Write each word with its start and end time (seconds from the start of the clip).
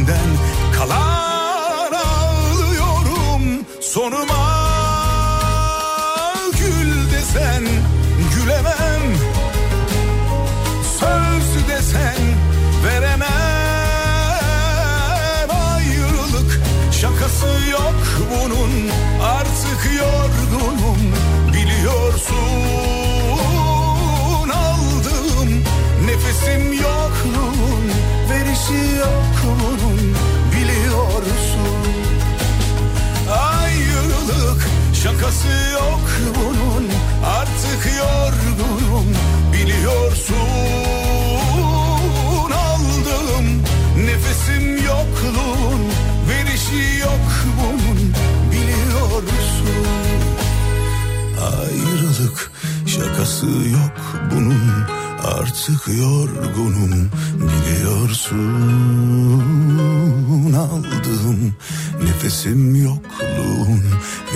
senden 0.00 0.30
kalan 0.72 1.39
şakası 35.02 35.48
yok 35.72 36.00
bunun 36.36 36.88
Artık 37.26 37.90
yorgunum. 37.98 39.06
Biliyorsun 39.52 40.34
Aldığım 42.52 43.62
nefesim 44.06 44.76
yokluğun. 44.76 45.82
Verişi 46.28 47.00
yok 47.00 47.26
bunun 47.60 48.14
biliyorsun. 48.52 49.86
Ayrılık 51.40 52.52
şakası 52.86 53.46
yok 53.46 53.96
bunun 54.34 54.60
Artık 55.24 55.88
yorgunum. 55.88 57.10
Biliyorsun 57.34 58.50
Aldığım 60.54 61.54
nefesim 62.02 62.74
yokluğun 62.84 63.09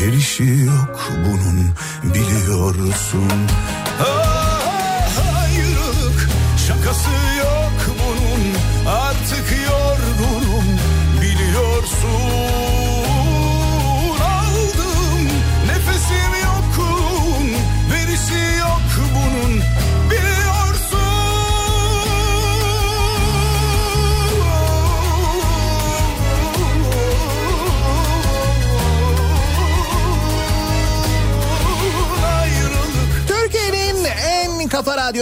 Verişi 0.04 0.44
yok 0.44 1.10
bunun 1.24 1.70
biliyorsun 2.14 3.53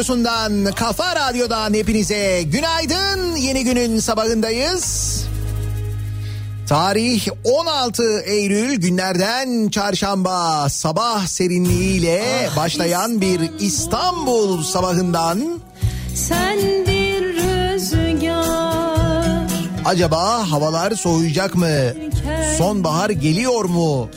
radyosundan, 0.02 0.72
Kafa 0.74 1.16
Radyo'dan 1.16 1.74
hepinize 1.74 2.42
günaydın. 2.42 3.36
Yeni 3.36 3.64
günün 3.64 3.98
sabahındayız. 3.98 5.26
Tarih 6.68 7.26
16 7.44 8.20
Eylül 8.20 8.74
günlerden 8.76 9.68
çarşamba 9.68 10.68
sabah 10.68 11.26
serinliğiyle 11.26 12.48
başlayan 12.56 13.20
bir 13.20 13.40
İstanbul 13.58 14.62
sabahından 14.62 15.60
Sen 16.14 16.58
bir 16.86 17.22
rüzgar 17.24 18.52
acaba 19.84 20.50
havalar 20.50 20.92
soğuyacak 20.92 21.54
mı? 21.54 21.78
Sonbahar 22.58 23.10
geliyor 23.10 23.64
mu? 23.64 24.08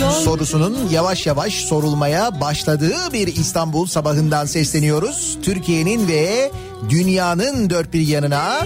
Yol 0.00 0.10
sorusunun 0.10 0.88
yavaş 0.90 1.26
yavaş 1.26 1.54
sorulmaya 1.54 2.40
başladığı 2.40 3.12
bir 3.12 3.26
İstanbul 3.26 3.86
sabahından 3.86 4.46
sesleniyoruz. 4.46 5.38
Türkiye'nin 5.42 6.08
ve 6.08 6.50
dünyanın 6.88 7.70
dört 7.70 7.92
bir 7.92 8.00
yanına 8.00 8.60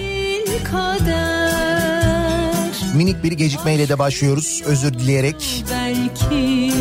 minik 2.95 3.23
bir 3.23 3.31
gecikmeyle 3.31 3.89
de 3.89 3.99
başlıyoruz 3.99 4.61
özür 4.65 4.93
dileyerek. 4.93 5.65
Belki 5.71 6.73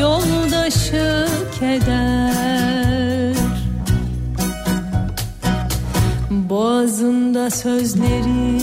yoldaşı 0.00 1.28
keder 1.60 3.34
Boğazında 6.30 7.50
sözleri 7.50 8.60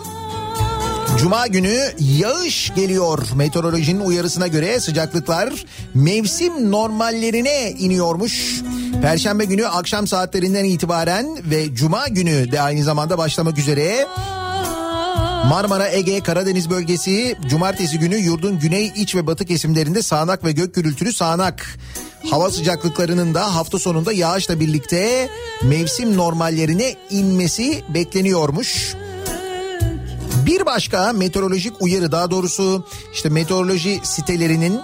Cuma 1.20 1.48
günü 1.48 1.80
yağış 2.00 2.74
geliyor. 2.76 3.20
Meteorolojinin 3.36 4.00
uyarısına 4.00 4.48
göre 4.48 4.80
sıcaklıklar 4.80 5.66
mevsim 5.94 6.72
normallerine 6.72 7.72
iniyormuş. 7.72 8.62
Perşembe 9.02 9.46
günü 9.46 9.68
akşam 9.68 10.08
saatlerinden 10.08 10.64
itibaren 10.64 11.38
ve 11.52 11.76
cuma 11.76 12.08
günü 12.08 12.52
de 12.52 12.62
aynı 12.62 12.84
zamanda 12.84 13.18
başlamak 13.18 13.58
üzere 13.58 14.08
Marmara, 15.50 15.88
Ege, 15.88 16.20
Karadeniz 16.20 16.70
bölgesi 16.70 17.36
cumartesi 17.50 18.00
günü 18.00 18.18
yurdun 18.18 18.60
güney, 18.60 18.92
iç 18.96 19.16
ve 19.16 19.28
batı 19.28 19.46
kesimlerinde 19.46 20.02
sağanak 20.02 20.44
ve 20.44 20.52
gök 20.52 20.76
gürültülü 20.76 21.14
sağanak. 21.14 21.78
Hava 22.30 22.52
sıcaklıklarının 22.52 23.34
da 23.34 23.56
hafta 23.56 23.80
sonunda 23.80 24.14
yağışla 24.14 24.60
birlikte 24.60 25.30
mevsim 25.64 26.18
normallerine 26.18 26.96
inmesi 27.10 27.84
bekleniyormuş. 27.90 28.96
Bir 30.46 30.66
başka 30.66 31.14
meteorolojik 31.14 31.82
uyarı 31.82 32.12
daha 32.12 32.32
doğrusu 32.32 32.86
işte 33.14 33.30
meteoroloji 33.30 34.00
sitelerinin 34.04 34.80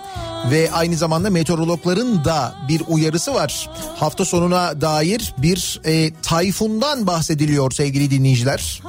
ve 0.51 0.71
aynı 0.71 0.95
zamanda 0.95 1.29
meteorologların 1.29 2.25
da 2.25 2.55
bir 2.67 2.81
uyarısı 2.87 3.33
var. 3.33 3.69
Hafta 3.95 4.25
sonuna 4.25 4.81
dair 4.81 5.33
bir 5.37 5.81
e, 5.85 6.11
tayfundan 6.21 7.07
bahsediliyor 7.07 7.71
sevgili 7.71 8.11
dinleyiciler. 8.11 8.81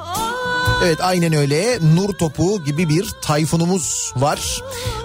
Evet 0.81 1.01
aynen 1.01 1.33
öyle 1.33 1.79
nur 1.95 2.13
topu 2.13 2.63
gibi 2.63 2.89
bir 2.89 3.09
tayfunumuz 3.21 4.13
var. 4.15 4.61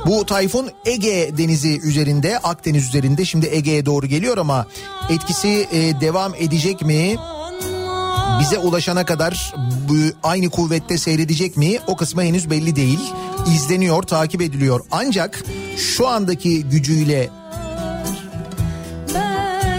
Bu 0.07 0.27
tayfun 0.27 0.71
Ege 0.85 1.31
denizi 1.39 1.81
üzerinde 1.81 2.39
Akdeniz 2.39 2.89
üzerinde 2.89 3.25
şimdi 3.25 3.47
Ege'ye 3.47 3.87
doğru 3.87 4.07
geliyor 4.07 4.39
ama 4.39 4.67
etkisi 5.11 5.69
e, 5.73 6.01
devam 6.01 6.35
edecek 6.35 6.83
mi? 6.83 7.17
Bize 8.41 8.59
ulaşana 8.59 9.05
kadar 9.05 9.55
aynı 10.23 10.51
kuvvette 10.51 10.99
seyredecek 10.99 11.57
mi? 11.57 11.79
O 11.87 11.97
kısmı 11.97 12.23
henüz 12.23 12.51
belli 12.51 12.77
değil. 12.77 13.01
İzleniyor, 13.55 14.03
takip 14.03 14.43
ediliyor. 14.43 14.81
Ancak 14.91 15.45
şu 15.77 16.09
andaki 16.09 16.65
gücüyle 16.65 17.31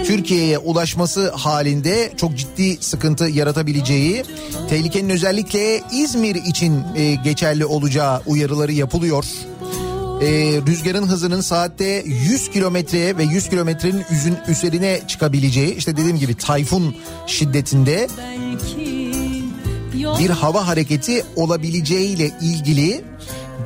Türkiye'ye 0.09 0.57
ulaşması 0.57 1.31
halinde 1.31 2.13
çok 2.17 2.37
ciddi 2.37 2.77
sıkıntı 2.83 3.25
yaratabileceği, 3.25 4.23
tehlikenin 4.69 5.09
özellikle 5.09 5.81
İzmir 5.91 6.35
için 6.35 6.83
e, 6.95 7.15
geçerli 7.15 7.65
olacağı 7.65 8.21
uyarıları 8.25 8.71
yapılıyor. 8.71 9.25
E, 10.21 10.27
rüzgarın 10.67 11.07
hızının 11.07 11.41
saatte 11.41 12.03
100 12.05 12.49
kilometre 12.49 13.17
ve 13.17 13.23
100 13.23 13.49
kilometrenin 13.49 14.03
üzerine 14.47 15.01
çıkabileceği 15.07 15.75
işte 15.75 15.97
dediğim 15.97 16.17
gibi 16.17 16.35
tayfun 16.35 16.95
şiddetinde 17.27 18.07
bir 20.19 20.29
hava 20.29 20.67
hareketi 20.67 21.25
olabileceğiyle 21.35 22.31
ilgili 22.41 23.08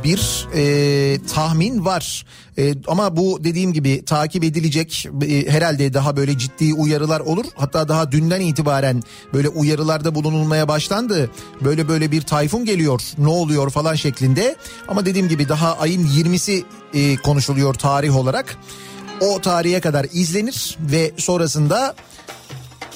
bir 0.04 0.48
e, 0.56 1.20
tahmin 1.34 1.86
var. 1.86 2.26
E, 2.58 2.74
ama 2.88 3.16
bu 3.18 3.44
dediğim 3.44 3.74
gibi 3.74 4.06
takip 4.06 4.44
edilecek 4.44 5.08
e, 5.28 5.52
herhalde 5.52 5.94
daha 5.94 6.16
böyle 6.16 6.38
ciddi 6.38 6.74
uyarılar 6.74 7.20
olur. 7.20 7.46
Hatta 7.56 7.88
daha 7.88 8.12
dünden 8.12 8.42
itibaren 8.42 9.04
böyle 9.34 9.50
uyarılarda 9.50 10.16
bulunulmaya 10.16 10.68
başlandı. 10.68 11.30
Böyle 11.62 11.88
böyle 11.88 12.12
bir 12.12 12.22
tayfun 12.22 12.66
geliyor 12.66 13.02
ne 13.18 13.28
oluyor 13.28 13.70
falan 13.70 13.96
şeklinde. 13.96 14.56
Ama 14.88 15.06
dediğim 15.06 15.28
gibi 15.28 15.50
daha 15.50 15.78
ayın 15.78 16.08
20'si 16.08 16.64
e, 16.94 17.16
konuşuluyor 17.16 17.74
tarih 17.74 18.18
olarak. 18.18 18.58
O 19.22 19.42
tarihe 19.42 19.82
kadar 19.82 20.08
izlenir 20.14 20.78
ve 20.80 21.12
sonrasında 21.18 21.96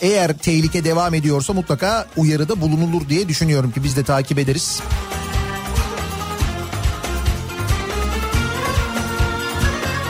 eğer 0.01 0.37
tehlike 0.37 0.83
devam 0.83 1.13
ediyorsa 1.13 1.53
mutlaka 1.53 2.07
uyarıda 2.17 2.61
bulunulur 2.61 3.09
diye 3.09 3.27
düşünüyorum 3.27 3.71
ki 3.71 3.83
biz 3.83 3.95
de 3.95 4.03
takip 4.03 4.39
ederiz. 4.39 4.81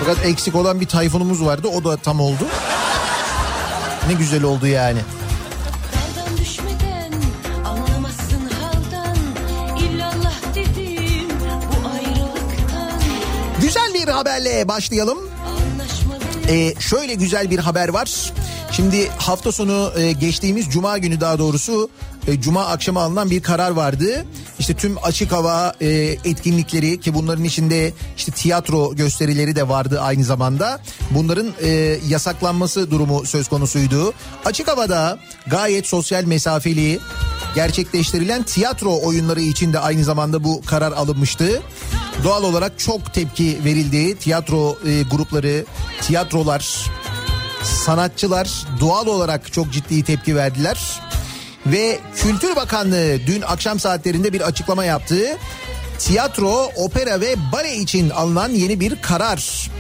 Fakat 0.08 0.26
eksik 0.26 0.56
olan 0.56 0.82
bir 0.82 0.86
tayfunumuz 0.86 1.46
vardı 1.46 1.68
o 1.68 1.84
da 1.84 1.98
tam 1.98 2.20
oldu. 2.20 2.48
Ne 4.08 4.14
güzel 4.14 4.44
oldu 4.44 4.68
yani. 4.68 5.00
Güzel 13.62 13.94
bir 13.94 14.08
haberle 14.08 14.68
başlayalım. 14.68 15.18
Ee, 16.50 16.74
şöyle 16.80 17.14
güzel 17.14 17.52
bir 17.52 17.60
haber 17.60 17.90
var. 17.90 18.34
Şimdi 18.72 19.10
hafta 19.18 19.52
sonu 19.52 19.92
e, 19.98 20.12
geçtiğimiz 20.12 20.70
cuma 20.70 20.98
günü 20.98 21.22
daha 21.22 21.40
doğrusu 21.40 21.90
e, 22.28 22.42
cuma 22.42 22.66
akşamı 22.66 23.00
alınan 23.00 23.30
bir 23.30 23.44
karar 23.44 23.72
vardı. 23.72 24.26
İşte 24.60 24.74
tüm 24.74 24.98
açık 25.04 25.32
hava 25.32 25.74
e, 25.82 25.88
etkinlikleri 26.26 27.00
ki 27.00 27.14
bunların 27.14 27.44
içinde 27.44 27.94
işte 28.18 28.32
tiyatro 28.32 28.96
gösterileri 28.96 29.56
de 29.56 29.70
vardı 29.70 30.02
aynı 30.02 30.24
zamanda. 30.24 30.80
Bunların 31.12 31.54
e, 31.62 31.70
yasaklanması 32.08 32.92
durumu 32.92 33.26
söz 33.26 33.48
konusuydu. 33.48 34.14
Açık 34.46 34.68
havada 34.68 35.20
gayet 35.48 35.88
sosyal 35.88 36.24
mesafeli 36.24 37.00
gerçekleştirilen 37.56 38.44
tiyatro 38.44 39.00
oyunları 39.04 39.42
için 39.42 39.74
de 39.74 39.80
aynı 39.80 40.04
zamanda 40.04 40.44
bu 40.44 40.62
karar 40.66 40.92
alınmıştı. 40.92 41.62
Doğal 42.24 42.44
olarak 42.44 42.80
çok 42.80 43.14
tepki 43.14 43.58
verildi. 43.66 44.18
Tiyatro 44.18 44.78
e, 44.86 45.02
grupları, 45.02 45.66
tiyatrolar, 46.02 46.92
sanatçılar 47.64 48.66
doğal 48.80 49.08
olarak 49.08 49.54
çok 49.54 49.72
ciddi 49.72 50.04
tepki 50.04 50.36
verdiler. 50.36 51.00
Ve 51.72 52.00
Kültür 52.16 52.56
Bakanlığı 52.56 53.20
dün 53.28 53.42
akşam 53.42 53.80
saatlerinde 53.80 54.34
bir 54.34 54.42
açıklama 54.42 54.86
yaptı. 54.86 55.38
Tiyatro, 56.00 56.72
opera 56.76 57.22
ve 57.22 57.36
bale 57.52 57.76
için 57.76 58.10
alınan 58.10 58.50
yeni 58.50 58.80
bir 58.80 59.02
karar. 59.02 59.72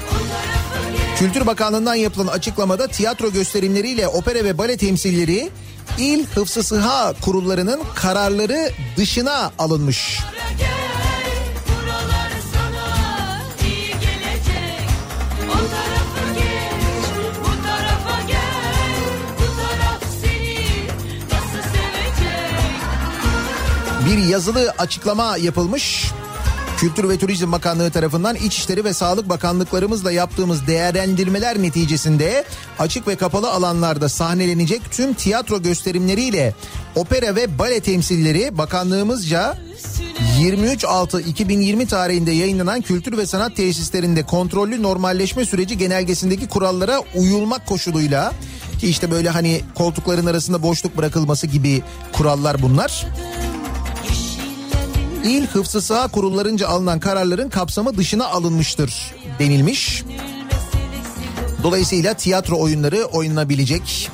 Kültür 1.19 1.47
Bakanlığı'ndan 1.47 1.95
yapılan 1.95 2.27
açıklamada 2.27 2.87
tiyatro 2.87 3.31
gösterimleriyle 3.31 4.07
opera 4.07 4.43
ve 4.43 4.57
bale 4.57 4.77
temsilleri 4.77 5.49
il 5.97 6.25
hıfzı 6.25 6.63
sıha 6.63 7.13
kurullarının 7.21 7.81
kararları 7.95 8.71
dışına 8.97 9.51
alınmış. 9.59 10.19
buralar 10.19 11.06
bir 24.07 24.17
yazılı 24.17 24.73
açıklama 24.77 25.37
yapılmış. 25.37 26.11
Kültür 26.77 27.09
ve 27.09 27.17
Turizm 27.17 27.51
Bakanlığı 27.51 27.91
tarafından 27.91 28.35
İçişleri 28.35 28.83
ve 28.83 28.93
Sağlık 28.93 29.29
Bakanlıklarımızla 29.29 30.11
yaptığımız 30.11 30.67
değerlendirmeler 30.67 31.61
neticesinde 31.61 32.45
açık 32.79 33.07
ve 33.07 33.15
kapalı 33.15 33.51
alanlarda 33.51 34.09
sahnelenecek 34.09 34.91
tüm 34.91 35.13
tiyatro 35.13 35.61
gösterimleriyle 35.61 36.55
opera 36.95 37.35
ve 37.35 37.59
bale 37.59 37.79
temsilleri 37.79 38.57
bakanlığımızca 38.57 39.57
23.6.2020 40.39 41.87
tarihinde 41.87 42.31
yayınlanan 42.31 42.81
kültür 42.81 43.17
ve 43.17 43.25
sanat 43.25 43.55
tesislerinde 43.55 44.23
kontrollü 44.23 44.83
normalleşme 44.83 45.45
süreci 45.45 45.77
genelgesindeki 45.77 46.47
kurallara 46.47 46.99
uyulmak 47.15 47.67
koşuluyla 47.67 48.33
ki 48.79 48.87
işte 48.87 49.11
böyle 49.11 49.29
hani 49.29 49.61
koltukların 49.75 50.25
arasında 50.25 50.63
boşluk 50.63 50.97
bırakılması 50.97 51.47
gibi 51.47 51.83
kurallar 52.13 52.61
bunlar. 52.61 53.07
İl 55.23 55.47
hıfzı 55.47 55.81
saha 55.81 56.07
kurullarınca 56.07 56.67
alınan 56.67 56.99
kararların 56.99 57.49
kapsamı 57.49 57.97
dışına 57.97 58.27
alınmıştır 58.27 59.15
denilmiş. 59.39 60.03
Dolayısıyla 61.63 62.13
tiyatro 62.13 62.59
oyunları 62.59 63.03
oynanabilecek. 63.05 64.09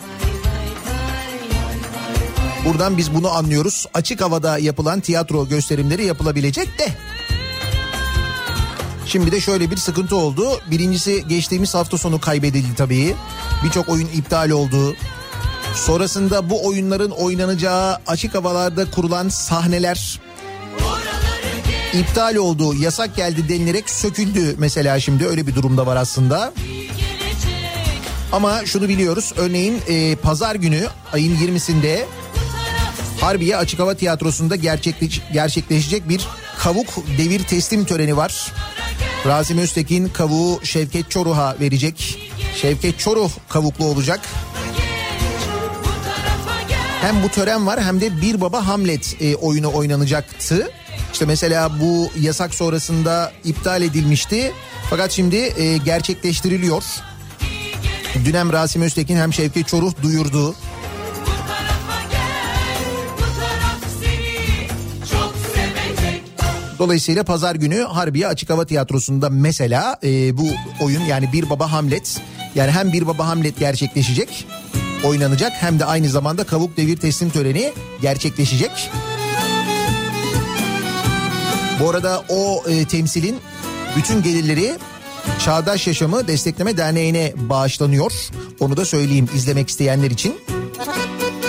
Buradan 2.65 2.97
biz 2.97 3.13
bunu 3.15 3.29
anlıyoruz. 3.29 3.85
Açık 3.93 4.21
havada 4.21 4.57
yapılan 4.57 4.99
tiyatro 4.99 5.47
gösterimleri 5.47 6.05
yapılabilecek 6.05 6.79
de. 6.79 6.87
Şimdi 9.05 9.31
de 9.31 9.41
şöyle 9.41 9.71
bir 9.71 9.77
sıkıntı 9.77 10.15
oldu. 10.15 10.61
Birincisi 10.71 11.27
geçtiğimiz 11.27 11.75
hafta 11.75 11.97
sonu 11.97 12.21
kaybedildi 12.21 12.75
tabii. 12.75 13.15
Birçok 13.63 13.89
oyun 13.89 14.07
iptal 14.07 14.49
oldu. 14.49 14.95
Sonrasında 15.75 16.49
bu 16.49 16.67
oyunların 16.67 17.11
oynanacağı 17.11 17.97
açık 18.07 18.35
havalarda 18.35 18.91
kurulan 18.91 19.29
sahneler 19.29 20.19
iptal 21.93 22.35
oldu, 22.35 22.73
yasak 22.75 23.15
geldi 23.15 23.49
denilerek 23.49 23.89
söküldü 23.89 24.55
mesela 24.57 24.99
şimdi 24.99 25.27
öyle 25.27 25.47
bir 25.47 25.55
durumda 25.55 25.85
var 25.85 25.95
aslında. 25.95 26.53
Ama 28.31 28.65
şunu 28.65 28.89
biliyoruz 28.89 29.33
örneğin 29.37 29.81
e, 29.87 30.15
pazar 30.15 30.55
günü 30.55 30.87
ayın 31.13 31.35
20'sinde 31.35 32.05
Harbiye 33.21 33.57
Açık 33.57 33.79
Hava 33.79 33.93
Tiyatrosu'nda 33.93 34.55
gerçekleş, 34.55 35.21
gerçekleşecek 35.33 36.09
bir 36.09 36.27
kavuk 36.57 36.87
devir 37.17 37.43
teslim 37.43 37.85
töreni 37.85 38.17
var. 38.17 38.51
Razim 39.27 39.57
Öztekin 39.57 40.07
kavuğu 40.07 40.59
Şevket 40.63 41.11
Çoruh'a 41.11 41.55
verecek. 41.59 42.19
Şevket 42.55 42.99
Çoruh 42.99 43.31
kavuklu 43.49 43.85
olacak. 43.85 44.19
Hem 47.01 47.23
bu 47.23 47.29
tören 47.29 47.67
var 47.67 47.83
hem 47.83 48.01
de 48.01 48.21
Bir 48.21 48.41
Baba 48.41 48.67
Hamlet 48.67 49.21
e, 49.21 49.35
oyunu 49.35 49.73
oynanacaktı. 49.73 50.69
İşte 51.13 51.25
mesela 51.25 51.79
bu 51.79 52.11
yasak 52.19 52.55
sonrasında 52.55 53.31
iptal 53.43 53.81
edilmişti. 53.81 54.51
Fakat 54.89 55.11
şimdi 55.11 55.35
e, 55.35 55.77
gerçekleştiriliyor. 55.77 56.83
Dünem 58.25 58.53
Rasim 58.53 58.81
Öztekin 58.81 59.17
hem 59.17 59.33
Şevket 59.33 59.67
Çoruh 59.67 59.93
duyurdu. 60.03 60.55
Dolayısıyla 66.79 67.23
pazar 67.23 67.55
günü 67.55 67.81
Harbiye 67.81 68.27
Açık 68.27 68.49
Hava 68.49 68.65
Tiyatrosu'nda 68.65 69.29
mesela 69.29 69.97
e, 70.03 70.37
bu 70.37 70.47
oyun 70.81 71.01
yani 71.01 71.29
Bir 71.33 71.49
Baba 71.49 71.71
Hamlet 71.71 72.21
yani 72.55 72.71
hem 72.71 72.93
Bir 72.93 73.07
Baba 73.07 73.27
Hamlet 73.27 73.59
gerçekleşecek 73.59 74.47
oynanacak 75.03 75.51
hem 75.59 75.79
de 75.79 75.85
aynı 75.85 76.09
zamanda 76.09 76.43
kavuk 76.43 76.77
devir 76.77 76.97
teslim 76.97 77.29
töreni 77.29 77.73
gerçekleşecek. 78.01 78.89
Bu 81.79 81.89
arada 81.89 82.23
o 82.29 82.63
e, 82.67 82.85
temsilin 82.85 83.39
bütün 83.97 84.23
gelirleri 84.23 84.77
Çağdaş 85.45 85.87
Yaşamı 85.87 86.27
Destekleme 86.27 86.77
Derneği'ne 86.77 87.33
bağışlanıyor. 87.35 88.11
Onu 88.59 88.77
da 88.77 88.85
söyleyeyim 88.85 89.29
izlemek 89.35 89.69
isteyenler 89.69 90.11
için. 90.11 90.35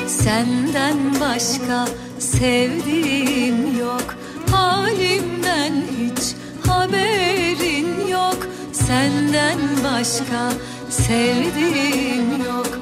Senden 0.06 1.20
başka 1.20 1.88
sevdiğim 2.18 3.78
yok 3.78 4.14
Halimden 4.50 5.72
hiç 5.72 6.34
haberin 6.66 8.08
yok 8.08 8.36
Senden 8.72 9.58
başka 9.84 10.52
sevdiğim 10.90 12.44
yok 12.44 12.78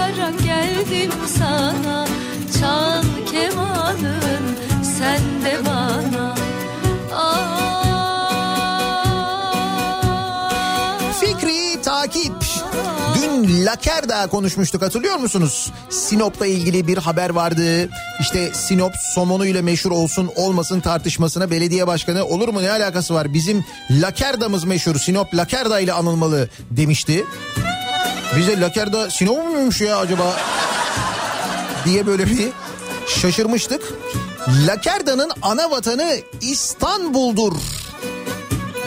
takarak 0.00 0.44
geldim 0.44 1.12
sana 1.38 2.06
Çal 2.60 3.02
kemanın 3.32 4.56
sen 4.98 5.20
de 5.44 5.58
bana 5.66 6.34
Aa. 7.14 7.50
Fikri 11.20 11.82
takip. 11.82 12.32
Dün 13.14 13.66
Lakerda 13.66 14.26
konuşmuştuk 14.26 14.82
hatırlıyor 14.82 15.16
musunuz? 15.16 15.72
Sinop'la 15.90 16.46
ilgili 16.46 16.86
bir 16.86 16.98
haber 16.98 17.30
vardı. 17.30 17.88
İşte 18.20 18.54
Sinop 18.54 18.92
somonuyla 19.14 19.62
meşhur 19.62 19.90
olsun 19.90 20.30
olmasın 20.36 20.80
tartışmasına 20.80 21.50
belediye 21.50 21.86
başkanı 21.86 22.24
olur 22.24 22.48
mu 22.48 22.62
ne 22.62 22.70
alakası 22.70 23.14
var? 23.14 23.34
Bizim 23.34 23.64
Lakerda'mız 23.90 24.64
meşhur 24.64 24.96
Sinop 24.96 25.34
Lakerda 25.34 25.80
ile 25.80 25.92
anılmalı 25.92 26.48
demişti. 26.70 27.24
Bize 28.36 28.60
Lakerda 28.60 29.10
Sinop 29.10 29.44
muymuş 29.52 29.80
ya 29.80 29.98
acaba? 29.98 30.36
diye 31.84 32.06
böyle 32.06 32.26
bir 32.26 32.48
şaşırmıştık. 33.08 33.82
Lakerda'nın 34.66 35.30
ana 35.42 35.70
vatanı 35.70 36.16
İstanbul'dur 36.40 37.52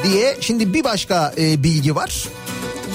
diye 0.03 0.37
şimdi 0.41 0.73
bir 0.73 0.83
başka 0.83 1.33
e, 1.37 1.63
bilgi 1.63 1.95
var. 1.95 2.23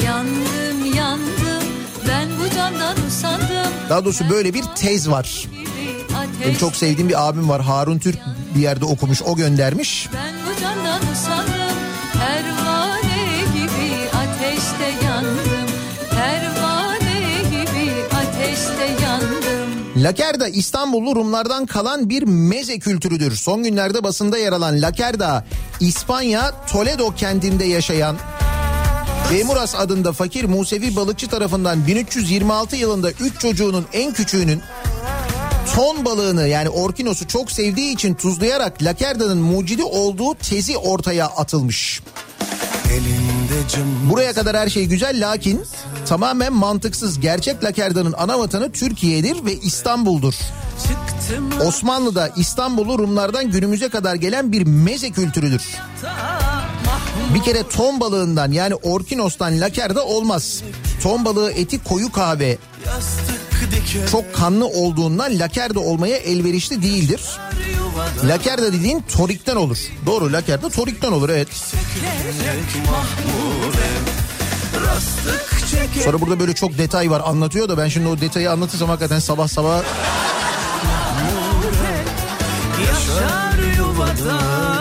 Yandım 0.04 0.94
yandım 0.94 1.68
ben 2.08 2.28
bu 2.40 2.54
candan 2.54 2.96
usandım. 3.08 3.72
Daha 3.88 4.04
doğrusu 4.04 4.30
böyle 4.30 4.54
bir 4.54 4.62
tez 4.76 5.10
var. 5.10 5.44
Benim 6.44 6.58
çok 6.58 6.76
sevdiğim 6.76 7.08
bir 7.08 7.28
abim 7.28 7.48
var 7.48 7.62
Harun 7.62 7.98
Türk 7.98 8.18
bir 8.54 8.60
yerde 8.60 8.84
okumuş 8.84 9.22
o 9.22 9.36
göndermiş. 9.36 10.08
Ben 10.14 10.34
bu 10.46 10.60
candan 10.60 11.00
usandım 11.12 11.76
pervane 12.12 12.67
Lakerda 20.02 20.48
İstanbullu 20.48 21.16
Rumlardan 21.16 21.66
kalan 21.66 22.10
bir 22.10 22.22
meze 22.22 22.78
kültürüdür. 22.78 23.36
Son 23.36 23.62
günlerde 23.62 24.04
basında 24.04 24.38
yer 24.38 24.52
alan 24.52 24.82
Lakerda 24.82 25.44
İspanya 25.80 26.66
Toledo 26.66 27.14
kentinde 27.14 27.64
yaşayan 27.64 28.16
Bemuras 29.32 29.74
adında 29.74 30.12
fakir 30.12 30.44
Musevi 30.44 30.96
balıkçı 30.96 31.28
tarafından 31.28 31.86
1326 31.86 32.76
yılında 32.76 33.10
3 33.10 33.40
çocuğunun 33.40 33.86
en 33.92 34.12
küçüğünün 34.12 34.62
ton 35.74 36.04
balığını 36.04 36.48
yani 36.48 36.68
orkinosu 36.68 37.28
çok 37.28 37.52
sevdiği 37.52 37.94
için 37.94 38.14
tuzlayarak 38.14 38.82
Lakerda'nın 38.82 39.38
mucidi 39.38 39.82
olduğu 39.82 40.34
tezi 40.34 40.76
ortaya 40.76 41.26
atılmış. 41.26 42.02
Buraya 44.10 44.32
kadar 44.32 44.56
her 44.56 44.68
şey 44.68 44.86
güzel 44.86 45.30
lakin 45.30 45.62
tamamen 46.06 46.52
mantıksız. 46.52 47.20
Gerçek 47.20 47.64
Lakerda'nın 47.64 48.14
ana 48.18 48.38
vatanı 48.38 48.72
Türkiye'dir 48.72 49.44
ve 49.44 49.54
İstanbul'dur. 49.54 50.34
Osmanlı'da 51.66 52.30
İstanbul'u 52.36 52.98
Rumlardan 52.98 53.50
günümüze 53.50 53.88
kadar 53.88 54.14
gelen 54.14 54.52
bir 54.52 54.66
meze 54.66 55.10
kültürüdür. 55.10 55.62
Bir 57.34 57.42
kere 57.42 57.62
ton 57.62 58.00
balığından 58.00 58.52
yani 58.52 58.74
orkinostan 58.74 59.60
lakerda 59.60 60.04
olmaz. 60.04 60.62
Ton 61.02 61.24
balığı 61.24 61.52
eti 61.52 61.84
koyu 61.84 62.12
kahve 62.12 62.58
çok 64.10 64.34
kanlı 64.34 64.66
olduğundan 64.66 65.38
lakerda 65.38 65.80
olmaya 65.80 66.16
elverişli 66.16 66.82
değildir. 66.82 67.20
Lakerda 68.24 68.72
dediğin 68.72 69.04
torikten 69.16 69.56
olur. 69.56 69.78
Doğru 70.06 70.32
lakerda 70.32 70.68
torikten 70.68 71.12
olur 71.12 71.28
evet. 71.28 71.48
Sonra 76.04 76.20
burada 76.20 76.40
böyle 76.40 76.54
çok 76.54 76.78
detay 76.78 77.10
var 77.10 77.22
anlatıyor 77.24 77.68
da 77.68 77.78
ben 77.78 77.88
şimdi 77.88 78.08
o 78.08 78.20
detayı 78.20 78.50
anlatırsam 78.50 78.88
hakikaten 78.88 79.18
sabah 79.18 79.48
sabah 79.48 79.82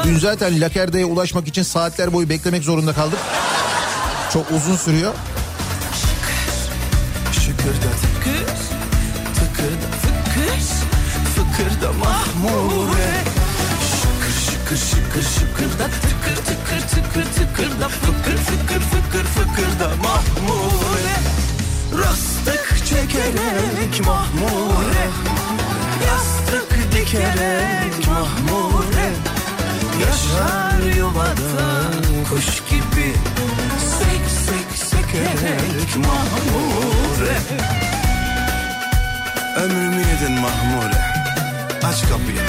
dün 0.04 0.20
zaten 0.20 0.62
lakerdaya 0.62 1.06
ulaşmak 1.06 1.48
için 1.48 1.64
saatler 1.64 2.14
boyu 2.14 2.30
beklemek 2.30 2.64
zorunda 2.64 2.94
kaldık. 2.94 3.20
Çok 4.34 4.52
uzun 4.52 4.76
sürüyor. 4.76 5.14
Şıkırda 7.32 7.92
tıkır 8.02 8.07
mahmure 12.48 13.24
Şıkır 14.00 14.36
şıkır 14.46 14.78
şıkır 14.78 15.22
şıkırda 15.22 15.88
tıkır 15.88 16.36
tıkır 16.36 16.82
tıkır 16.88 17.26
tıkırda 17.34 17.90
Fıkır 17.90 18.38
fıkır 18.38 18.82
fıkır 18.82 19.24
fıkırda 19.24 19.88
mahmure 19.88 21.18
Rastık 22.04 22.86
çekerek 22.86 24.06
mahmure 24.06 25.08
Yastık 26.08 26.92
dikerek 26.92 28.08
mahmure 28.08 29.10
Yaşar 30.02 30.96
yuvada 30.98 31.92
kuş 32.30 32.46
gibi 32.70 33.14
Sek 34.00 34.24
sek 34.46 34.88
sekerek 34.88 35.96
mahmure 35.96 37.38
Ömrümü 39.58 40.00
yedin 40.00 40.42
mahmure 40.42 41.17
Aç 41.88 42.02
kapıyı. 42.02 42.42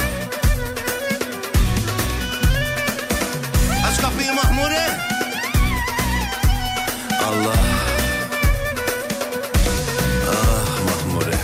Aç 3.87 4.01
kapıyı 4.01 4.33
Mahmure. 4.35 4.89
Allah. 7.25 7.55
Ah 10.31 10.79
Mahmure. 10.85 11.35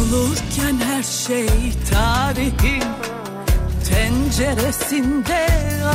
Olurken 0.00 0.78
her 0.86 1.02
şey 1.02 1.48
tarihin 1.92 2.82
penceresinde 3.90 5.46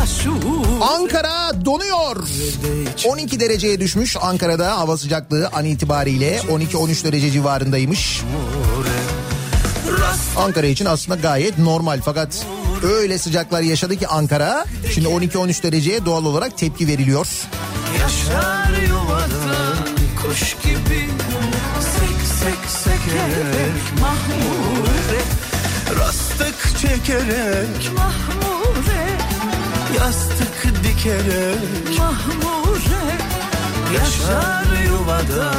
aşure. 0.04 0.84
Ankara 1.00 1.66
donuyor. 1.66 2.18
12 3.06 3.40
dereceye 3.40 3.80
düşmüş 3.80 4.18
Ankara'da 4.22 4.78
hava 4.78 4.98
sıcaklığı 4.98 5.50
an 5.54 5.66
itibariyle 5.66 6.38
12-13 6.38 7.04
derece 7.04 7.32
civarındaymış. 7.32 8.22
Ankara 10.42 10.68
için 10.68 10.86
aslında 10.86 11.20
gayet 11.22 11.58
normal. 11.58 12.02
Fakat 12.06 12.46
öyle 12.84 13.18
sıcaklar 13.18 13.62
yaşadı 13.62 13.96
ki 13.96 14.08
Ankara 14.08 14.66
şimdi 14.94 15.08
12-13 15.08 15.64
dereceye 15.64 16.06
doğal 16.06 16.26
olarak 16.26 16.58
tepki 16.58 16.88
veriliyor. 16.88 17.28
Yaşar 18.00 18.82
yuvada 18.88 19.76
kuş 20.22 20.56
gibi 20.64 21.10
Sek 21.82 22.28
sek 22.40 22.70
sekerek 22.70 24.00
mahmure. 24.02 25.22
Rastık 26.00 26.80
çekerek 26.82 27.92
Mahmure 27.98 29.08
Yastık 29.98 30.84
dikerek 30.84 32.00
Mahmure. 32.00 33.18
Yaşar 33.94 34.84
yuvada 34.86 35.54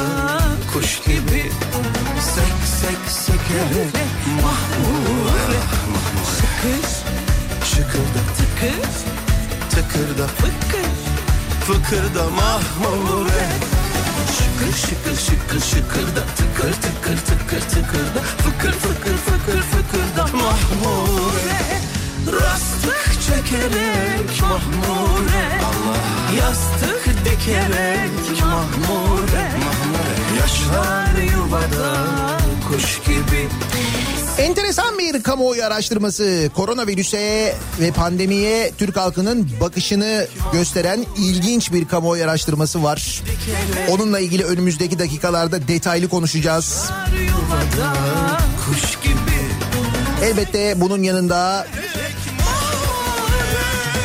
kuş 0.73 1.01
gibi 1.05 1.51
Sek 2.35 2.62
sek 2.83 3.09
sekerek 3.09 3.95
Mahmure 4.43 5.59
Şıkır 6.35 6.89
Şıkırda 7.65 8.21
tıkır 8.37 8.89
tıkırda 9.69 10.27
fıkır 10.27 10.91
Fıkırda 11.65 12.23
mahmure 12.29 13.47
Şıkır 14.37 14.73
şıkır 14.77 15.17
şıkır 15.25 15.59
şıkır 15.59 16.15
da 16.15 16.23
tıkır 16.37 16.73
tıkır 16.73 17.17
tıkır 17.17 17.61
tıkır 17.61 18.15
da 18.15 18.21
fıkır 18.21 18.71
fıkır 18.71 19.17
fıkır 19.17 19.61
fıkır 19.61 20.17
da 20.17 20.23
mahmure 20.37 21.81
Rastık 22.41 23.21
çekerek 23.21 24.41
mahmure 24.41 25.45
Yastık 26.39 27.25
dikerek 27.25 28.41
mahmure 28.41 29.51
Yaşar 30.39 31.21
yuvada 31.33 32.42
kuş 32.67 33.01
gibi 33.05 33.47
Enteresan 34.37 34.99
bir 34.99 35.23
kamuoyu 35.23 35.63
araştırması 35.63 36.49
koronavirüse 36.55 37.55
ve 37.81 37.91
pandemiye 37.91 38.71
Türk 38.77 38.97
halkının 38.97 39.49
bakışını 39.61 40.27
gösteren 40.53 41.05
ilginç 41.17 41.73
bir 41.73 41.87
kamuoyu 41.87 42.23
araştırması 42.23 42.83
var. 42.83 43.21
Onunla 43.89 44.19
ilgili 44.19 44.43
önümüzdeki 44.43 44.99
dakikalarda 44.99 45.67
detaylı 45.67 46.09
konuşacağız. 46.09 46.89
Elbette 50.23 50.81
bunun 50.81 51.03
yanında 51.03 51.67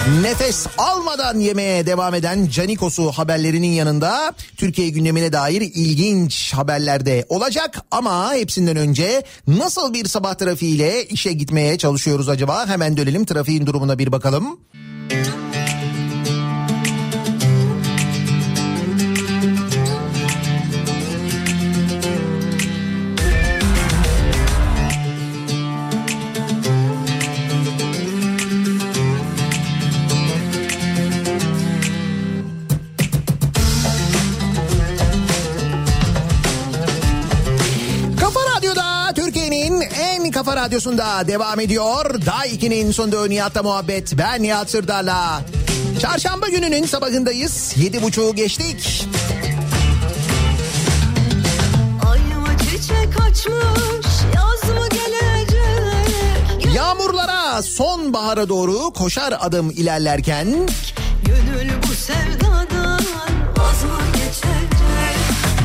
nefes 0.09 0.67
almadan 0.79 1.39
yemeye 1.39 1.87
devam 1.87 2.15
eden 2.15 2.49
Canikos'u 2.49 3.13
haberlerinin 3.13 3.73
yanında 3.73 4.33
Türkiye 4.57 4.89
gündemine 4.89 5.33
dair 5.33 5.61
ilginç 5.61 6.55
haberler 6.55 7.07
de 7.07 7.27
olacak. 7.29 7.79
Ama 7.91 8.35
hepsinden 8.35 8.77
önce 8.77 9.23
nasıl 9.47 9.95
bir 9.95 10.05
sabah 10.05 10.35
trafiğiyle 10.35 11.05
işe 11.05 11.33
gitmeye 11.33 11.79
çalışıyoruz 11.79 12.29
acaba? 12.29 12.67
Hemen 12.67 12.97
dönelim 12.97 13.25
trafiğin 13.25 13.67
durumuna 13.67 13.99
bir 13.99 14.13
bakalım. 14.13 14.61
Kafa 15.11 15.48
radyosunda 40.89 41.29
devam 41.29 41.61
ediyor. 41.61 42.27
Day 42.27 42.49
2'nin 42.49 42.93
sonunda 42.93 43.27
Nihat'la 43.27 43.63
muhabbet. 43.63 44.19
Ben 44.19 44.43
Nihat 44.43 44.71
Sırdar'la. 44.71 45.41
Çarşamba 46.01 46.49
gününün 46.49 46.87
sabahındayız. 46.87 47.75
Yedi 47.77 48.03
buçuğu 48.03 48.35
geçtik. 48.35 49.09
Açmış 53.21 53.57
Yağmurlara 56.75 57.63
sonbahara 57.63 58.49
doğru 58.49 58.91
koşar 58.91 59.35
adım 59.41 59.71
ilerlerken 59.71 60.47
Gönül 61.25 61.71
bu 61.83 61.95
sevdadan 61.95 62.58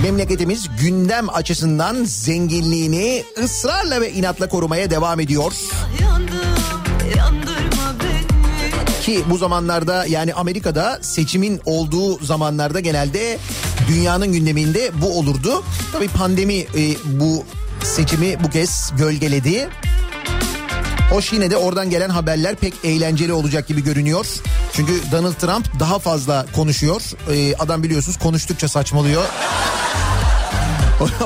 memleketimiz 0.03 0.67
gündem 0.81 1.29
açısından 1.29 2.03
zenginliğini 2.03 3.23
ısrarla 3.43 4.01
ve 4.01 4.11
inatla 4.11 4.49
korumaya 4.49 4.89
devam 4.89 5.19
ediyor. 5.19 5.53
Ki 9.03 9.23
bu 9.29 9.37
zamanlarda 9.37 10.05
yani 10.05 10.33
Amerika'da 10.33 10.99
seçimin 11.01 11.61
olduğu 11.65 12.25
zamanlarda 12.25 12.79
genelde 12.79 13.37
dünyanın 13.87 14.31
gündeminde 14.31 14.91
bu 15.01 15.19
olurdu. 15.19 15.63
Tabii 15.93 16.07
pandemi 16.07 16.53
e, 16.53 16.95
bu 17.05 17.43
seçimi 17.83 18.43
bu 18.43 18.49
kez 18.49 18.91
gölgeledi. 18.97 19.69
Hoş 21.09 21.33
yine 21.33 21.51
de 21.51 21.57
oradan 21.57 21.89
gelen 21.89 22.09
haberler 22.09 22.55
pek 22.55 22.73
eğlenceli 22.83 23.33
olacak 23.33 23.67
gibi 23.67 23.83
görünüyor. 23.83 24.25
Çünkü 24.73 24.93
Donald 25.11 25.33
Trump 25.33 25.79
daha 25.79 25.99
fazla 25.99 26.45
konuşuyor. 26.55 27.01
E, 27.33 27.55
adam 27.55 27.83
biliyorsunuz 27.83 28.17
konuştukça 28.17 28.67
saçmalıyor. 28.67 29.23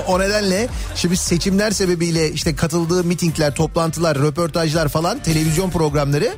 O 0.08 0.20
nedenle 0.20 0.68
şimdi 0.96 1.18
seçimler 1.18 1.72
sebebiyle 1.72 2.32
işte 2.32 2.56
katıldığı 2.56 3.04
mitingler, 3.04 3.56
toplantılar, 3.56 4.18
röportajlar 4.18 4.88
falan 4.88 5.20
televizyon 5.20 5.70
programları 5.70 6.36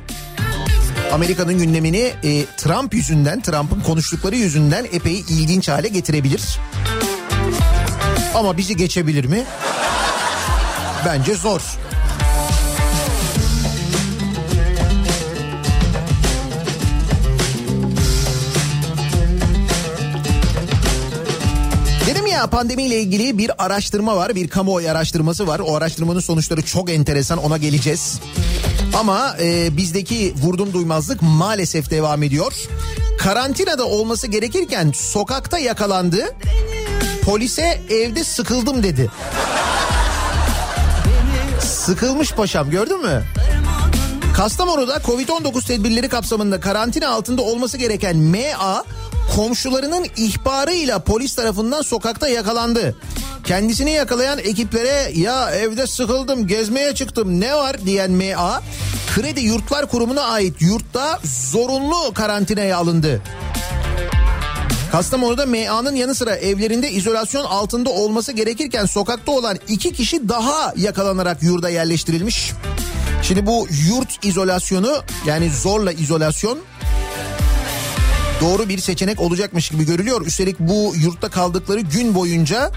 Amerika'nın 1.12 1.58
gündemini 1.58 2.12
e, 2.24 2.44
Trump 2.56 2.94
yüzünden, 2.94 3.40
Trump'ın 3.40 3.80
konuştukları 3.80 4.36
yüzünden 4.36 4.86
epey 4.92 5.20
ilginç 5.20 5.68
hale 5.68 5.88
getirebilir. 5.88 6.58
Ama 8.34 8.56
bizi 8.56 8.76
geçebilir 8.76 9.24
mi? 9.24 9.44
Bence 11.06 11.34
zor. 11.34 11.60
Ya 22.40 22.46
pandemiyle 22.46 23.00
ilgili 23.00 23.38
bir 23.38 23.64
araştırma 23.64 24.16
var, 24.16 24.34
bir 24.34 24.48
kamuoyu 24.48 24.90
araştırması 24.90 25.46
var. 25.46 25.60
O 25.60 25.76
araştırmanın 25.76 26.20
sonuçları 26.20 26.62
çok 26.62 26.90
enteresan, 26.90 27.38
ona 27.38 27.58
geleceğiz. 27.58 28.20
Ama 28.94 29.36
e, 29.40 29.76
bizdeki 29.76 30.34
vurdum 30.42 30.72
duymazlık 30.72 31.22
maalesef 31.22 31.90
devam 31.90 32.22
ediyor. 32.22 32.52
Karantinada 33.18 33.86
olması 33.86 34.26
gerekirken 34.26 34.92
sokakta 34.92 35.58
yakalandı. 35.58 36.36
Polise 37.24 37.82
evde 37.90 38.24
sıkıldım 38.24 38.82
dedi. 38.82 39.10
Sıkılmış 41.60 42.32
paşam 42.32 42.70
gördün 42.70 43.02
mü? 43.02 43.22
Kastamonu'da 44.36 44.96
Covid-19 44.96 45.66
tedbirleri 45.66 46.08
kapsamında 46.08 46.60
karantina 46.60 47.08
altında 47.08 47.42
olması 47.42 47.76
gereken 47.76 48.16
MA 48.16 48.84
komşularının 49.36 50.06
ihbarıyla 50.16 50.98
polis 50.98 51.34
tarafından 51.34 51.82
sokakta 51.82 52.28
yakalandı. 52.28 52.96
Kendisini 53.44 53.90
yakalayan 53.90 54.38
ekiplere 54.38 55.12
ya 55.14 55.50
evde 55.50 55.86
sıkıldım 55.86 56.46
gezmeye 56.46 56.94
çıktım 56.94 57.40
ne 57.40 57.54
var 57.54 57.86
diyen 57.86 58.10
MA 58.10 58.62
Kredi 59.14 59.40
Yurtlar 59.40 59.86
Kurumu'na 59.86 60.22
ait 60.22 60.62
yurtta 60.62 61.18
zorunlu 61.24 62.14
karantinaya 62.14 62.76
alındı. 62.76 63.22
Kastamonu'da 64.92 65.46
MA'nın 65.46 65.94
yanı 65.94 66.14
sıra 66.14 66.36
evlerinde 66.36 66.90
izolasyon 66.90 67.44
altında 67.44 67.90
olması 67.90 68.32
gerekirken 68.32 68.86
sokakta 68.86 69.32
olan 69.32 69.58
iki 69.68 69.92
kişi 69.92 70.28
daha 70.28 70.74
yakalanarak 70.76 71.42
yurda 71.42 71.70
yerleştirilmiş. 71.70 72.52
Şimdi 73.22 73.46
bu 73.46 73.66
yurt 73.88 74.24
izolasyonu 74.24 75.02
yani 75.26 75.50
zorla 75.50 75.92
izolasyon 75.92 76.58
doğru 78.40 78.68
bir 78.68 78.78
seçenek 78.78 79.20
olacakmış 79.20 79.68
gibi 79.68 79.86
görülüyor. 79.86 80.26
Üstelik 80.26 80.60
bu 80.60 80.94
yurtta 80.96 81.28
kaldıkları 81.28 81.80
gün 81.80 82.14
boyunca 82.14 82.70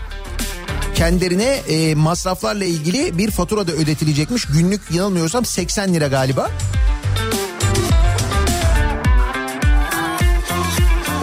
kendilerine 0.95 1.43
e, 1.43 1.95
masraflarla 1.95 2.65
ilgili 2.65 3.17
bir 3.17 3.31
fatura 3.31 3.67
da 3.67 3.71
ödetilecekmiş. 3.71 4.45
Günlük 4.45 4.81
yanılmıyorsam 4.91 5.45
80 5.45 5.93
lira 5.93 6.07
galiba. 6.07 6.51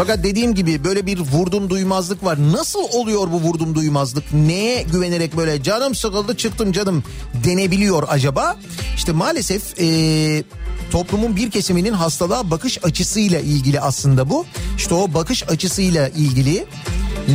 Fakat 0.01 0.25
dediğim 0.25 0.55
gibi 0.55 0.85
böyle 0.85 1.07
bir 1.07 1.19
vurdum 1.19 1.71
duymazlık 1.71 2.25
var. 2.25 2.39
Nasıl 2.53 2.81
oluyor 2.93 3.33
bu 3.33 3.41
vurdum 3.41 3.75
duymazlık? 3.75 4.25
Neye 4.33 4.83
güvenerek 4.83 5.37
böyle 5.37 5.63
canım 5.63 5.95
sıkıldı 5.95 6.37
çıktım 6.37 6.73
canım 6.73 7.05
denebiliyor 7.45 8.05
acaba? 8.09 8.57
İşte 8.97 9.13
maalesef 9.13 9.81
ee, 9.81 10.45
toplumun 10.91 11.37
bir 11.37 11.51
kesiminin 11.51 11.93
hastalığa 11.93 12.51
bakış 12.51 12.85
açısıyla 12.85 13.41
ilgili 13.41 13.81
aslında 13.81 14.31
bu. 14.31 14.47
İşte 14.77 14.95
o 14.95 15.15
bakış 15.15 15.49
açısıyla 15.49 16.09
ilgili 16.09 16.67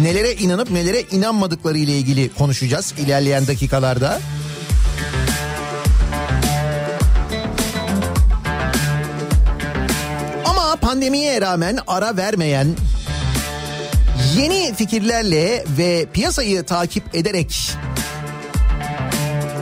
nelere 0.03 0.33
inanıp 0.33 0.71
nelere 0.71 1.01
inanmadıkları 1.11 1.77
ile 1.77 1.97
ilgili 1.97 2.33
konuşacağız 2.33 2.93
ilerleyen 2.97 3.47
dakikalarda. 3.47 4.19
Ama 10.45 10.75
pandemiye 10.75 11.41
rağmen 11.41 11.79
ara 11.87 12.17
vermeyen 12.17 12.67
yeni 14.37 14.73
fikirlerle 14.75 15.65
ve 15.77 16.05
piyasayı 16.13 16.63
takip 16.63 17.15
ederek 17.15 17.75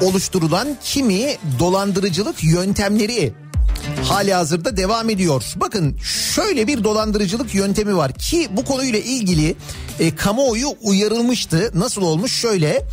oluşturulan 0.01 0.77
kimi 0.83 1.37
dolandırıcılık 1.59 2.43
yöntemleri 2.43 3.42
hali 4.03 4.33
hazırda 4.33 4.77
devam 4.77 5.09
ediyor. 5.09 5.43
Bakın 5.55 5.97
şöyle 6.35 6.67
bir 6.67 6.83
dolandırıcılık 6.83 7.55
yöntemi 7.55 7.97
var 7.97 8.13
ki 8.13 8.47
bu 8.51 8.65
konuyla 8.65 8.99
ilgili 8.99 9.55
e, 9.99 10.15
kamuoyu 10.15 10.67
uyarılmıştı. 10.81 11.71
Nasıl 11.73 12.01
olmuş? 12.01 12.33
Şöyle 12.33 12.85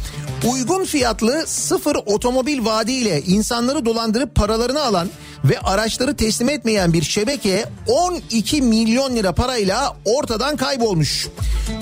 uygun 0.52 0.84
fiyatlı 0.84 1.44
sıfır 1.46 1.96
otomobil 2.06 2.64
vaadiyle 2.64 3.22
insanları 3.22 3.84
dolandırıp 3.84 4.34
paralarını 4.34 4.82
alan 4.82 5.08
ve 5.44 5.60
araçları 5.60 6.16
teslim 6.16 6.48
etmeyen 6.48 6.92
bir 6.92 7.02
şebeke 7.02 7.64
12 7.86 8.62
milyon 8.62 9.16
lira 9.16 9.32
parayla 9.32 9.96
ortadan 10.04 10.56
kaybolmuş. 10.56 11.28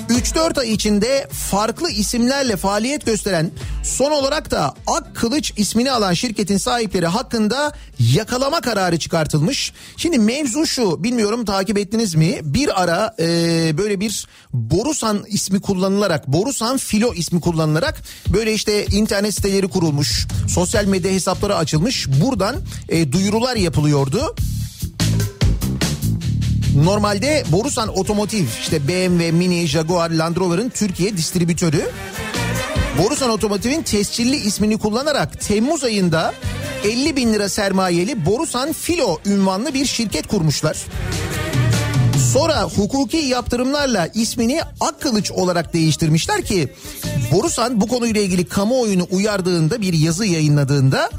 3-4 0.09 0.59
ay 0.59 0.73
içinde 0.73 1.27
farklı 1.31 1.91
isimlerle 1.91 2.55
faaliyet 2.55 3.05
gösteren 3.05 3.51
son 3.83 4.11
olarak 4.11 4.51
da 4.51 4.73
Ak 4.87 5.15
Kılıç 5.15 5.53
ismini 5.57 5.91
alan 5.91 6.13
şirketin 6.13 6.57
sahipleri 6.57 7.07
hakkında 7.07 7.71
yakalama 8.15 8.61
kararı 8.61 8.99
çıkartılmış. 8.99 9.73
Şimdi 9.97 10.19
mevzu 10.19 10.65
şu 10.65 11.03
bilmiyorum 11.03 11.45
takip 11.45 11.77
ettiniz 11.77 12.15
mi? 12.15 12.39
Bir 12.43 12.81
ara 12.81 13.15
e, 13.19 13.25
böyle 13.77 13.99
bir 13.99 14.27
Borusan 14.53 15.23
ismi 15.27 15.61
kullanılarak 15.61 16.27
Borusan 16.27 16.77
Filo 16.77 17.13
ismi 17.13 17.41
kullanılarak 17.41 18.01
böyle 18.27 18.53
işte 18.53 18.85
internet 18.85 19.35
siteleri 19.35 19.67
kurulmuş. 19.67 20.27
Sosyal 20.47 20.85
medya 20.85 21.11
hesapları 21.11 21.55
açılmış. 21.55 22.07
Buradan 22.07 22.55
e, 22.89 23.11
duyurular 23.11 23.48
yapılıyordu. 23.55 24.35
Normalde 26.83 27.43
Borusan 27.51 27.97
Otomotiv 27.97 28.45
işte 28.61 28.87
BMW, 28.87 29.31
Mini, 29.31 29.67
Jaguar, 29.67 30.09
Land 30.09 30.37
Rover'ın 30.37 30.69
Türkiye 30.69 31.17
distribütörü. 31.17 31.89
Borusan 33.03 33.29
Otomotiv'in 33.29 33.81
tescilli 33.81 34.35
ismini 34.35 34.77
kullanarak 34.77 35.41
Temmuz 35.41 35.83
ayında 35.83 36.33
50 36.83 37.15
bin 37.15 37.33
lira 37.33 37.49
sermayeli 37.49 38.25
Borusan 38.25 38.73
Filo 38.73 39.17
ünvanlı 39.25 39.73
bir 39.73 39.85
şirket 39.85 40.27
kurmuşlar. 40.27 40.77
Sonra 42.19 42.63
hukuki 42.63 43.17
yaptırımlarla 43.17 44.07
ismini 44.13 44.61
Akkılıç 44.79 45.31
olarak 45.31 45.73
değiştirmişler 45.73 46.41
ki 46.45 46.73
Borusan 47.31 47.81
bu 47.81 47.87
konuyla 47.87 48.21
ilgili 48.21 48.45
kamuoyunu 48.45 49.07
uyardığında 49.11 49.81
bir 49.81 49.93
yazı 49.93 50.25
yayınladığında 50.25 51.09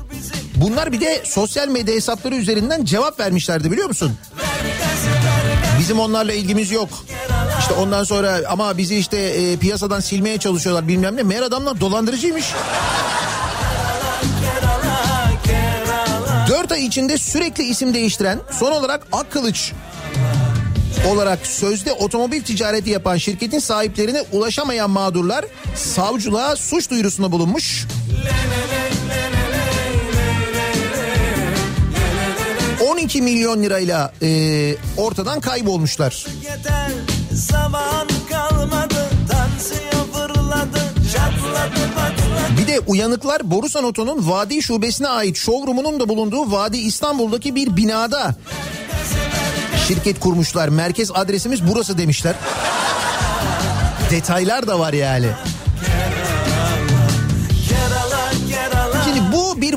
bunlar 0.57 0.93
bir 0.93 1.01
de 1.01 1.23
sosyal 1.25 1.69
medya 1.69 1.95
hesapları 1.95 2.35
üzerinden 2.35 2.85
cevap 2.85 3.21
vermişlerdi 3.21 3.71
biliyor 3.73 3.89
musun? 3.89 4.13
Bizim 5.79 6.01
onlarla 6.01 6.33
ilgimiz 6.33 6.71
yok. 6.71 6.89
İşte 7.61 7.75
ondan 7.75 8.05
sonra 8.05 8.41
ama 8.49 8.79
bizi 8.79 8.97
işte 8.97 9.19
e, 9.19 9.57
piyasadan 9.57 10.01
silmeye 10.01 10.39
çalışıyorlar 10.39 10.89
bilmem 10.89 11.17
ne. 11.17 11.23
Meğer 11.23 11.43
adamlar 11.43 11.81
dolandırıcıymış. 11.81 12.45
4 16.49 16.73
ay 16.73 16.87
içinde 16.87 17.19
sürekli 17.19 17.65
isim 17.65 17.95
değiştiren 17.95 18.39
son 18.51 18.73
olarak 18.73 19.07
Akkılıç 19.13 19.73
olarak 21.09 21.47
sözde 21.47 21.93
otomobil 21.93 22.43
ticareti 22.43 22.91
yapan 22.91 23.17
şirketin 23.17 23.59
sahiplerine 23.59 24.25
ulaşamayan 24.33 24.91
mağdurlar 24.91 25.45
savcılığa 25.75 26.57
suç 26.57 26.91
duyurusunda 26.91 27.33
bulunmuş. 27.33 27.87
12 32.91 33.23
milyon 33.23 33.63
lirayla 33.63 34.13
e, 34.23 34.77
ortadan 34.97 35.41
kaybolmuşlar. 35.41 36.27
Yeter 36.43 36.91
zaman 37.33 38.09
kalmadı 38.31 39.11
fırladı 40.13 40.81
çatladı 41.13 42.61
Bir 42.61 42.67
de 42.67 42.81
uyanıklar 42.81 43.51
Borusan 43.51 43.85
Oto'nun 43.85 44.29
Vadi 44.31 44.63
Şubesi'ne 44.63 45.09
ait 45.09 45.37
showroom'unun 45.37 46.01
da 46.01 46.09
bulunduğu 46.09 46.53
Vadi 46.53 46.79
İstanbul'daki 46.79 47.55
bir 47.55 47.77
binada 47.77 48.35
şirket 49.91 50.21
kurmuşlar. 50.21 50.69
Merkez 50.69 51.11
adresimiz 51.15 51.69
burası 51.69 51.99
demişler. 51.99 52.35
Detaylar 54.11 54.67
da 54.67 54.79
var 54.79 54.93
yani. 54.93 55.27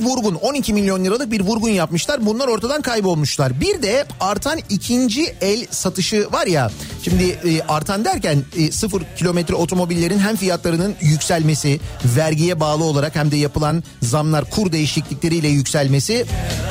Vurgun 0.03 0.35
12 0.35 0.73
milyon 0.73 1.05
liralık 1.05 1.31
bir 1.31 1.41
vurgun 1.41 1.69
yapmışlar 1.69 2.25
bunlar 2.25 2.47
ortadan 2.47 2.81
kaybolmuşlar. 2.81 3.61
Bir 3.61 3.81
de 3.81 4.05
artan 4.19 4.59
ikinci 4.69 5.35
el 5.41 5.67
satışı 5.71 6.27
var 6.31 6.47
ya 6.47 6.71
şimdi 7.03 7.23
e, 7.23 7.61
artan 7.61 8.05
derken 8.05 8.43
e, 8.57 8.71
sıfır 8.71 9.03
kilometre 9.17 9.55
otomobillerin 9.55 10.19
hem 10.19 10.35
fiyatlarının 10.35 10.95
yükselmesi 11.01 11.79
vergiye 12.03 12.59
bağlı 12.59 12.83
olarak 12.83 13.15
hem 13.15 13.31
de 13.31 13.37
yapılan 13.37 13.83
zamlar 14.01 14.49
kur 14.49 14.71
değişiklikleriyle 14.71 15.47
yükselmesi 15.47 16.25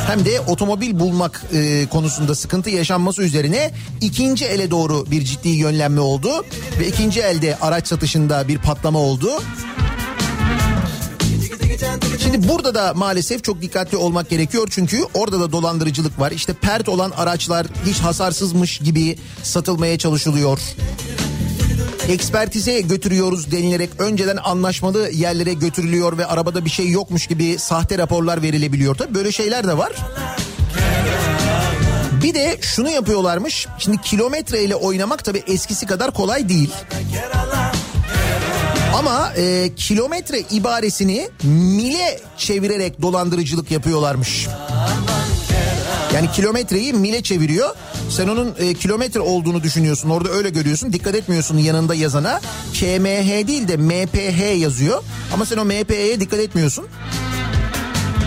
hem 0.07 0.25
de 0.25 0.41
otomobil 0.41 1.01
bulmak 1.01 1.43
e, 1.55 1.87
konusunda 1.87 2.35
sıkıntı 2.35 2.71
yaşanması 2.71 3.23
üzerine 3.23 3.71
ikinci 4.01 4.45
ele 4.45 4.71
doğru 4.71 5.11
bir 5.11 5.25
ciddi 5.25 5.49
yönlenme 5.49 6.01
oldu 6.01 6.45
ve 6.81 6.89
ikinci 6.89 7.21
elde 7.21 7.57
araç 7.61 7.89
satışında 7.89 8.49
bir 8.49 8.59
patlama 8.59 8.99
oldu. 8.99 9.31
Şimdi 12.23 12.49
burada 12.49 12.75
da 12.75 12.95
maalesef 12.95 13.45
çok 13.45 13.63
dikkatli 13.63 13.97
olmak 13.97 14.31
gerekiyor 14.31 14.69
çünkü 14.71 15.05
orada 15.15 15.41
da 15.41 15.53
dolandırıcılık 15.53 16.21
var. 16.21 16.31
İşte 16.31 16.53
pert 16.53 16.89
olan 16.89 17.11
araçlar 17.11 17.67
hiç 17.87 17.99
hasarsızmış 17.99 18.79
gibi 18.79 19.19
satılmaya 19.43 19.99
çalışılıyor. 19.99 20.59
Ekspertize 22.09 22.81
götürüyoruz 22.81 23.53
denilerek 23.53 23.91
önceden 23.99 24.39
anlaşmalı 24.45 25.11
yerlere 25.11 25.53
götürülüyor 25.53 26.19
ve 26.19 26.27
arabada 26.27 26.65
bir 26.65 26.71
şey 26.71 26.91
yokmuş 26.91 27.27
gibi 27.27 27.59
sahte 27.59 27.99
raporlar 27.99 28.43
verilebiliyor. 28.43 28.95
Tabii 28.95 29.15
böyle 29.15 29.33
şeyler 29.33 29.67
de 29.67 29.79
var. 29.79 29.93
Bir 32.23 32.35
de 32.35 32.59
şunu 32.61 32.91
yapıyorlarmış. 32.91 33.67
Şimdi 33.79 34.01
kilometre 34.01 34.65
ile 34.65 34.75
oynamak 34.75 35.25
tabii 35.25 35.43
eskisi 35.47 35.87
kadar 35.87 36.11
kolay 36.11 36.49
değil. 36.49 36.71
Ama 38.99 39.33
e, 39.37 39.71
kilometre 39.77 40.41
ibaresini 40.51 41.29
mile 41.45 42.21
çevirerek 42.39 43.03
dolandırıcılık 43.03 43.71
yapıyorlarmış. 43.71 44.49
Yani 46.15 46.31
kilometreyi 46.31 46.93
mile 46.93 47.23
çeviriyor. 47.23 47.75
Sen 48.11 48.29
onun 48.29 48.55
e, 48.59 48.75
kilometre 48.75 49.21
olduğunu 49.21 49.63
düşünüyorsun. 49.63 50.11
Orada 50.11 50.29
öyle 50.29 50.51
görüyorsun. 50.51 50.93
Dikkat 50.93 51.15
etmiyorsun 51.15 51.59
yanında 51.59 51.95
yazana. 51.95 52.41
KMH 52.73 53.47
değil 53.49 53.69
de 53.69 53.77
MPH 53.77 54.61
yazıyor. 54.61 55.03
Ama 55.35 55.47
sen 55.47 55.57
o 55.57 55.65
MPH'ye 55.65 56.21
dikkat 56.21 56.41
etmiyorsun. 56.41 56.87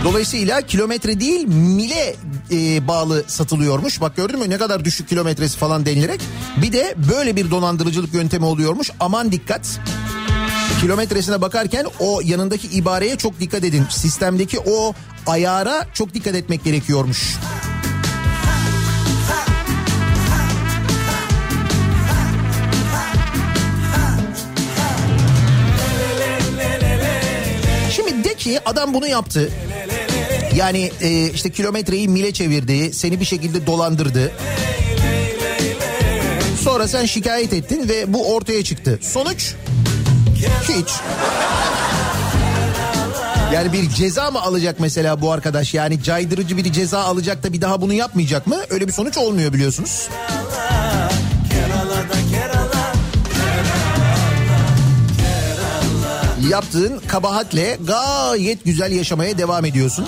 Dolayısıyla 0.04 0.60
kilometre 0.60 1.20
değil 1.20 1.48
mile 1.48 2.16
e, 2.52 2.88
bağlı 2.88 3.24
satılıyormuş. 3.26 4.00
Bak 4.00 4.16
gördün 4.16 4.38
mü 4.38 4.50
ne 4.50 4.58
kadar 4.58 4.84
düşük 4.84 5.08
kilometresi 5.08 5.58
falan 5.58 5.86
denilerek. 5.86 6.20
Bir 6.62 6.72
de 6.72 6.94
böyle 7.10 7.36
bir 7.36 7.50
dolandırıcılık 7.50 8.14
yöntemi 8.14 8.44
oluyormuş. 8.44 8.90
Aman 9.00 9.32
dikkat. 9.32 9.80
Kilometresine 10.80 11.40
bakarken 11.40 11.86
o 12.00 12.20
yanındaki 12.24 12.68
ibareye 12.68 13.16
çok 13.16 13.40
dikkat 13.40 13.64
edin. 13.64 13.84
Sistemdeki 13.90 14.58
o 14.58 14.94
ayara 15.26 15.86
çok 15.94 16.14
dikkat 16.14 16.34
etmek 16.34 16.64
gerekiyormuş. 16.64 17.36
Şimdi 27.90 28.24
de 28.24 28.34
ki 28.34 28.60
adam 28.64 28.94
bunu 28.94 29.06
yaptı. 29.08 29.50
Yani 30.56 30.90
e, 31.00 31.30
işte 31.30 31.50
kilometreyi 31.50 32.08
mile 32.08 32.32
çevirdi, 32.32 32.92
seni 32.94 33.20
bir 33.20 33.24
şekilde 33.24 33.66
dolandırdı. 33.66 34.32
Sonra 36.62 36.88
sen 36.88 37.04
şikayet 37.04 37.52
ettin 37.52 37.88
ve 37.88 38.12
bu 38.12 38.34
ortaya 38.34 38.64
çıktı. 38.64 38.98
Sonuç 39.02 39.54
hiç. 40.62 40.90
Yani 43.54 43.72
bir 43.72 43.90
ceza 43.90 44.30
mı 44.30 44.42
alacak 44.42 44.80
mesela 44.80 45.20
bu 45.20 45.32
arkadaş? 45.32 45.74
Yani 45.74 46.02
caydırıcı 46.02 46.56
bir 46.56 46.72
ceza 46.72 47.00
alacak 47.00 47.42
da 47.42 47.52
bir 47.52 47.60
daha 47.60 47.80
bunu 47.80 47.92
yapmayacak 47.92 48.46
mı? 48.46 48.56
Öyle 48.70 48.88
bir 48.88 48.92
sonuç 48.92 49.18
olmuyor 49.18 49.52
biliyorsunuz. 49.52 50.08
Yaptığın 56.50 56.98
kabahatle 57.08 57.78
gayet 57.86 58.64
güzel 58.64 58.92
yaşamaya 58.92 59.38
devam 59.38 59.64
ediyorsun. 59.64 60.06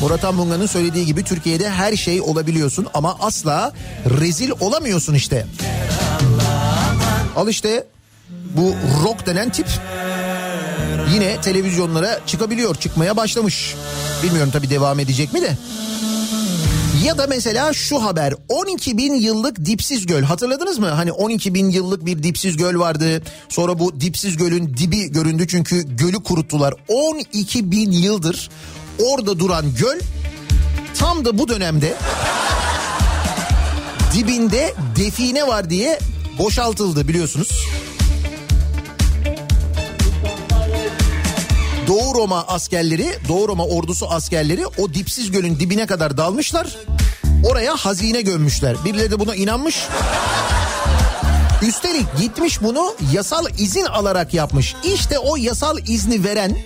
Murat 0.00 0.24
Anmunga'nın 0.24 0.66
söylediği 0.66 1.06
gibi 1.06 1.24
Türkiye'de 1.24 1.70
her 1.70 1.96
şey 1.96 2.20
olabiliyorsun 2.20 2.86
ama 2.94 3.16
asla 3.20 3.72
rezil 4.20 4.50
olamıyorsun 4.60 5.14
işte. 5.14 5.46
Al 7.36 7.48
işte 7.48 7.86
bu 8.56 8.74
rock 9.04 9.26
denen 9.26 9.50
tip 9.50 9.66
yine 11.14 11.40
televizyonlara 11.40 12.20
çıkabiliyor, 12.26 12.74
çıkmaya 12.74 13.16
başlamış. 13.16 13.74
Bilmiyorum 14.22 14.50
tabii 14.52 14.70
devam 14.70 15.00
edecek 15.00 15.32
mi 15.32 15.42
de. 15.42 15.56
Ya 17.04 17.18
da 17.18 17.26
mesela 17.26 17.72
şu 17.72 18.02
haber 18.02 18.34
12 18.48 18.98
bin 18.98 19.14
yıllık 19.14 19.64
dipsiz 19.64 20.06
göl 20.06 20.22
hatırladınız 20.22 20.78
mı? 20.78 20.88
Hani 20.88 21.12
12 21.12 21.54
bin 21.54 21.70
yıllık 21.70 22.06
bir 22.06 22.22
dipsiz 22.22 22.56
göl 22.56 22.78
vardı. 22.78 23.22
Sonra 23.48 23.78
bu 23.78 24.00
dipsiz 24.00 24.36
gölün 24.36 24.76
dibi 24.76 25.12
göründü 25.12 25.46
çünkü 25.48 25.96
gölü 25.96 26.22
kuruttular. 26.22 26.74
12 26.88 27.70
bin 27.70 27.92
yıldır 27.92 28.50
orada 28.98 29.38
duran 29.38 29.74
göl 29.74 30.00
tam 30.98 31.24
da 31.24 31.38
bu 31.38 31.48
dönemde 31.48 31.94
dibinde 34.14 34.74
define 34.96 35.46
var 35.46 35.70
diye 35.70 35.98
boşaltıldı 36.38 37.08
biliyorsunuz. 37.08 37.66
Doğu 41.86 42.14
Roma 42.14 42.44
askerleri, 42.48 43.18
Doğu 43.28 43.48
Roma 43.48 43.64
ordusu 43.64 44.10
askerleri 44.10 44.66
o 44.66 44.94
dipsiz 44.94 45.30
gölün 45.30 45.60
dibine 45.60 45.86
kadar 45.86 46.16
dalmışlar. 46.16 46.76
Oraya 47.44 47.76
hazine 47.76 48.22
gömmüşler. 48.22 48.76
Birileri 48.84 49.10
de 49.10 49.18
buna 49.18 49.34
inanmış. 49.34 49.76
Üstelik 51.62 52.06
gitmiş 52.18 52.62
bunu 52.62 52.94
yasal 53.12 53.46
izin 53.58 53.84
alarak 53.84 54.34
yapmış. 54.34 54.74
İşte 54.84 55.18
o 55.18 55.36
yasal 55.36 55.78
izni 55.78 56.24
veren 56.24 56.58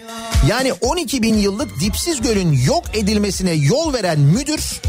yani 0.48 0.72
12 0.72 1.22
bin 1.22 1.34
yıllık 1.38 1.80
dipsiz 1.80 2.20
gölün 2.20 2.52
yok 2.52 2.84
edilmesine 2.94 3.52
yol 3.52 3.92
veren 3.92 4.20
müdür 4.20 4.80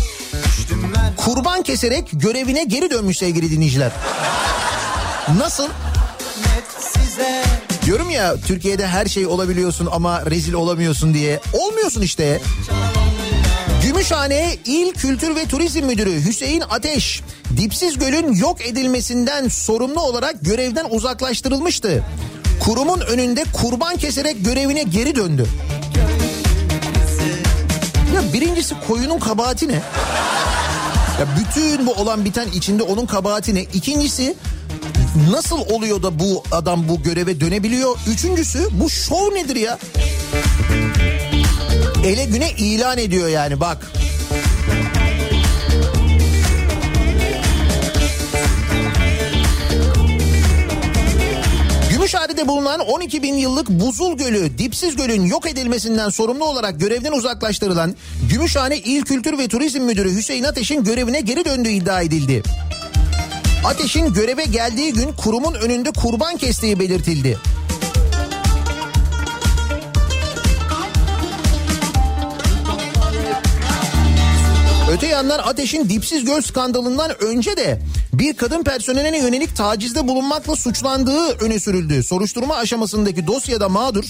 kurban 1.17 1.63
keserek 1.63 2.09
görevine 2.11 2.63
geri 2.63 2.91
dönmüş 2.91 3.17
sevgili 3.17 3.51
dinleyiciler. 3.51 3.91
Nasıl? 5.37 5.67
size 6.79 7.43
Diyorum 7.85 8.09
ya 8.09 8.35
Türkiye'de 8.47 8.87
her 8.87 9.05
şey 9.05 9.25
olabiliyorsun 9.25 9.89
ama 9.91 10.25
rezil 10.25 10.53
olamıyorsun 10.53 11.13
diye. 11.13 11.39
Olmuyorsun 11.53 12.01
işte. 12.01 12.41
Gümüşhane 13.83 14.57
İl 14.65 14.93
Kültür 14.93 15.35
ve 15.35 15.45
Turizm 15.45 15.85
Müdürü 15.85 16.25
Hüseyin 16.25 16.63
Ateş, 16.69 17.21
Dipsiz 17.57 17.97
Göl'ün 17.99 18.33
yok 18.33 18.67
edilmesinden 18.67 19.47
sorumlu 19.47 20.01
olarak 20.01 20.35
görevden 20.41 20.85
uzaklaştırılmıştı. 20.89 22.03
Kurumun 22.59 22.99
önünde 22.99 23.43
kurban 23.53 23.97
keserek 23.97 24.45
görevine 24.45 24.83
geri 24.83 25.15
döndü. 25.15 25.45
Ya 28.15 28.33
birincisi 28.33 28.75
koyunun 28.87 29.19
kabahati 29.19 29.67
ne? 29.67 29.81
Ya 31.19 31.27
bütün 31.39 31.87
bu 31.87 31.93
olan 31.93 32.25
biten 32.25 32.47
içinde 32.47 32.83
onun 32.83 33.05
kabahati 33.05 33.55
ne? 33.55 33.61
İkincisi 33.61 34.35
nasıl 35.29 35.57
oluyor 35.59 36.03
da 36.03 36.19
bu 36.19 36.43
adam 36.51 36.89
bu 36.89 37.03
göreve 37.03 37.39
dönebiliyor? 37.39 37.97
Üçüncüsü 38.07 38.67
bu 38.71 38.89
şov 38.89 39.35
nedir 39.35 39.55
ya? 39.55 39.79
Ele 42.05 42.25
güne 42.25 42.51
ilan 42.51 42.97
ediyor 42.97 43.27
yani 43.27 43.59
bak. 43.59 43.91
Gümüşhane'de 51.89 52.47
bulunan 52.47 52.79
12 52.79 53.23
bin 53.23 53.35
yıllık 53.35 53.69
Buzul 53.69 54.17
Gölü, 54.17 54.57
Dipsiz 54.57 54.95
Göl'ün 54.95 55.25
yok 55.25 55.49
edilmesinden 55.49 56.09
sorumlu 56.09 56.45
olarak 56.45 56.79
görevden 56.79 57.11
uzaklaştırılan 57.11 57.95
Gümüşhane 58.29 58.77
İl 58.77 59.01
Kültür 59.01 59.37
ve 59.37 59.47
Turizm 59.47 59.81
Müdürü 59.81 60.15
Hüseyin 60.15 60.43
Ateş'in 60.43 60.83
görevine 60.83 61.21
geri 61.21 61.45
döndüğü 61.45 61.69
iddia 61.69 62.01
edildi. 62.01 62.43
Ateş'in 63.65 64.13
göreve 64.13 64.43
geldiği 64.43 64.93
gün 64.93 65.11
kurumun 65.13 65.53
önünde 65.53 65.91
kurban 65.91 66.37
kestiği 66.37 66.79
belirtildi. 66.79 67.37
Öte 75.01 75.09
yandan 75.09 75.39
Ateş'in 75.39 75.89
dipsiz 75.89 76.25
göl 76.25 76.41
skandalından 76.41 77.23
önce 77.23 77.57
de 77.57 77.79
bir 78.13 78.33
kadın 78.33 78.63
personeline 78.63 79.17
yönelik 79.17 79.55
tacizde 79.55 80.07
bulunmakla 80.07 80.55
suçlandığı 80.55 81.27
öne 81.27 81.59
sürüldü. 81.59 82.03
Soruşturma 82.03 82.55
aşamasındaki 82.55 83.27
dosyada 83.27 83.69
mağdur 83.69 84.03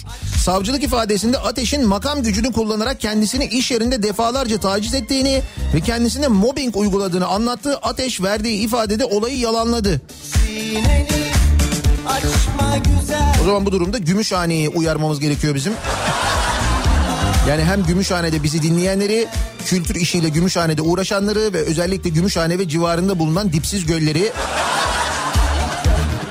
savcılık 0.43 0.83
ifadesinde 0.83 1.37
Ateş'in 1.37 1.87
makam 1.87 2.23
gücünü 2.23 2.51
kullanarak 2.51 3.01
kendisini 3.01 3.45
iş 3.45 3.71
yerinde 3.71 4.03
defalarca 4.03 4.59
taciz 4.59 4.93
ettiğini 4.93 5.41
ve 5.73 5.81
kendisine 5.81 6.27
mobbing 6.27 6.77
uyguladığını 6.77 7.27
anlattığı 7.27 7.77
Ateş 7.77 8.21
verdiği 8.21 8.61
ifadede 8.61 9.05
olayı 9.05 9.37
yalanladı. 9.37 10.01
sineni 10.33 11.07
O 13.41 13.45
zaman 13.45 13.65
bu 13.65 13.71
durumda 13.71 13.97
Gümüşhane'yi 13.97 14.69
uyarmamız 14.69 15.19
gerekiyor 15.19 15.55
bizim. 15.55 15.73
Yani 17.47 17.63
hem 17.63 17.83
Gümüşhane'de 17.83 18.43
bizi 18.43 18.61
dinleyenleri, 18.61 19.27
kültür 19.65 19.95
işiyle 19.95 20.29
Gümüşhane'de 20.29 20.81
uğraşanları 20.81 21.53
ve 21.53 21.57
özellikle 21.57 22.09
Gümüşhane 22.09 22.59
ve 22.59 22.69
civarında 22.69 23.19
bulunan 23.19 23.53
dipsiz 23.53 23.85
gölleri 23.85 24.31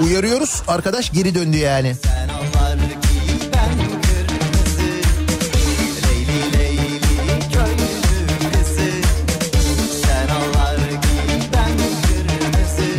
uyarıyoruz. 0.00 0.62
Arkadaş 0.68 1.12
geri 1.12 1.34
döndü 1.34 1.56
yani. 1.56 1.96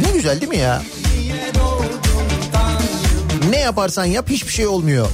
Ne 0.05 0.11
güzel 0.13 0.41
değil 0.41 0.51
mi 0.51 0.57
ya? 0.57 0.81
Ne 3.49 3.59
yaparsan 3.59 4.05
yap 4.05 4.29
hiçbir 4.29 4.51
şey 4.51 4.67
olmuyor. 4.67 5.07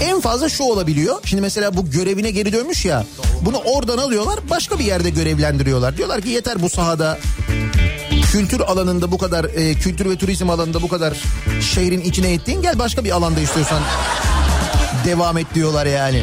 En 0.00 0.20
fazla 0.20 0.48
şu 0.48 0.64
olabiliyor. 0.64 1.16
Şimdi 1.24 1.42
mesela 1.42 1.76
bu 1.76 1.90
görevine 1.90 2.30
geri 2.30 2.52
dönmüş 2.52 2.84
ya. 2.84 3.04
Bunu 3.42 3.56
oradan 3.56 3.98
alıyorlar 3.98 4.40
başka 4.50 4.78
bir 4.78 4.84
yerde 4.84 5.10
görevlendiriyorlar. 5.10 5.96
Diyorlar 5.96 6.20
ki 6.20 6.28
yeter 6.28 6.62
bu 6.62 6.70
sahada 6.70 7.18
kültür 8.32 8.60
alanında 8.60 9.12
bu 9.12 9.18
kadar 9.18 9.44
e, 9.44 9.74
kültür 9.74 10.10
ve 10.10 10.16
turizm 10.16 10.50
alanında 10.50 10.82
bu 10.82 10.88
kadar 10.88 11.16
şehrin 11.74 12.00
içine 12.00 12.32
ettiğin 12.32 12.62
gel 12.62 12.78
başka 12.78 13.04
bir 13.04 13.10
alanda 13.10 13.40
istiyorsan 13.40 13.82
devam 15.04 15.38
et 15.38 15.46
diyorlar 15.54 15.86
yani. 15.86 16.22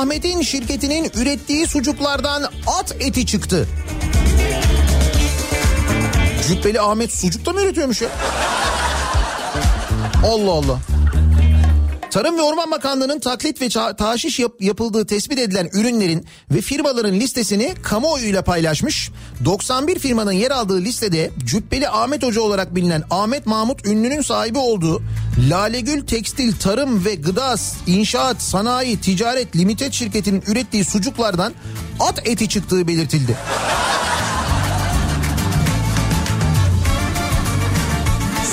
Ahmet'in 0.00 0.42
şirketinin 0.42 1.10
ürettiği 1.14 1.66
sucuklardan 1.66 2.42
at 2.66 2.96
eti 3.00 3.26
çıktı. 3.26 3.68
Cübbeli 6.48 6.80
Ahmet 6.80 7.14
sucuk 7.14 7.46
da 7.46 7.52
mı 7.52 7.60
üretiyormuş 7.60 8.02
ya? 8.02 8.08
Allah 10.24 10.50
Allah. 10.50 10.78
Tarım 12.10 12.38
ve 12.38 12.42
Orman 12.42 12.70
Bakanlığı'nın 12.70 13.18
taklit 13.20 13.60
ve 13.62 13.68
taşiş 13.96 14.38
yap- 14.38 14.60
yapıldığı 14.60 15.06
tespit 15.06 15.38
edilen 15.38 15.68
ürünlerin 15.72 16.26
ve 16.50 16.60
firmaların 16.60 17.14
listesini 17.14 17.74
kamuoyuyla 17.82 18.42
paylaşmış. 18.42 19.10
91 19.44 19.98
firmanın 19.98 20.32
yer 20.32 20.50
aldığı 20.50 20.80
listede 20.80 21.30
Cübbeli 21.44 21.88
Ahmet 21.88 22.22
Hoca 22.22 22.40
olarak 22.40 22.74
bilinen 22.74 23.02
Ahmet 23.10 23.46
Mahmut 23.46 23.86
Ünlü'nün 23.86 24.22
sahibi 24.22 24.58
olduğu 24.58 25.02
Lalegül 25.50 26.06
Tekstil 26.06 26.52
Tarım 26.56 27.04
ve 27.04 27.14
Gıda 27.14 27.54
İnşaat 27.86 28.42
Sanayi 28.42 29.00
Ticaret 29.00 29.56
Limited 29.56 29.92
şirketinin 29.92 30.42
ürettiği 30.46 30.84
sucuklardan 30.84 31.52
at 32.00 32.28
eti 32.28 32.48
çıktığı 32.48 32.88
belirtildi. 32.88 33.36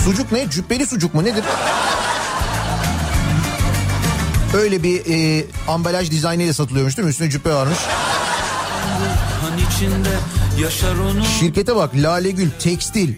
Sucuk 0.05 0.31
ne? 0.31 0.49
Cübbeli 0.49 0.85
sucuk 0.85 1.13
mu 1.13 1.23
nedir? 1.23 1.43
Öyle 4.53 4.83
bir 4.83 5.01
e, 5.10 5.45
ambalaj 5.67 6.12
dizaynıyla 6.12 6.53
satılıyormuş 6.53 6.97
değil 6.97 7.05
mi? 7.05 7.10
Üstüne 7.10 7.29
cübbe 7.29 7.53
varmış. 7.53 7.77
Şirkete 11.39 11.75
bak 11.75 11.95
Lalegül 11.95 12.49
Tekstil, 12.60 13.13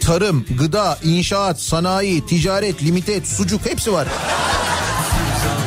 Tarım, 0.00 0.44
Gıda, 0.58 0.98
İnşaat, 1.02 1.60
Sanayi, 1.60 2.26
Ticaret, 2.26 2.82
Limited, 2.82 3.24
Sucuk 3.24 3.66
hepsi 3.66 3.92
var. 3.92 4.08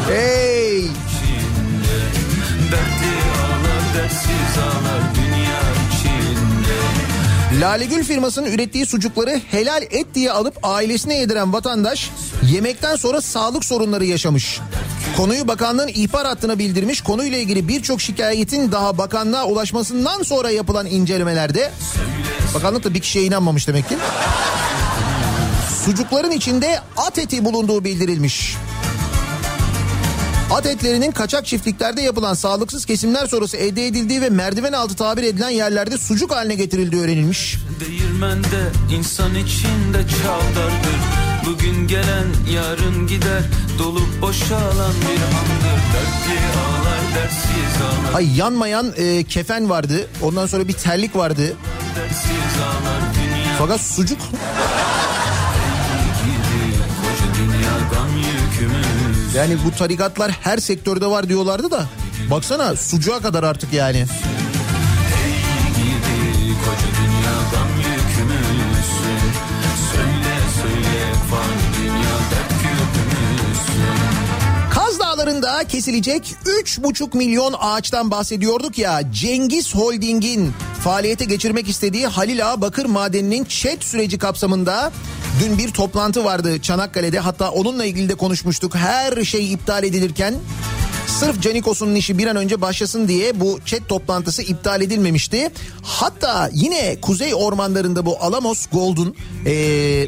Hey! 0.07 0.83
dertli 2.71 3.13
ağlar 3.41 4.03
dertsiz 4.03 4.57
ağlar 4.57 4.86
Lalegül 7.61 8.03
firmasının 8.03 8.51
ürettiği 8.51 8.85
sucukları 8.85 9.41
helal 9.51 9.83
et 9.91 10.05
diye 10.13 10.31
alıp 10.31 10.59
ailesine 10.63 11.17
yediren 11.17 11.53
vatandaş 11.53 12.11
yemekten 12.43 12.95
sonra 12.95 13.21
sağlık 13.21 13.65
sorunları 13.65 14.05
yaşamış. 14.05 14.59
Konuyu 15.17 15.47
bakanlığın 15.47 15.87
ihbar 15.87 16.27
hattına 16.27 16.59
bildirmiş. 16.59 17.01
Konuyla 17.01 17.37
ilgili 17.37 17.67
birçok 17.67 18.01
şikayetin 18.01 18.71
daha 18.71 18.97
bakanlığa 18.97 19.45
ulaşmasından 19.45 20.23
sonra 20.23 20.49
yapılan 20.49 20.85
incelemelerde 20.85 21.71
bakanlık 22.55 22.83
da 22.83 22.93
bir 22.93 22.99
kişiye 22.99 23.25
inanmamış 23.25 23.67
demek 23.67 23.89
ki. 23.89 23.97
Sucukların 25.85 26.31
içinde 26.31 26.79
at 26.97 27.17
eti 27.17 27.45
bulunduğu 27.45 27.83
bildirilmiş. 27.83 28.55
At 30.51 30.65
etlerinin 30.65 31.11
kaçak 31.11 31.45
çiftliklerde 31.45 32.01
yapılan 32.01 32.33
sağlıksız 32.33 32.85
kesimler 32.85 33.27
sonrası 33.27 33.57
elde 33.57 33.87
edildiği 33.87 34.21
ve 34.21 34.29
merdiven 34.29 34.73
altı 34.73 34.95
tabir 34.95 35.23
edilen 35.23 35.49
yerlerde 35.49 35.97
sucuk 35.97 36.31
haline 36.31 36.55
getirildiği 36.55 37.01
öğrenilmiş. 37.01 37.57
Değirmende 37.79 38.69
insan 38.97 39.35
içinde 39.35 39.97
çavdardır 40.23 40.97
Bugün 41.45 41.87
gelen 41.87 42.25
yarın 42.53 43.07
gider 43.07 43.43
Dolup 43.79 44.21
boşalan 44.21 44.93
bir 45.01 45.21
andır 45.21 45.81
Dertli 45.93 46.39
ağlar 46.57 47.15
dersiz 47.15 47.81
ağlar 47.81 48.15
Ay 48.15 48.37
yanmayan 48.37 48.93
e, 48.97 49.23
kefen 49.23 49.69
vardı. 49.69 50.07
Ondan 50.21 50.45
sonra 50.45 50.67
bir 50.67 50.73
terlik 50.73 51.15
vardı. 51.15 51.53
Fakat 53.59 53.81
sucuk 53.81 54.19
yani 59.37 59.57
bu 59.65 59.77
tarikatlar 59.77 60.31
her 60.31 60.57
sektörde 60.57 61.05
var 61.05 61.29
diyorlardı 61.29 61.71
da. 61.71 61.85
Baksana 62.31 62.75
sucuğa 62.75 63.19
kadar 63.19 63.43
artık 63.43 63.73
yani. 63.73 64.05
Kaz 74.71 74.99
Dağları'nda 74.99 75.63
kesilecek 75.63 76.35
3,5 76.45 77.17
milyon 77.17 77.55
ağaçtan 77.59 78.11
bahsediyorduk 78.11 78.77
ya. 78.77 79.01
Cengiz 79.11 79.75
Holding'in 79.75 80.53
faaliyete 80.83 81.25
geçirmek 81.25 81.69
istediği 81.69 82.07
Halil 82.07 82.51
Ağa 82.51 82.61
Bakır 82.61 82.85
Madeni'nin 82.85 83.45
ÇED 83.45 83.81
süreci 83.81 84.17
kapsamında 84.17 84.91
dün 85.39 85.57
bir 85.57 85.71
toplantı 85.71 86.23
vardı 86.23 86.61
Çanakkale'de. 86.61 87.19
Hatta 87.19 87.51
onunla 87.51 87.85
ilgili 87.85 88.09
de 88.09 88.15
konuşmuştuk. 88.15 88.75
Her 88.75 89.23
şey 89.23 89.53
iptal 89.53 89.83
edilirken 89.83 90.35
Sırf 91.07 91.41
Canikos'un 91.41 91.95
işi 91.95 92.17
bir 92.17 92.27
an 92.27 92.35
önce 92.35 92.61
başlasın 92.61 93.07
diye 93.07 93.39
bu 93.39 93.59
chat 93.65 93.89
toplantısı 93.89 94.41
iptal 94.41 94.81
edilmemişti. 94.81 95.49
Hatta 95.83 96.49
yine 96.53 96.97
kuzey 97.01 97.35
ormanlarında 97.35 98.05
bu 98.05 98.17
Alamos 98.19 98.65
Gold'un 98.71 99.15
eee 99.45 100.07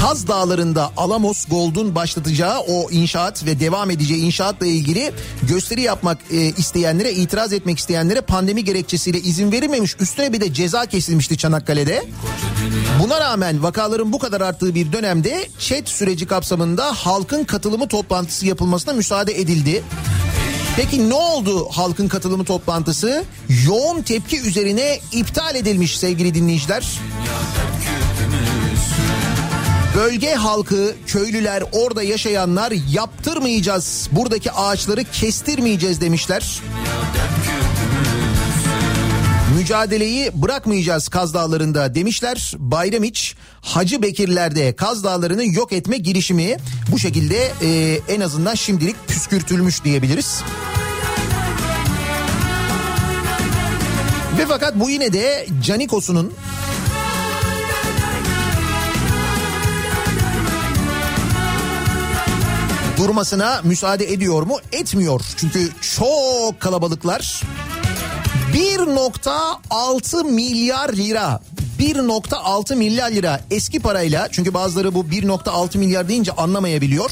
Kaz 0.00 0.28
Dağları'nda 0.28 0.92
Alamos 0.96 1.44
Gold'un 1.44 1.94
başlatacağı 1.94 2.60
o 2.60 2.90
inşaat 2.90 3.46
ve 3.46 3.60
devam 3.60 3.90
edeceği 3.90 4.20
inşaatla 4.20 4.66
ilgili 4.66 5.12
gösteri 5.42 5.80
yapmak 5.80 6.18
e, 6.30 6.36
isteyenlere, 6.36 7.12
itiraz 7.12 7.52
etmek 7.52 7.78
isteyenlere 7.78 8.20
pandemi 8.20 8.64
gerekçesiyle 8.64 9.20
izin 9.20 9.52
verilmemiş. 9.52 9.96
Üstüne 10.00 10.32
bir 10.32 10.40
de 10.40 10.54
ceza 10.54 10.86
kesilmişti 10.86 11.38
Çanakkale'de. 11.38 12.04
Buna 13.02 13.20
rağmen 13.20 13.62
vakaların 13.62 14.12
bu 14.12 14.18
kadar 14.18 14.40
arttığı 14.40 14.74
bir 14.74 14.92
dönemde 14.92 15.48
chat 15.58 15.88
süreci 15.88 16.26
kapsamında 16.26 16.92
halkın 16.92 17.44
katılımı 17.44 17.88
toplantısı 17.88 18.46
yapılmasına 18.46 18.92
müsaade 18.92 19.40
edildi. 19.40 19.82
Peki 20.76 21.08
ne 21.08 21.14
oldu 21.14 21.68
halkın 21.70 22.08
katılımı 22.08 22.44
toplantısı? 22.44 23.24
Yoğun 23.66 24.02
tepki 24.02 24.40
üzerine 24.40 25.00
iptal 25.12 25.54
edilmiş 25.54 25.98
sevgili 25.98 26.34
dinleyiciler. 26.34 26.86
Bölge 29.96 30.34
halkı, 30.34 30.94
köylüler, 31.06 31.62
orada 31.72 32.02
yaşayanlar 32.02 32.72
yaptırmayacağız. 32.92 34.08
Buradaki 34.12 34.52
ağaçları 34.52 35.04
kestirmeyeceğiz 35.04 36.00
demişler. 36.00 36.60
Mücadeleyi 39.58 40.30
bırakmayacağız 40.34 41.08
Kaz 41.08 41.34
Dağları'nda 41.34 41.94
demişler. 41.94 42.54
Bayramiç, 42.58 43.34
Hacı 43.60 44.02
Bekirler'de 44.02 44.76
Kaz 44.76 45.04
Dağları'nı 45.04 45.44
yok 45.44 45.72
etme 45.72 45.98
girişimi 45.98 46.56
bu 46.92 46.98
şekilde 46.98 47.52
e, 47.62 48.00
en 48.08 48.20
azından 48.20 48.54
şimdilik 48.54 49.08
püskürtülmüş 49.08 49.84
diyebiliriz. 49.84 50.42
Ve 54.38 54.46
fakat 54.48 54.80
bu 54.80 54.90
yine 54.90 55.12
de 55.12 55.46
Canikos'unun 55.62 56.32
durmasına 63.00 63.60
müsaade 63.64 64.12
ediyor 64.12 64.42
mu? 64.42 64.58
Etmiyor. 64.72 65.20
Çünkü 65.36 65.68
çok 65.96 66.60
kalabalıklar. 66.60 67.42
1.6 68.54 70.24
milyar 70.24 70.92
lira 70.92 71.40
1.6 71.78 72.76
milyar 72.76 73.10
lira 73.10 73.40
eski 73.50 73.80
parayla 73.80 74.28
çünkü 74.30 74.54
bazıları 74.54 74.94
bu 74.94 75.04
1.6 75.04 75.78
milyar 75.78 76.08
deyince 76.08 76.32
anlamayabiliyor. 76.32 77.10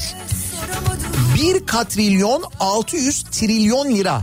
1 1.35 1.65
katrilyon 1.65 2.43
600 2.59 3.23
trilyon 3.23 3.95
lira. 3.95 4.21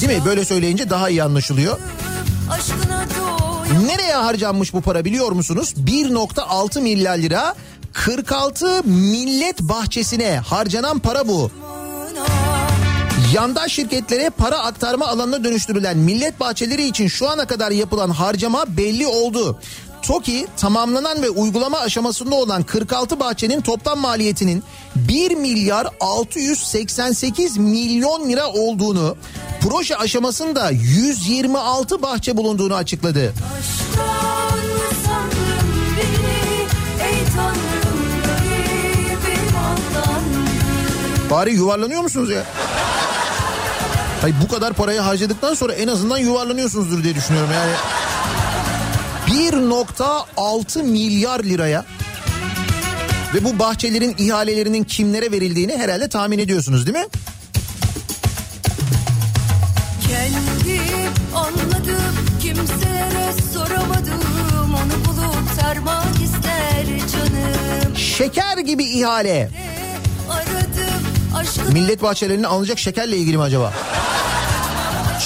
Değil 0.00 0.18
mi? 0.18 0.24
Böyle 0.24 0.44
söyleyince 0.44 0.90
daha 0.90 1.08
iyi 1.08 1.22
anlaşılıyor. 1.22 1.78
Nereye 3.86 4.14
harcanmış 4.14 4.72
bu 4.72 4.80
para 4.80 5.04
biliyor 5.04 5.32
musunuz? 5.32 5.74
1.6 5.86 6.80
milyar 6.80 7.18
lira 7.18 7.54
46 8.04 8.82
millet 8.84 9.60
bahçesine 9.60 10.38
harcanan 10.38 10.98
para 10.98 11.28
bu. 11.28 11.50
Yandaş 13.34 13.72
şirketlere 13.72 14.30
para 14.30 14.58
aktarma 14.58 15.06
alanına 15.06 15.44
dönüştürülen 15.44 15.98
millet 15.98 16.40
bahçeleri 16.40 16.86
için 16.86 17.08
şu 17.08 17.28
ana 17.28 17.46
kadar 17.46 17.70
yapılan 17.70 18.10
harcama 18.10 18.76
belli 18.76 19.06
oldu. 19.06 19.60
TOKİ 20.02 20.46
tamamlanan 20.56 21.22
ve 21.22 21.30
uygulama 21.30 21.78
aşamasında 21.78 22.34
olan 22.34 22.62
46 22.62 23.20
bahçenin 23.20 23.60
toplam 23.60 23.98
maliyetinin 23.98 24.62
1 24.96 25.34
milyar 25.34 25.86
688 26.00 27.56
milyon 27.56 28.28
lira 28.28 28.48
olduğunu, 28.48 29.16
proje 29.60 29.96
aşamasında 29.96 30.70
126 30.70 32.02
bahçe 32.02 32.36
bulunduğunu 32.36 32.74
açıkladı. 32.74 33.34
Aşktan 33.58 35.07
Bari 41.30 41.52
yuvarlanıyor 41.54 42.02
musunuz 42.02 42.30
ya? 42.30 42.44
Hayır 44.20 44.36
bu 44.42 44.48
kadar 44.48 44.72
parayı 44.72 45.00
harcadıktan 45.00 45.54
sonra 45.54 45.72
en 45.72 45.88
azından 45.88 46.18
yuvarlanıyorsunuzdur 46.18 47.04
diye 47.04 47.14
düşünüyorum 47.14 47.50
yani. 47.54 47.72
1.6 49.50 50.82
milyar 50.82 51.40
liraya 51.44 51.84
ve 53.34 53.44
bu 53.44 53.58
bahçelerin 53.58 54.14
ihalelerinin 54.18 54.84
kimlere 54.84 55.32
verildiğini 55.32 55.76
herhalde 55.76 56.08
tahmin 56.08 56.38
ediyorsunuz 56.38 56.86
değil 56.86 56.98
mi? 56.98 57.06
Kendim 60.08 61.12
anladım 61.34 62.14
kimselere 62.42 63.32
soramadım 63.54 64.22
Onu 64.74 65.04
bulup 65.04 65.60
sarmak 65.60 66.14
ister 66.24 66.86
canım 67.12 67.96
Şeker 67.96 68.58
gibi 68.58 68.84
ihale. 68.84 69.50
Aradım 70.30 70.67
Millet 71.72 72.02
bahçelerine 72.02 72.46
alınacak 72.46 72.78
şekerle 72.78 73.16
ilgili 73.16 73.36
mi 73.36 73.42
acaba? 73.42 73.72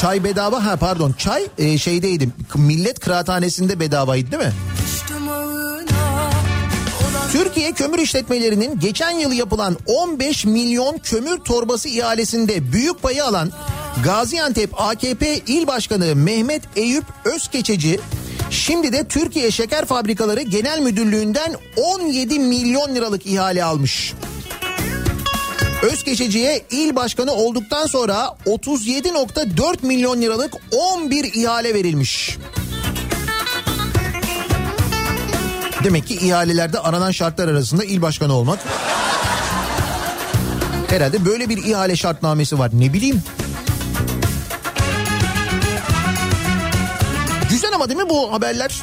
Çay 0.01 0.25
bedava 0.25 0.67
ha 0.67 0.77
pardon 0.77 1.13
çay 1.13 1.47
e, 1.59 1.79
şeydeydim 1.79 2.33
millet 2.55 3.01
kıraathanesinde 3.01 3.81
bedavaydı 3.81 4.31
değil 4.33 4.43
mi? 4.43 4.53
Türkiye 7.33 7.73
kömür 7.73 7.99
işletmelerinin 7.99 8.81
geçen 8.81 9.11
yıl 9.11 9.33
yapılan 9.33 9.77
15 9.87 10.45
milyon 10.45 10.99
kömür 10.99 11.39
torbası 11.39 11.89
ihalesinde 11.89 12.73
büyük 12.73 13.03
payı 13.03 13.25
alan 13.25 13.53
Gaziantep 14.05 14.81
AKP 14.81 15.39
İl 15.39 15.67
Başkanı 15.67 16.17
Mehmet 16.17 16.63
Eyüp 16.77 17.05
Özkeçeci 17.25 18.01
şimdi 18.51 18.93
de 18.93 19.05
Türkiye 19.05 19.51
Şeker 19.51 19.85
Fabrikaları 19.85 20.43
Genel 20.43 20.81
Müdürlüğü'nden 20.81 21.55
17 21.77 22.39
milyon 22.39 22.95
liralık 22.95 23.27
ihale 23.27 23.65
almış. 23.65 24.15
Özkeçeci'ye 25.83 26.63
il 26.71 26.97
başkanı 26.97 27.33
olduktan 27.33 27.87
sonra 27.87 28.37
37.4 28.47 29.87
milyon 29.87 30.23
liralık 30.23 30.55
11 30.71 31.25
ihale 31.35 31.75
verilmiş. 31.75 32.39
Demek 35.85 36.07
ki 36.07 36.15
ihalelerde 36.15 36.79
aranan 36.79 37.11
şartlar 37.11 37.49
arasında 37.49 37.85
il 37.85 38.03
başkanı 38.03 38.33
olmak. 38.33 38.59
Herhalde 40.89 41.25
böyle 41.25 41.49
bir 41.49 41.65
ihale 41.65 41.97
şartnamesi 41.97 42.59
var. 42.59 42.71
Ne 42.75 42.93
bileyim. 42.93 43.23
Güzel 47.51 47.75
ama 47.75 47.89
değil 47.89 48.01
mi 48.01 48.09
bu 48.09 48.33
haberler? 48.33 48.83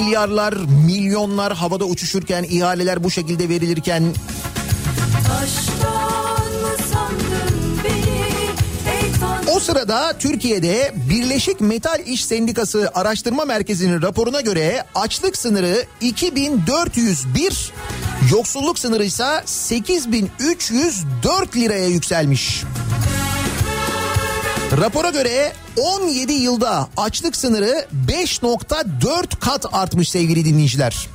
Milyarlar, 0.00 0.54
milyonlar 0.86 1.54
havada 1.54 1.84
uçuşurken, 1.84 2.42
ihaleler 2.42 3.04
bu 3.04 3.10
şekilde 3.10 3.48
verilirken 3.48 4.02
O 9.56 9.60
sırada 9.60 10.18
Türkiye'de 10.18 10.94
Birleşik 11.10 11.60
Metal 11.60 12.00
İş 12.06 12.24
Sendikası 12.24 12.90
Araştırma 12.94 13.44
Merkezi'nin 13.44 14.02
raporuna 14.02 14.40
göre 14.40 14.84
açlık 14.94 15.36
sınırı 15.36 15.84
2401, 16.00 17.72
yoksulluk 18.32 18.78
sınırı 18.78 19.04
ise 19.04 19.42
8304 19.44 21.56
liraya 21.56 21.86
yükselmiş. 21.86 22.64
Rapora 24.72 25.10
göre 25.10 25.52
17 25.76 26.32
yılda 26.32 26.88
açlık 26.96 27.36
sınırı 27.36 27.86
5.4 28.08 29.40
kat 29.40 29.66
artmış 29.72 30.08
sevgili 30.08 30.44
dinleyiciler. 30.44 31.08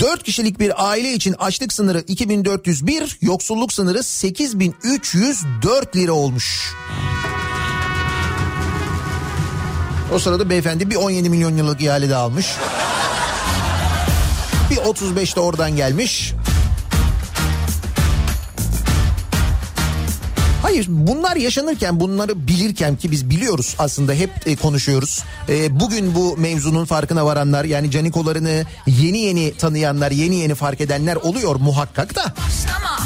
4 0.00 0.22
kişilik 0.22 0.60
bir 0.60 0.88
aile 0.88 1.12
için 1.12 1.34
açlık 1.38 1.72
sınırı 1.72 2.04
2401, 2.08 3.18
yoksulluk 3.22 3.72
sınırı 3.72 4.02
8304 4.02 5.96
lira 5.96 6.12
olmuş. 6.12 6.74
O 10.14 10.18
sırada 10.18 10.50
beyefendi 10.50 10.90
bir 10.90 10.96
17 10.96 11.30
milyon 11.30 11.56
yıllık 11.56 11.80
ihale 11.80 12.08
de 12.08 12.16
almış. 12.16 12.46
Bir 14.70 14.76
35 14.76 15.36
de 15.36 15.40
oradan 15.40 15.76
gelmiş. 15.76 16.34
Hayır 20.66 20.86
bunlar 20.88 21.36
yaşanırken 21.36 22.00
bunları 22.00 22.48
bilirken 22.48 22.96
ki 22.96 23.10
biz 23.10 23.30
biliyoruz 23.30 23.76
aslında 23.78 24.12
hep 24.12 24.30
e, 24.46 24.56
konuşuyoruz. 24.56 25.24
E, 25.48 25.80
bugün 25.80 26.14
bu 26.14 26.36
mevzunun 26.36 26.84
farkına 26.84 27.26
varanlar 27.26 27.64
yani 27.64 27.90
canikolarını 27.90 28.64
yeni 28.86 29.18
yeni 29.18 29.54
tanıyanlar 29.54 30.10
yeni 30.10 30.36
yeni 30.36 30.54
fark 30.54 30.80
edenler 30.80 31.16
oluyor 31.16 31.56
muhakkak 31.56 32.14
da. 32.14 32.20
Başlama 32.22 32.98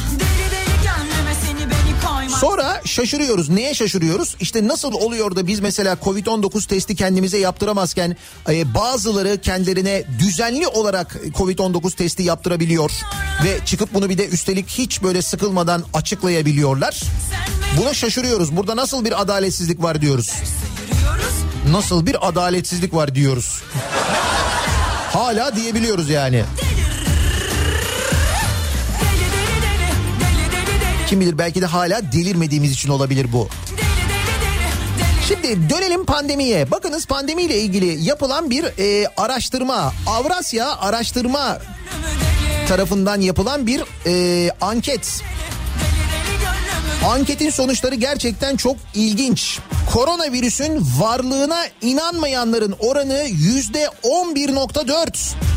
Sonra 2.40 2.80
şaşırıyoruz. 2.84 3.48
Neye 3.48 3.74
şaşırıyoruz? 3.74 4.36
İşte 4.40 4.68
nasıl 4.68 4.92
oluyor 4.92 5.36
da 5.36 5.46
biz 5.46 5.60
mesela 5.60 5.94
Covid-19 6.04 6.66
testi 6.66 6.96
kendimize 6.96 7.38
yaptıramazken 7.38 8.16
e, 8.48 8.74
bazıları 8.74 9.40
kendilerine 9.40 10.04
düzenli 10.18 10.66
olarak 10.66 11.16
Covid-19 11.38 11.96
testi 11.96 12.22
yaptırabiliyor 12.22 12.90
ve 13.44 13.58
çıkıp 13.66 13.94
bunu 13.94 14.08
bir 14.08 14.18
de 14.18 14.28
üstelik 14.28 14.68
hiç 14.68 15.02
böyle 15.02 15.22
sıkılmadan 15.22 15.84
açıklayabiliyorlar. 15.94 17.00
Buna 17.76 17.94
şaşırıyoruz. 17.94 18.56
Burada 18.56 18.76
nasıl 18.76 19.04
bir 19.04 19.20
adaletsizlik 19.20 19.82
var 19.82 20.00
diyoruz. 20.00 20.32
Nasıl 21.70 22.06
bir 22.06 22.28
adaletsizlik 22.28 22.94
var 22.94 23.14
diyoruz. 23.14 23.62
Hala 25.12 25.56
diyebiliyoruz 25.56 26.10
yani. 26.10 26.44
Deli 26.56 26.79
Kim 31.10 31.20
bilir 31.20 31.38
belki 31.38 31.62
de 31.62 31.66
hala 31.66 32.12
delirmediğimiz 32.12 32.72
için 32.72 32.88
olabilir 32.88 33.32
bu. 33.32 33.48
Şimdi 35.28 35.70
dönelim 35.70 36.04
pandemiye. 36.06 36.70
Bakınız 36.70 37.06
pandemiyle 37.06 37.58
ilgili 37.58 38.04
yapılan 38.04 38.50
bir 38.50 38.64
e, 38.64 39.08
araştırma. 39.16 39.92
Avrasya 40.06 40.76
Araştırma 40.76 41.58
tarafından 42.68 43.20
yapılan 43.20 43.66
bir 43.66 43.82
e, 44.06 44.50
anket. 44.60 45.22
Anketin 47.06 47.50
sonuçları 47.50 47.94
gerçekten 47.94 48.56
çok 48.56 48.76
ilginç. 48.94 49.58
Koronavirüsün 49.92 50.86
varlığına 50.98 51.64
inanmayanların 51.82 52.74
oranı 52.78 53.22
yüzde 53.28 53.84
11.4. 54.02 55.49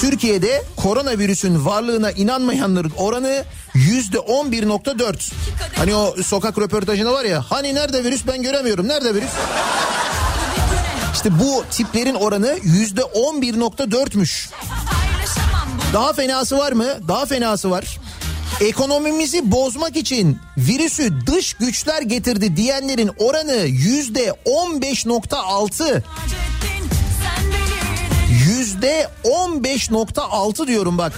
Türkiye'de 0.00 0.62
koronavirüsün 0.76 1.64
varlığına 1.64 2.10
inanmayanların 2.10 2.92
oranı 2.96 3.44
yüzde 3.74 4.16
11.4. 4.18 5.32
Hani 5.76 5.94
o 5.94 6.14
sokak 6.22 6.58
röportajında 6.58 7.12
var 7.12 7.24
ya 7.24 7.44
hani 7.48 7.74
nerede 7.74 8.04
virüs 8.04 8.26
ben 8.26 8.42
göremiyorum 8.42 8.88
nerede 8.88 9.14
virüs? 9.14 9.30
İşte 11.14 11.38
bu 11.38 11.64
tiplerin 11.70 12.14
oranı 12.14 12.58
yüzde 12.62 13.00
11.4'müş. 13.00 14.48
Paylaşamam 14.50 15.68
bu 15.90 15.94
Daha 15.94 16.12
fenası 16.12 16.58
var 16.58 16.72
mı? 16.72 16.86
Daha 17.08 17.26
fenası 17.26 17.70
var. 17.70 17.98
Ekonomimizi 18.60 19.50
bozmak 19.50 19.96
için 19.96 20.38
virüsü 20.56 21.26
dış 21.26 21.54
güçler 21.54 22.02
getirdi 22.02 22.56
diyenlerin 22.56 23.10
oranı 23.18 23.56
yüzde 23.66 24.34
15.6. 24.46 26.02
Hacettin 26.02 26.02
sen 26.30 26.40
beni 26.62 26.79
Yüzde 28.80 29.08
15.6 29.24 30.66
diyorum 30.66 30.98
bak. 30.98 31.12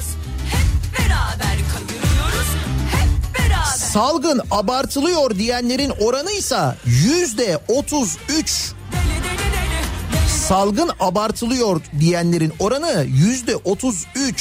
Salgın 3.77 4.41
abartılıyor 4.51 5.39
diyenlerin 5.39 5.91
oranı 6.01 6.31
ise 6.31 6.75
yüzde 6.87 7.59
33. 7.69 8.29
Deli 8.31 9.03
deli 9.25 9.39
deli 9.39 9.49
deli 10.13 10.31
Salgın 10.49 10.91
abartılıyor 11.01 11.81
diyenlerin 12.01 12.53
oranı 12.59 13.07
yüzde 13.09 13.57
33. 13.57 14.15
deli 14.15 14.33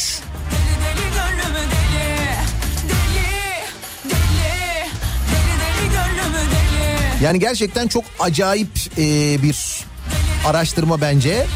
deli 0.81 1.03
gönlümü 1.13 1.65
deli 1.71 2.27
deli 2.89 3.25
deli 4.09 4.87
deli 5.29 5.59
deli 5.61 5.89
gönlümü 5.91 6.51
deli. 6.51 7.23
Yani 7.23 7.39
gerçekten 7.39 7.87
çok 7.87 8.03
acayip 8.19 8.77
e, 8.97 9.03
bir 9.43 9.85
araştırma 10.45 11.01
bence. 11.01 11.47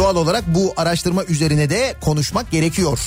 Doğal 0.00 0.16
olarak 0.16 0.44
bu 0.46 0.74
araştırma 0.76 1.24
üzerine 1.24 1.70
de 1.70 1.94
konuşmak 2.00 2.50
gerekiyor. 2.50 3.00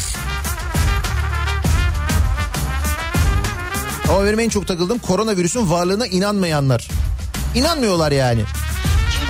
Ama 4.10 4.26
benim 4.26 4.40
en 4.40 4.50
çok 4.50 4.68
takıldığım 4.68 5.00
koronavirüsün 5.00 5.70
varlığına 5.70 6.08
inanmayanlar. 6.08 6.90
İnanmıyorlar 7.56 8.12
yani. 8.12 8.44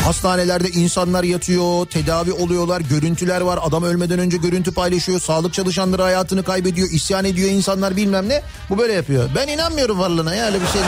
Hastanelerde 0.03 0.69
insanlar 0.69 1.23
yatıyor, 1.23 1.85
tedavi 1.85 2.31
oluyorlar, 2.33 2.81
görüntüler 2.81 3.41
var. 3.41 3.59
Adam 3.63 3.83
ölmeden 3.83 4.19
önce 4.19 4.37
görüntü 4.37 4.73
paylaşıyor. 4.73 5.19
Sağlık 5.19 5.53
çalışanları 5.53 6.01
hayatını 6.01 6.43
kaybediyor, 6.43 6.89
isyan 6.91 7.25
ediyor 7.25 7.49
insanlar 7.49 7.95
bilmem 7.95 8.29
ne. 8.29 8.41
Bu 8.69 8.77
böyle 8.77 8.93
yapıyor. 8.93 9.29
Ben 9.35 9.47
inanmıyorum 9.47 9.99
varlığına 9.99 10.35
ya 10.35 10.45
öyle 10.45 10.61
bir 10.61 10.67
şey. 10.67 10.81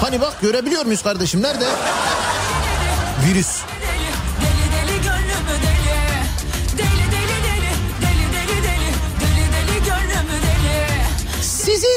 Hani 0.00 0.20
bak 0.20 0.40
görebiliyor 0.40 0.84
muyuz 0.84 1.02
kardeşim? 1.02 1.42
Nerede? 1.42 1.66
Virüs. 3.26 3.71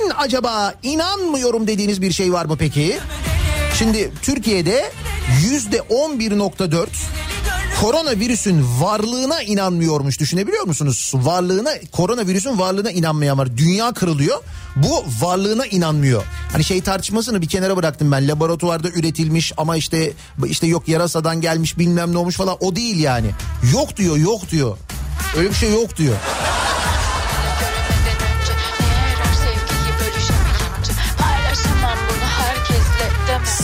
Sizin 0.05 0.17
acaba 0.17 0.73
inanmıyorum 0.83 1.67
dediğiniz 1.67 2.01
bir 2.01 2.11
şey 2.11 2.33
var 2.33 2.45
mı 2.45 2.57
peki? 2.57 2.99
Şimdi 3.77 4.11
Türkiye'de 4.21 4.91
yüzde 5.43 5.77
11.4 5.77 6.87
koronavirüsün 7.81 8.65
varlığına 8.79 9.41
inanmıyormuş 9.41 10.19
düşünebiliyor 10.19 10.63
musunuz? 10.63 11.11
Varlığına 11.15 11.71
koronavirüsün 11.91 12.59
varlığına 12.59 12.91
inanmayan 12.91 13.37
var. 13.37 13.57
Dünya 13.57 13.93
kırılıyor. 13.93 14.37
Bu 14.75 15.05
varlığına 15.21 15.65
inanmıyor. 15.65 16.23
Hani 16.51 16.63
şey 16.63 16.81
tartışmasını 16.81 17.41
bir 17.41 17.47
kenara 17.49 17.77
bıraktım 17.77 18.11
ben. 18.11 18.27
Laboratuvarda 18.27 18.89
üretilmiş 18.89 19.53
ama 19.57 19.77
işte 19.77 20.13
işte 20.45 20.67
yok 20.67 20.87
yarasadan 20.87 21.41
gelmiş 21.41 21.77
bilmem 21.77 22.13
ne 22.13 22.17
olmuş 22.17 22.35
falan 22.35 22.57
o 22.59 22.75
değil 22.75 22.99
yani. 22.99 23.27
Yok 23.73 23.97
diyor, 23.97 24.17
yok 24.17 24.51
diyor. 24.51 24.77
Öyle 25.37 25.49
bir 25.49 25.55
şey 25.55 25.71
yok 25.71 25.97
diyor. 25.97 26.15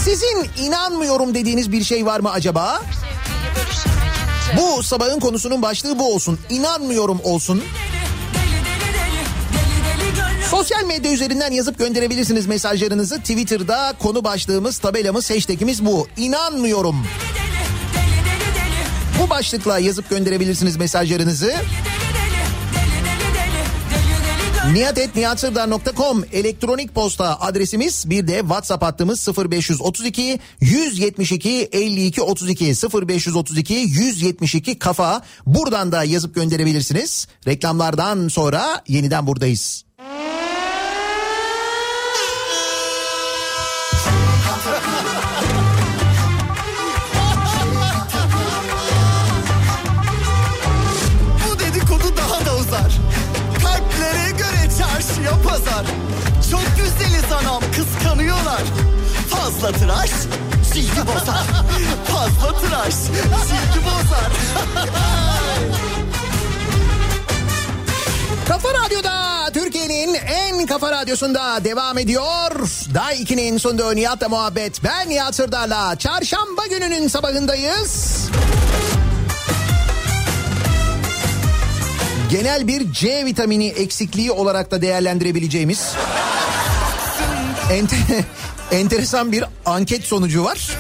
Sizin 0.04 0.49
inanmıyorum 0.58 1.34
dediğiniz 1.34 1.72
bir 1.72 1.84
şey 1.84 2.06
var 2.06 2.20
mı 2.20 2.32
acaba? 2.32 2.82
Bu 4.58 4.84
sabahın 4.84 5.20
konusunun 5.20 5.62
başlığı 5.62 5.99
bu 5.99 6.14
olsun. 6.14 6.39
İnanmıyorum 6.49 7.20
olsun. 7.24 7.64
Sosyal 10.49 10.84
medya 10.84 11.12
üzerinden 11.12 11.52
yazıp 11.52 11.80
gönderebilirsiniz 11.80 12.47
mesajlarınızı. 12.47 13.20
Twitter'da 13.20 13.93
konu 13.99 14.24
başlığımız, 14.24 14.78
tabelamız, 14.78 15.30
hashtagimiz 15.30 15.86
bu. 15.86 16.08
İnanmıyorum. 16.18 16.95
Bu 19.22 19.30
başlıkla 19.30 19.80
yazıp 19.80 20.10
gönderebilirsiniz 20.10 20.78
mesajlarınızı. 20.78 21.56
niyatetniyatsırdar.com 24.74 26.24
elektronik 26.34 26.96
posta 26.96 27.40
adresimiz 27.40 28.10
bir 28.10 28.28
de 28.28 28.40
WhatsApp 28.40 28.84
hattımız 28.84 29.28
0532 29.38 30.40
172 30.62 31.70
52 31.74 32.22
32 32.22 32.66
0532 32.66 33.74
172 33.74 34.80
kafa 34.80 35.22
buradan 35.46 35.92
da 35.92 36.04
yazıp 36.04 36.36
gönderebilirsiniz. 36.36 37.28
Reklamlardan 37.48 38.28
sonra 38.28 38.84
yeniden 38.88 39.28
buradayız. 39.28 39.84
Fazla 59.62 59.78
tıraş 59.78 60.09
cildi 60.74 61.07
bozar. 61.07 61.43
Fazla 62.07 62.59
tıraş 62.59 62.93
cildi 62.93 63.86
bozar. 63.86 64.32
Kafa 68.47 68.70
Radyo'da 68.74 69.49
Türkiye'nin 69.53 70.14
en 70.14 70.66
kafa 70.66 70.91
radyosunda 70.91 71.64
devam 71.64 71.97
ediyor. 71.97 72.51
Day 72.93 73.22
2'nin 73.22 73.57
sonunda 73.57 73.93
Nihat'la 73.93 74.30
muhabbet. 74.30 74.84
Ben 74.84 75.09
Nihat 75.09 75.36
Sırdar'la 75.36 75.95
çarşamba 75.95 76.68
gününün 76.70 77.07
sabahındayız. 77.07 78.22
Genel 82.32 82.68
bir 82.68 82.91
C 82.93 83.26
vitamini 83.26 83.68
eksikliği 83.68 84.32
olarak 84.32 84.72
da 84.72 84.82
değerlendirebileceğimiz 84.82 85.93
enteresan 88.72 89.32
bir 89.32 89.44
anket 89.66 90.04
sonucu 90.04 90.44
var. 90.44 90.78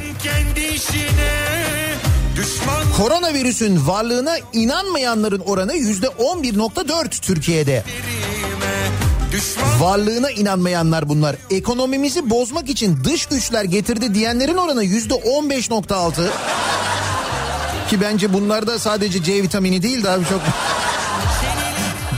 Koronavirüsün 2.97 3.87
varlığına 3.87 4.37
inanmayanların 4.53 5.39
oranı 5.39 5.73
yüzde 5.73 6.07
11.4 6.07 7.21
Türkiye'de. 7.21 7.83
Varlığına 9.79 10.31
inanmayanlar 10.31 11.09
bunlar. 11.09 11.35
Ekonomimizi 11.49 12.29
bozmak 12.29 12.69
için 12.69 13.03
dış 13.03 13.25
güçler 13.25 13.63
getirdi 13.63 14.13
diyenlerin 14.13 14.57
oranı 14.57 14.83
yüzde 14.83 15.13
15.6. 15.13 16.27
Ki 17.89 18.01
bence 18.01 18.33
bunlarda 18.33 18.79
sadece 18.79 19.23
C 19.23 19.43
vitamini 19.43 19.83
değil 19.83 20.03
daha 20.03 20.19
birçok 20.19 20.41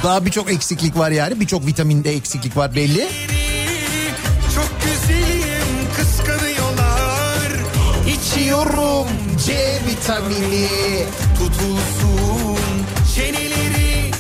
daha 0.04 0.26
birçok 0.26 0.52
eksiklik 0.52 0.98
var 0.98 1.12
yani. 1.12 1.40
Birçok 1.40 1.66
vitaminde 1.66 2.12
eksiklik 2.12 2.58
var 2.58 2.76
belli. 2.76 3.33
İçiyorum 8.34 9.08
C 9.46 9.54
vitamini. 9.88 10.68
tutulsun 11.38 12.58
çeneleri 13.16 14.12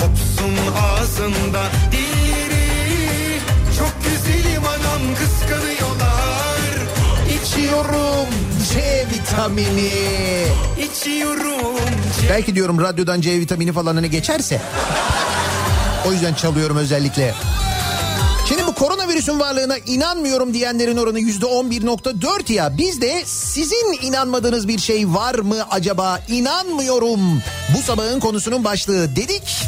kopsun 0.00 0.54
ağzında 0.82 1.62
dilleri 1.92 3.38
çok 3.78 3.92
güzelim 4.04 4.62
anam 4.64 5.14
kıskanıyorlar 5.14 6.70
İçiyorum 7.28 8.28
C 8.72 9.06
vitamini. 9.14 9.90
içiyorum 10.78 11.80
Belki 12.30 12.54
diyorum 12.54 12.80
radyodan 12.80 13.20
C 13.20 13.40
vitamini 13.40 13.72
falan 13.72 13.94
hani 13.94 14.10
geçerse. 14.10 14.60
O 16.08 16.12
yüzden 16.12 16.34
çalıyorum 16.34 16.76
özellikle. 16.76 17.34
Şimdi 18.48 18.66
bu 18.66 18.74
koronavirüsün 18.74 19.40
varlığına 19.40 19.78
inanmıyorum 19.78 20.54
diyenlerin 20.54 20.96
oranı 20.96 21.20
yüzde 21.20 21.46
11.4 21.46 22.52
ya. 22.52 22.78
Bizde 22.78 23.22
sizin 23.24 23.98
inanmadığınız 24.02 24.68
bir 24.68 24.78
şey 24.78 25.08
var 25.08 25.34
mı 25.34 25.56
acaba? 25.70 26.20
İnanmıyorum. 26.28 27.20
Bu 27.76 27.82
sabahın 27.82 28.20
konusunun 28.20 28.64
başlığı 28.64 29.16
dedik. 29.16 29.66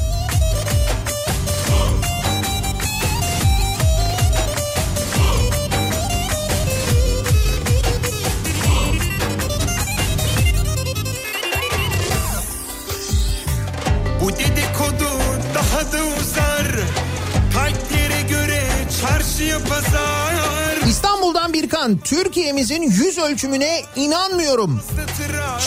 Birkan, 21.85 21.99
Türkiye'mizin 21.99 22.83
yüz 22.83 23.19
ölçümüne 23.19 23.83
inanmıyorum. 23.97 24.81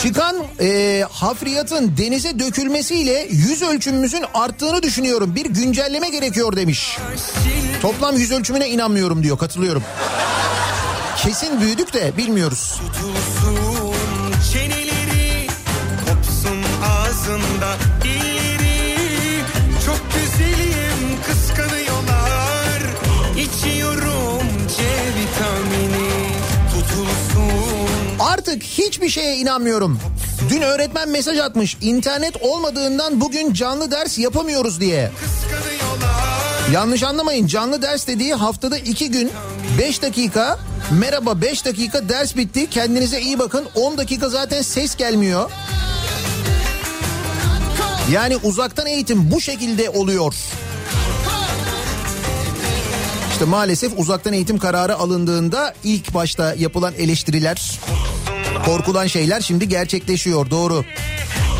Çıkan 0.02 0.36
e, 0.60 1.04
hafriyatın 1.10 1.96
denize 1.96 2.38
dökülmesiyle 2.38 3.26
yüz 3.30 3.62
ölçümümüzün 3.62 4.24
arttığını 4.34 4.82
düşünüyorum. 4.82 5.34
Bir 5.34 5.46
güncelleme 5.46 6.08
gerekiyor 6.08 6.56
demiş. 6.56 6.98
Toplam 7.82 8.16
yüz 8.16 8.32
ölçümüne 8.32 8.68
inanmıyorum 8.68 9.22
diyor 9.22 9.38
katılıyorum. 9.38 9.82
Kesin 11.16 11.60
büyüdük 11.60 11.94
de 11.94 12.16
bilmiyoruz. 12.16 12.80
Tutulsun 12.80 13.17
Artık 28.48 28.62
hiçbir 28.62 29.08
şeye 29.08 29.36
inanmıyorum. 29.36 29.98
Dün 30.50 30.60
öğretmen 30.60 31.08
mesaj 31.08 31.38
atmış. 31.38 31.76
İnternet 31.80 32.42
olmadığından 32.42 33.20
bugün 33.20 33.52
canlı 33.52 33.90
ders 33.90 34.18
yapamıyoruz 34.18 34.80
diye. 34.80 35.10
Yanlış 36.72 37.02
anlamayın 37.02 37.46
canlı 37.46 37.82
ders 37.82 38.06
dediği 38.06 38.34
haftada 38.34 38.78
iki 38.78 39.10
gün 39.10 39.30
5 39.78 40.02
dakika 40.02 40.58
merhaba 40.90 41.40
5 41.40 41.64
dakika 41.64 42.08
ders 42.08 42.36
bitti 42.36 42.70
kendinize 42.70 43.20
iyi 43.20 43.38
bakın 43.38 43.66
10 43.74 43.98
dakika 43.98 44.28
zaten 44.28 44.62
ses 44.62 44.96
gelmiyor. 44.96 45.50
Yani 48.12 48.36
uzaktan 48.36 48.86
eğitim 48.86 49.30
bu 49.30 49.40
şekilde 49.40 49.90
oluyor. 49.90 50.34
İşte 53.32 53.44
maalesef 53.44 53.92
uzaktan 53.98 54.32
eğitim 54.32 54.58
kararı 54.58 54.96
alındığında 54.96 55.74
ilk 55.84 56.14
başta 56.14 56.54
yapılan 56.54 56.94
eleştiriler, 56.94 57.80
korkulan 58.64 59.06
şeyler 59.06 59.40
şimdi 59.40 59.68
gerçekleşiyor 59.68 60.50
doğru. 60.50 60.84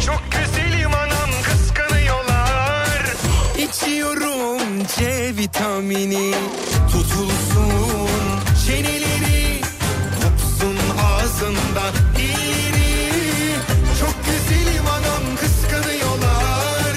Çok 0.07 0.23
güzelim 0.33 0.95
anam 0.95 1.31
kıskanıyorlar. 1.43 3.03
İçiyorum 3.59 4.59
C 4.97 5.37
vitamini. 5.37 6.35
Tutulsun 6.93 8.19
çeneleri. 8.67 9.61
Kopsun 10.23 10.77
ağzında 11.03 11.83
dilleri 12.17 13.55
Çok 14.01 14.15
güzelim 14.25 14.87
anam 14.87 15.37
kıskanıyorlar. 15.41 16.95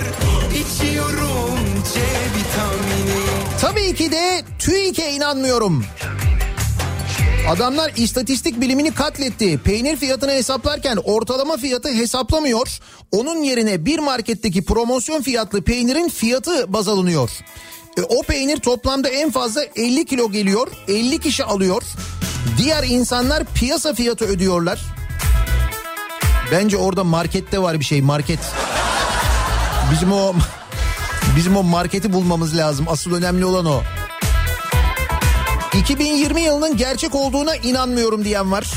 İçiyorum 0.50 1.60
C 1.94 2.00
vitamini. 2.36 3.26
Tabii 3.62 3.96
ki 3.96 4.12
de 4.12 4.44
TÜİK'e 4.60 5.12
inanmıyorum. 5.12 5.86
Adamlar 7.50 7.92
istatistik 7.96 8.62
bilimini 8.62 8.94
katletti. 8.94 9.58
Peynir 9.58 9.98
fiyatını 9.98 10.32
hesaplarken 10.32 10.98
ortalama 11.04 11.58
fiyatı 11.58 11.90
hesaplamıyor. 11.90 12.80
Onun 13.12 13.44
yerine 13.44 13.86
bir 13.86 14.00
marketteki 14.00 14.66
promosyon 14.66 15.22
fiyatlı 15.22 15.62
peynirin 15.62 16.10
fiyatı 16.10 16.74
baz 16.74 16.88
alınıyor. 16.88 17.30
E, 17.98 18.02
o 18.02 18.24
peynir 18.24 18.58
toplamda 18.58 19.10
en 19.10 19.32
fazla 19.32 19.64
50 19.76 20.06
kilo 20.06 20.32
geliyor. 20.32 20.68
50 20.88 21.20
kişi 21.20 21.44
alıyor. 21.44 21.84
Diğer 22.58 22.84
insanlar 22.84 23.44
piyasa 23.46 23.94
fiyatı 23.94 24.26
ödüyorlar. 24.26 24.80
Bence 26.52 26.78
orada 26.78 27.04
markette 27.04 27.62
var 27.62 27.80
bir 27.80 27.86
şey 27.86 28.02
market. 28.02 28.40
Bizim 29.92 30.12
o 30.12 30.34
bizim 31.36 31.58
o 31.58 31.64
marketi 31.64 32.14
bulmamız 32.14 32.58
lazım. 32.58 32.86
Asıl 32.90 33.14
önemli 33.14 33.46
olan 33.46 33.66
o. 33.66 33.82
2020 35.78 36.42
yılının 36.42 36.78
gerçek 36.78 37.16
olduğuna 37.16 37.56
inanmıyorum 37.56 38.26
diyen 38.26 38.52
var. 38.52 38.72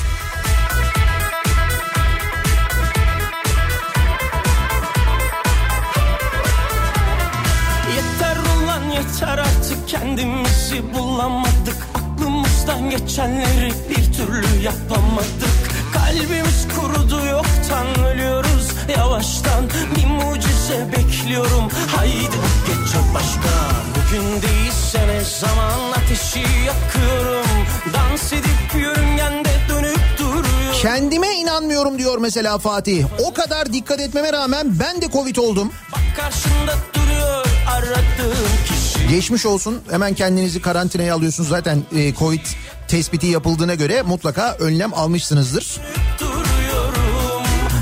Yeter 7.97 8.36
ulan 8.36 8.90
yeter 8.90 9.38
artık 9.38 9.88
kendimizi 9.88 10.95
bulamadık. 10.95 11.76
Aklımızdan 11.95 12.90
geçenleri 12.90 13.72
bir 13.90 14.12
türlü 14.12 14.62
yapamadık. 14.62 15.55
Kalbimiz 15.95 16.66
kurudu 16.76 17.26
yoktan 17.26 18.05
ölüyoruz 18.07 18.53
yavaştan 18.89 19.64
Bir 19.97 20.07
mucize 20.07 20.89
bekliyorum 20.93 21.68
haydi 21.97 22.37
geçecek 22.66 23.14
başka 23.14 23.51
Bugün 23.91 24.43
değilse 24.43 25.09
ne 25.09 25.24
zaman 25.41 25.93
ateşi 25.93 26.39
yakıyorum 26.66 27.51
Dans 27.95 28.32
edip 28.32 28.82
yörüngende 28.82 29.51
dönüp 29.68 30.01
duruyor 30.18 30.74
Kendime 30.82 31.35
inanmıyorum 31.35 31.99
diyor 31.99 32.18
mesela 32.18 32.59
Fatih. 32.59 33.05
O 33.26 33.35
kadar 33.35 33.72
dikkat 33.72 34.01
etmeme 34.01 34.32
rağmen 34.32 34.78
ben 34.80 35.03
de 35.03 35.11
Covid 35.12 35.37
oldum. 35.37 35.70
Bak 35.93 36.01
karşında 36.16 36.74
duruyor 36.95 37.47
aradığım 37.70 38.49
kişi 38.68 39.09
Geçmiş 39.09 39.47
olsun. 39.47 39.80
Hemen 39.91 40.14
kendinizi 40.14 40.62
karantinaya 40.62 41.14
alıyorsunuz. 41.14 41.49
Zaten 41.49 41.82
e, 41.97 42.14
Covid 42.14 42.41
tespiti 42.89 43.26
yapıldığına 43.26 43.74
göre 43.74 44.03
mutlaka 44.03 44.57
önlem 44.59 44.95
almışsınızdır. 44.95 45.80
duruyorum 46.20 46.23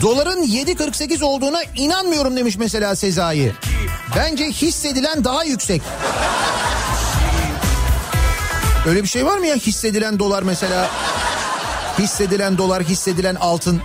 Doların 0.03 0.43
7.48 0.43 1.25
olduğuna 1.25 1.63
inanmıyorum 1.77 2.37
demiş 2.37 2.57
mesela 2.57 2.97
Sezai. 2.97 3.53
Bence 4.17 4.45
hissedilen 4.45 5.25
daha 5.25 5.45
yüksek. 5.45 5.83
Öyle 8.87 9.03
bir 9.03 9.09
şey 9.09 9.27
var 9.27 9.39
mı 9.39 9.47
ya 9.47 9.57
hissedilen 9.57 10.19
dolar 10.19 10.43
mesela? 10.43 10.91
Hissedilen 11.99 12.59
dolar, 12.59 12.83
hissedilen 12.83 13.35
altın. 13.35 13.83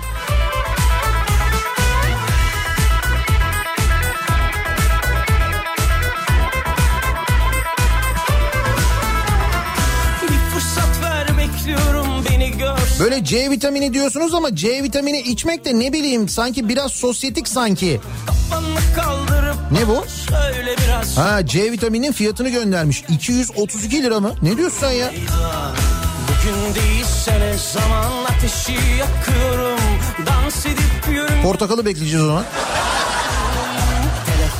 Böyle 13.07 13.23
C 13.23 13.49
vitamini 13.49 13.93
diyorsunuz 13.93 14.33
ama 14.33 14.55
C 14.55 14.83
vitamini 14.83 15.19
içmek 15.21 15.65
de 15.65 15.79
ne 15.79 15.93
bileyim 15.93 16.29
sanki 16.29 16.69
biraz 16.69 16.91
sosyetik 16.91 17.47
sanki. 17.47 18.01
Ne 19.71 19.87
bu? 19.87 20.05
Ha 21.15 21.45
C 21.45 21.71
vitaminin 21.71 22.11
fiyatını 22.11 22.49
göndermiş. 22.49 23.03
232 23.09 24.03
lira 24.03 24.19
mı? 24.19 24.31
Ne 24.41 24.57
diyorsun 24.57 24.77
sen 24.79 24.91
ya? 24.91 25.11
Portakalı 31.43 31.85
bekleyeceğiz 31.85 32.23
o 32.25 32.27
zaman. 32.27 32.43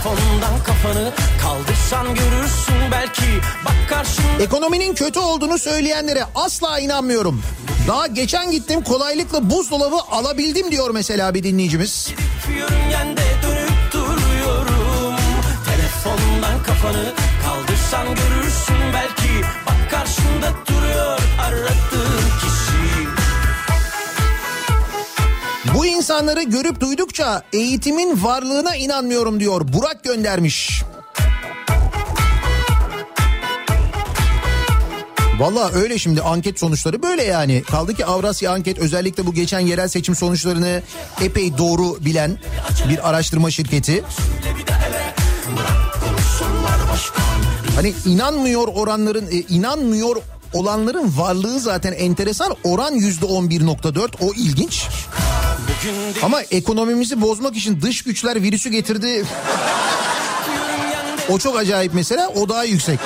Telefondan 0.07 0.63
kafanı 0.63 1.11
kaldırsan 1.41 2.07
görürsün 2.15 2.91
belki 2.91 3.23
Bak 3.65 3.89
karşında 3.89 4.43
Ekonominin 4.43 4.93
kötü 4.93 5.19
olduğunu 5.19 5.57
söyleyenlere 5.59 6.23
asla 6.35 6.79
inanmıyorum. 6.79 7.41
Daha 7.87 8.07
geçen 8.07 8.51
gittim 8.51 8.83
kolaylıkla 8.83 9.49
buzdolabı 9.49 9.95
alabildim 10.11 10.71
diyor 10.71 10.89
mesela 10.93 11.33
bir 11.33 11.43
dinleyicimiz. 11.43 12.11
yörüngende 12.57 13.21
dönüp 13.43 13.93
duruyorum 13.93 15.15
Telefondan 15.65 16.63
kafanı 16.63 17.13
kaldırsan 17.45 18.07
görürsün 18.07 18.93
belki 18.93 19.41
Bak 19.65 19.91
karşında 19.91 20.53
duruyor 20.67 21.19
aradığın 21.41 22.26
Bu 25.77 25.85
insanları 25.85 26.43
görüp 26.43 26.79
duydukça 26.79 27.43
eğitimin 27.53 28.23
varlığına 28.23 28.75
inanmıyorum 28.75 29.39
diyor. 29.39 29.73
Burak 29.73 30.03
göndermiş. 30.03 30.83
Valla 35.39 35.71
öyle 35.71 35.97
şimdi 35.97 36.21
anket 36.21 36.59
sonuçları 36.59 37.03
böyle 37.03 37.23
yani. 37.23 37.63
Kaldı 37.63 37.93
ki 37.93 38.05
Avrasya 38.05 38.51
Anket 38.51 38.79
özellikle 38.79 39.25
bu 39.25 39.33
geçen 39.33 39.59
yerel 39.59 39.87
seçim 39.87 40.15
sonuçlarını 40.15 40.81
epey 41.21 41.57
doğru 41.57 42.05
bilen 42.05 42.39
bir 42.89 43.09
araştırma 43.09 43.51
şirketi. 43.51 44.03
Hani 47.75 47.93
inanmıyor 48.05 48.67
oranların, 48.67 49.25
e, 49.31 49.35
inanmıyor 49.35 50.15
olanların 50.53 51.17
varlığı 51.17 51.59
zaten 51.59 51.91
enteresan. 51.91 52.55
Oran 52.63 52.93
yüzde 52.93 53.25
on 53.25 53.49
bir 53.49 53.65
nokta 53.65 53.95
dört 53.95 54.21
o 54.21 54.33
ilginç. 54.33 54.87
Ama 56.23 56.41
ekonomimizi 56.41 57.21
bozmak 57.21 57.55
için 57.55 57.81
dış 57.81 58.01
güçler 58.01 58.43
virüsü 58.43 58.69
getirdi. 58.69 59.25
O 61.29 61.39
çok 61.39 61.57
acayip 61.57 61.93
mesela 61.93 62.27
o 62.29 62.49
daha 62.49 62.63
yüksek. 62.63 62.99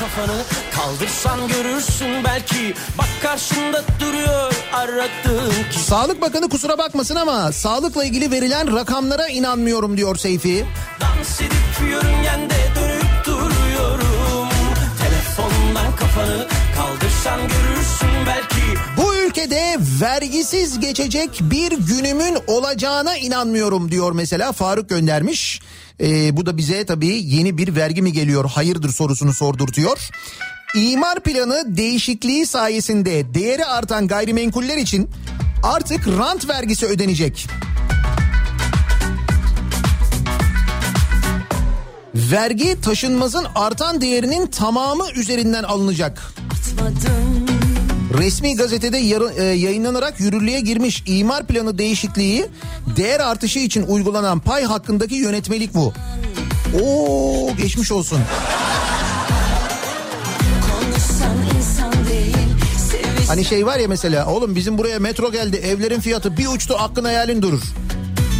Kafanı 0.00 0.42
kaldırsan 0.76 1.48
görürsün 1.48 2.24
belki 2.24 2.74
Bak 2.98 3.06
karşında 3.22 3.84
duruyor 4.00 4.52
aradığın 4.72 5.52
kişi 5.72 5.84
Sağlık 5.84 6.20
Bakanı 6.20 6.48
kusura 6.48 6.78
bakmasın 6.78 7.16
ama 7.16 7.52
sağlıkla 7.52 8.04
ilgili 8.04 8.30
verilen 8.30 8.76
rakamlara 8.76 9.28
inanmıyorum 9.28 9.96
diyor 9.96 10.16
Seyfi. 10.16 10.64
Dans 11.00 11.40
edip 11.40 11.90
yörüngende 11.90 12.54
dönüp 12.76 13.26
duruyorum 13.26 14.48
Telefondan 15.02 15.96
kafanı 15.96 16.46
kaldırsan 16.76 17.40
görürsün 17.40 18.26
belki 18.26 18.59
ülkede 19.40 19.76
vergisiz 20.00 20.80
geçecek 20.80 21.40
bir 21.42 21.72
günümün 21.72 22.38
olacağına 22.46 23.16
inanmıyorum 23.16 23.90
diyor 23.90 24.12
mesela 24.12 24.52
Faruk 24.52 24.88
göndermiş. 24.88 25.60
Ee, 26.00 26.36
bu 26.36 26.46
da 26.46 26.56
bize 26.56 26.86
tabii 26.86 27.22
yeni 27.24 27.58
bir 27.58 27.76
vergi 27.76 28.02
mi 28.02 28.12
geliyor 28.12 28.50
hayırdır 28.50 28.92
sorusunu 28.92 29.32
sordurtuyor. 29.32 30.08
İmar 30.74 31.20
planı 31.20 31.76
değişikliği 31.76 32.46
sayesinde 32.46 33.34
değeri 33.34 33.64
artan 33.64 34.08
gayrimenkuller 34.08 34.76
için 34.76 35.10
artık 35.62 36.08
rant 36.08 36.48
vergisi 36.48 36.86
ödenecek. 36.86 37.46
Vergi 42.14 42.80
taşınmazın 42.80 43.46
artan 43.54 44.00
değerinin 44.00 44.46
tamamı 44.46 45.10
üzerinden 45.14 45.62
alınacak. 45.62 46.34
Resmi 48.18 48.56
gazetede 48.56 48.98
yarı- 48.98 49.32
e, 49.36 49.42
yayınlanarak 49.44 50.20
yürürlüğe 50.20 50.60
girmiş 50.60 51.02
imar 51.06 51.46
planı 51.46 51.78
değişikliği 51.78 52.46
değer 52.96 53.20
artışı 53.20 53.58
için 53.58 53.82
uygulanan 53.82 54.40
pay 54.40 54.64
hakkındaki 54.64 55.14
yönetmelik 55.14 55.74
bu. 55.74 55.92
Oo 56.82 57.56
geçmiş 57.56 57.92
olsun. 57.92 58.18
Hani 63.28 63.44
şey 63.44 63.66
var 63.66 63.78
ya 63.78 63.88
mesela 63.88 64.26
oğlum 64.26 64.56
bizim 64.56 64.78
buraya 64.78 64.98
metro 64.98 65.32
geldi 65.32 65.56
evlerin 65.56 66.00
fiyatı 66.00 66.36
bir 66.36 66.46
uçtu 66.46 66.76
aklın 66.78 67.04
hayalin 67.04 67.42
durur. 67.42 67.62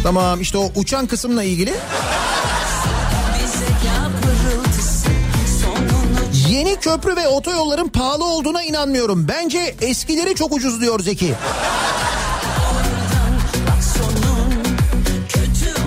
Tamam 0.03 0.41
işte 0.41 0.57
o 0.57 0.71
uçan 0.75 1.07
kısımla 1.07 1.43
ilgili 1.43 1.73
yeni 6.61 6.75
köprü 6.75 7.15
ve 7.15 7.27
otoyolların 7.27 7.87
pahalı 7.87 8.25
olduğuna 8.25 8.63
inanmıyorum. 8.63 9.27
Bence 9.27 9.75
eskileri 9.81 10.35
çok 10.35 10.53
ucuz 10.53 10.81
diyor 10.81 10.99
Zeki. 10.99 11.33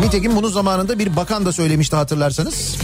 Nitekim 0.01 0.37
bunu 0.37 0.49
zamanında 0.49 0.99
bir 0.99 1.17
bakan 1.17 1.47
da 1.47 1.53
söylemişti 1.53 1.97
hatırlarsanız. 1.97 2.77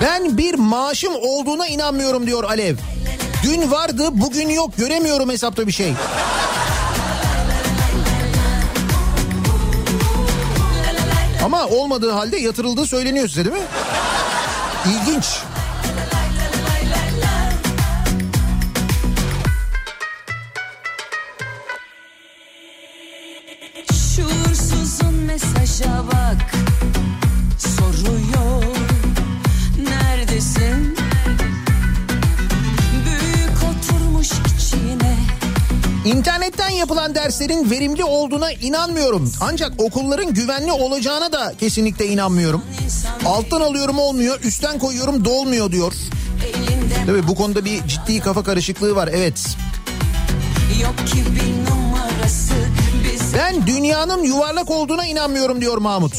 Ben 0.00 0.38
bir 0.38 0.54
maaşım 0.54 1.12
olduğuna 1.14 1.66
inanmıyorum 1.66 2.26
diyor 2.26 2.44
Alev. 2.44 2.76
Dün 3.42 3.70
vardı 3.70 4.08
bugün 4.12 4.48
yok 4.48 4.76
göremiyorum 4.76 5.30
hesapta 5.30 5.66
bir 5.66 5.72
şey. 5.72 5.92
Ama 11.44 11.66
olmadığı 11.66 12.10
halde 12.10 12.36
yatırıldığı 12.36 12.86
söyleniyor 12.86 13.28
size 13.28 13.44
değil 13.44 13.56
mi? 13.56 13.62
İlginç. 14.86 15.26
İnternetten 36.04 36.70
yapılan 36.70 37.14
derslerin 37.14 37.70
verimli 37.70 38.04
olduğuna 38.04 38.52
inanmıyorum. 38.52 39.32
Ancak 39.40 39.72
okulların 39.78 40.34
güvenli 40.34 40.72
olacağına 40.72 41.32
da 41.32 41.54
kesinlikle 41.60 42.06
inanmıyorum. 42.06 42.62
Alttan 43.26 43.60
alıyorum 43.60 43.98
olmuyor, 43.98 44.40
üstten 44.40 44.78
koyuyorum 44.78 45.24
dolmuyor 45.24 45.72
diyor. 45.72 45.92
Tabii 47.06 47.28
bu 47.28 47.34
konuda 47.34 47.64
bir 47.64 47.86
ciddi 47.86 48.20
kafa 48.20 48.42
karışıklığı 48.44 48.96
var 48.96 49.08
evet. 49.12 49.56
Ben 53.36 53.66
dünyanın 53.66 54.22
yuvarlak 54.22 54.70
olduğuna 54.70 55.06
inanmıyorum 55.06 55.60
diyor 55.60 55.78
Mahmut. 55.78 56.12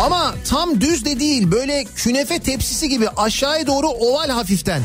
Ama 0.00 0.34
tam 0.48 0.80
düz 0.80 1.04
de 1.04 1.20
değil 1.20 1.50
böyle 1.50 1.84
künefe 1.96 2.38
tepsisi 2.38 2.88
gibi 2.88 3.08
aşağıya 3.08 3.66
doğru 3.66 3.88
oval 3.88 4.28
hafiften. 4.28 4.82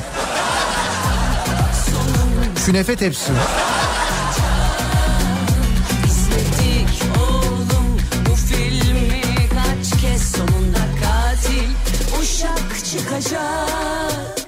Künefe 2.65 2.95
tepsisi. 2.95 3.31
Çıkacak 13.17 14.47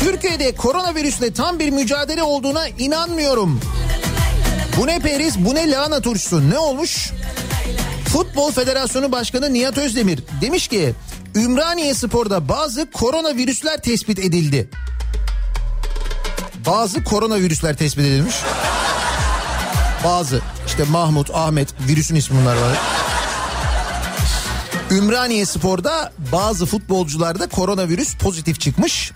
Türkiye'de 0.00 0.54
koronavirüsle 0.54 1.32
tam 1.32 1.58
bir 1.58 1.70
mücadele 1.70 2.22
olduğuna 2.22 2.68
inanmıyorum. 2.68 3.60
Bu 4.76 4.86
ne 4.86 4.98
periz 4.98 5.44
bu 5.44 5.54
ne 5.54 5.70
lahana 5.70 6.00
turşusu 6.00 6.50
ne 6.50 6.58
olmuş? 6.58 7.10
Futbol 8.08 8.52
Federasyonu 8.52 9.12
Başkanı 9.12 9.52
Nihat 9.52 9.78
Özdemir 9.78 10.20
demiş 10.40 10.68
ki 10.68 10.94
Ümraniye 11.34 11.94
Spor'da 11.94 12.48
bazı 12.48 12.90
koronavirüsler 12.90 13.82
tespit 13.82 14.18
edildi. 14.18 14.70
Bazı 16.66 17.04
koronavirüsler 17.04 17.76
tespit 17.76 18.04
edilmiş. 18.04 18.34
Bazı 20.04 20.40
işte 20.66 20.84
Mahmut, 20.84 21.30
Ahmet 21.34 21.68
virüsün 21.88 22.14
ismi 22.14 22.36
bunlar 22.40 22.56
var. 22.56 22.78
Ümraniye 24.90 25.46
Spor'da 25.46 26.12
bazı 26.32 26.66
futbolcularda 26.66 27.48
koronavirüs 27.48 28.16
pozitif 28.16 28.60
çıkmış. 28.60 29.12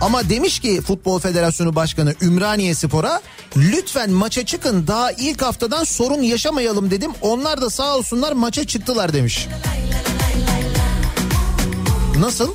Ama 0.00 0.28
demiş 0.28 0.60
ki 0.60 0.80
Futbol 0.82 1.18
Federasyonu 1.18 1.74
Başkanı 1.74 2.14
Ümraniye 2.22 2.74
Spor'a 2.74 3.20
Lütfen 3.56 4.10
maça 4.10 4.46
çıkın 4.46 4.86
daha 4.86 5.12
ilk 5.12 5.42
haftadan 5.42 5.84
sorun 5.84 6.22
yaşamayalım 6.22 6.90
dedim. 6.90 7.10
Onlar 7.20 7.60
da 7.60 7.70
sağ 7.70 7.96
olsunlar 7.96 8.32
maça 8.32 8.66
çıktılar 8.66 9.12
demiş. 9.12 9.48
Nasıl? 12.18 12.54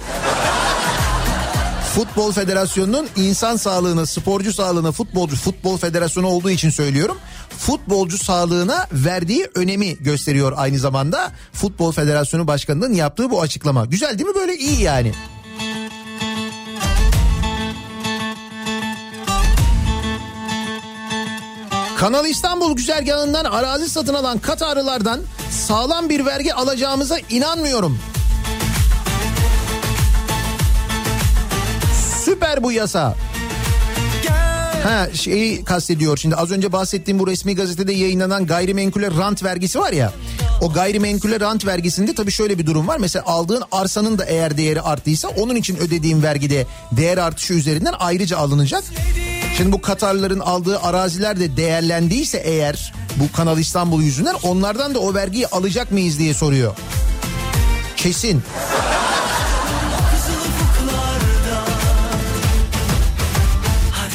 Futbol 1.96 2.32
Federasyonu'nun 2.32 3.08
insan 3.16 3.56
sağlığına, 3.56 4.06
sporcu 4.06 4.54
sağlığına, 4.54 4.92
futbolcu 4.92 5.36
futbol 5.36 5.78
federasyonu 5.78 6.28
olduğu 6.28 6.50
için 6.50 6.70
söylüyorum. 6.70 7.18
Futbolcu 7.58 8.18
sağlığına 8.18 8.88
verdiği 8.92 9.48
önemi 9.56 9.96
gösteriyor 9.98 10.54
aynı 10.56 10.80
zamanda. 10.80 11.32
Futbol 11.54 11.92
Federasyonu 11.92 12.48
Başkanı'nın 12.48 12.94
yaptığı 12.94 13.32
bu 13.32 13.42
açıklama. 13.42 13.86
Güzel 13.86 14.20
değil 14.20 14.30
mi 14.30 14.36
böyle 14.36 14.58
iyi 14.58 14.82
yani. 14.82 15.14
Kanal 21.98 22.26
İstanbul 22.26 22.76
güzergahından 22.76 23.46
arazi 23.46 23.90
satın 23.90 24.14
alan 24.14 24.40
Katarlılardan 24.40 25.22
sağlam 25.52 26.10
bir 26.10 26.26
vergi 26.26 26.54
alacağımıza 26.54 27.18
inanmıyorum. 27.30 28.00
Süper 32.34 32.64
bu 32.64 32.72
yasa. 32.72 33.16
Ha 34.84 35.08
şeyi 35.14 35.64
kastediyor 35.64 36.18
şimdi 36.18 36.36
az 36.36 36.52
önce 36.52 36.72
bahsettiğim 36.72 37.20
bu 37.20 37.28
resmi 37.28 37.56
gazetede 37.56 37.94
yayınlanan 37.94 38.46
gayrimenkule 38.46 39.12
rant 39.12 39.44
vergisi 39.44 39.80
var 39.80 39.92
ya. 39.92 40.14
O 40.62 40.74
gayrimenkule 40.74 41.40
rant 41.40 41.66
vergisinde 41.66 42.16
tabii 42.16 42.32
şöyle 42.32 42.58
bir 42.58 42.66
durum 42.66 42.88
var. 42.88 42.98
Mesela 42.98 43.26
aldığın 43.26 43.64
arsanın 43.72 44.18
da 44.18 44.26
eğer 44.26 44.58
değeri 44.58 44.82
arttıysa 44.82 45.28
onun 45.28 45.56
için 45.56 45.78
ödediğin 45.78 46.24
vergide 46.24 46.68
değer 46.92 47.18
artışı 47.18 47.54
üzerinden 47.54 47.94
ayrıca 48.00 48.38
alınacak. 48.38 48.84
Şimdi 49.58 49.72
bu 49.72 49.82
Katarlıların 49.82 50.40
aldığı 50.40 50.80
araziler 50.80 51.40
de 51.40 51.58
değerlendiyse 51.58 52.38
eğer 52.38 52.94
bu 53.16 53.32
Kanal 53.32 53.58
İstanbul 53.60 54.02
yüzünden 54.04 54.36
onlardan 54.44 54.96
da 54.96 55.00
o 55.00 55.14
vergiyi 55.14 55.48
alacak 55.48 55.92
mıyız 55.92 56.20
diye 56.20 56.34
soruyor. 56.34 56.76
Kesin. 57.98 58.44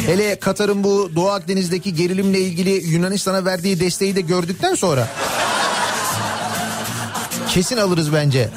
Hele 0.08 0.38
Katar'ın 0.38 0.84
bu 0.84 1.10
Doğu 1.16 1.28
Akdeniz'deki 1.28 1.94
gerilimle 1.94 2.40
ilgili 2.40 2.70
Yunanistan'a 2.70 3.44
verdiği 3.44 3.80
desteği 3.80 4.16
de 4.16 4.20
gördükten 4.20 4.74
sonra 4.74 5.08
kesin 7.48 7.76
alırız 7.76 8.12
bence. 8.12 8.48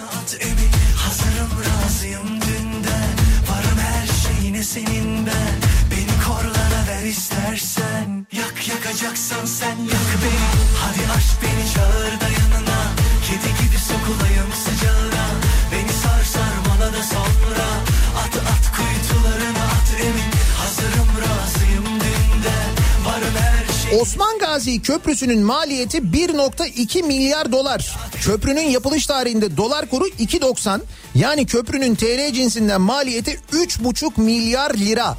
Osman 24.02 24.40
Gazi 24.40 24.82
Köprüsü'nün 24.82 25.44
maliyeti 25.44 25.98
1.2 25.98 27.04
milyar 27.04 27.52
dolar. 27.52 27.96
Köprünün 28.22 28.70
yapılış 28.70 29.06
tarihinde 29.06 29.58
dolar 29.58 29.90
kuru 29.90 30.08
2.90. 30.08 30.80
Yani 31.16 31.46
köprünün 31.46 31.96
TL 31.96 32.34
cinsinden 32.34 32.82
maliyeti 32.82 33.40
3.5 33.52 34.22
milyar 34.22 34.74
lira. 34.74 35.18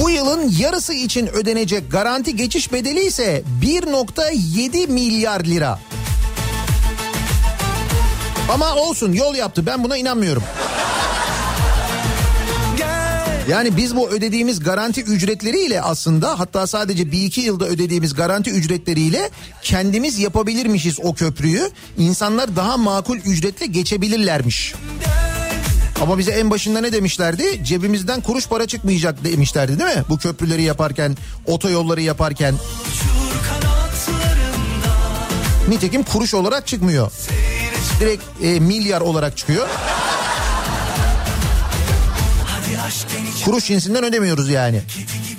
Bu 0.00 0.10
yılın 0.10 0.54
yarısı 0.58 0.92
için 0.92 1.26
ödenecek 1.26 1.92
garanti 1.92 2.36
geçiş 2.36 2.72
bedeli 2.72 3.06
ise 3.06 3.42
1.7 3.62 4.86
milyar 4.86 5.44
lira. 5.44 5.78
Ama 8.52 8.74
olsun 8.74 9.12
yol 9.12 9.34
yaptı 9.34 9.66
ben 9.66 9.84
buna 9.84 9.96
inanmıyorum. 9.96 10.42
Yani 13.50 13.76
biz 13.76 13.96
bu 13.96 14.08
ödediğimiz 14.08 14.60
garanti 14.60 15.02
ücretleriyle 15.02 15.82
aslında 15.82 16.38
hatta 16.38 16.66
sadece 16.66 17.12
bir 17.12 17.22
iki 17.22 17.40
yılda 17.40 17.66
ödediğimiz 17.66 18.14
garanti 18.14 18.50
ücretleriyle 18.50 19.30
kendimiz 19.62 20.18
yapabilirmişiz 20.18 20.98
o 21.02 21.14
köprüyü. 21.14 21.70
İnsanlar 21.98 22.56
daha 22.56 22.76
makul 22.76 23.16
ücretle 23.16 23.66
geçebilirlermiş. 23.66 24.74
Ama 26.02 26.18
bize 26.18 26.32
en 26.32 26.50
başında 26.50 26.80
ne 26.80 26.92
demişlerdi? 26.92 27.64
Cebimizden 27.64 28.20
kuruş 28.20 28.46
para 28.46 28.66
çıkmayacak 28.66 29.24
demişlerdi 29.24 29.78
değil 29.78 29.96
mi? 29.96 30.04
Bu 30.08 30.18
köprüleri 30.18 30.62
yaparken, 30.62 31.16
otoyolları 31.46 32.00
yaparken. 32.00 32.54
Nitekim 35.68 36.02
kuruş 36.02 36.34
olarak 36.34 36.66
çıkmıyor. 36.66 37.12
Direkt 38.00 38.22
e, 38.42 38.60
milyar 38.60 39.00
olarak 39.00 39.36
çıkıyor. 39.36 39.68
Kuruş 43.44 43.66
cinsinden 43.66 44.04
ödemiyoruz 44.04 44.48
yani. 44.48 44.82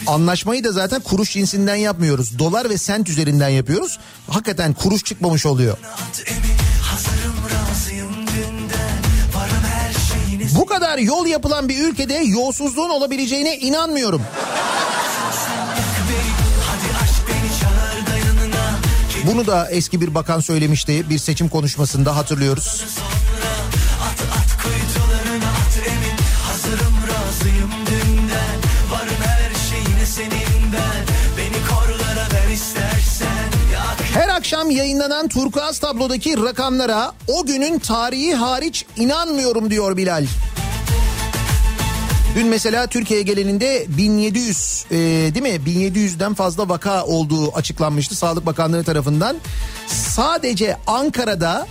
Anlaşmayı 0.08 0.64
da 0.64 0.72
zaten 0.72 1.02
kuruş 1.02 1.32
cinsinden 1.32 1.76
yapmıyoruz. 1.76 2.40
Dolar 2.40 2.70
ve 2.70 2.78
sent 2.78 3.10
üzerinden 3.10 3.50
yapıyoruz. 3.50 4.00
Hakikaten 4.30 4.74
kuruş 4.74 5.04
çıkmamış 5.04 5.46
oluyor. 5.46 5.78
Bu 10.56 10.66
kadar 10.66 10.98
yol 10.98 11.26
yapılan 11.26 11.70
bir 11.70 11.84
ülkede 11.84 12.14
yolsuzluğun 12.14 12.90
olabileceğine 12.90 13.58
inanmıyorum. 13.58 14.22
Bunu 19.26 19.48
da 19.48 19.70
eski 19.72 20.02
bir 20.02 20.16
bakan 20.16 20.40
söylemişti 20.40 21.10
bir 21.10 21.18
seçim 21.18 21.50
konuşmasında 21.50 22.16
hatırlıyoruz. 22.16 22.84
At 24.02 24.22
at 24.22 24.66
at 24.66 25.88
emin 25.88 26.18
Hazırım 26.48 26.94
razıyım 27.08 27.81
Her 34.14 34.30
akşam 34.30 34.72
yayınlanan 34.72 35.28
turkuaz 35.28 35.80
tablodaki 35.80 36.38
rakamlara 36.38 37.12
o 37.28 37.46
günün 37.46 37.80
tarihi 37.80 38.36
hariç 38.36 38.86
inanmıyorum 38.98 39.70
diyor 39.70 39.98
Bilal. 39.98 40.26
Dün 42.36 42.48
mesela 42.48 42.88
Türkiye 42.88 43.22
geleninde 43.22 43.86
1700 43.88 44.86
e, 44.92 44.96
değil 44.98 45.42
mi 45.42 45.50
1700'den 45.50 46.34
fazla 46.34 46.70
vaka 46.70 47.06
olduğu 47.06 47.52
açıklanmıştı 47.56 48.16
Sağlık 48.16 48.46
Bakanlığı 48.46 48.84
tarafından. 48.84 49.38
Sadece 49.88 50.78
Ankara'da 50.88 51.68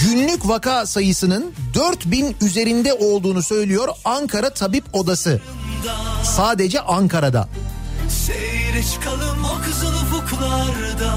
günlük 0.00 0.48
vaka 0.48 0.86
sayısının 0.86 1.52
4000 1.74 2.36
üzerinde 2.40 2.92
olduğunu 2.92 3.42
söylüyor 3.42 3.88
Ankara 4.04 4.50
Tabip 4.50 4.84
Odası. 4.92 5.40
Sadece 6.24 6.80
Ankara'da. 6.80 7.48
Seyre 8.08 8.82
çıkalım 8.92 9.44
o 9.44 9.64
kızıl 9.64 9.94
ufuklarda 9.94 11.14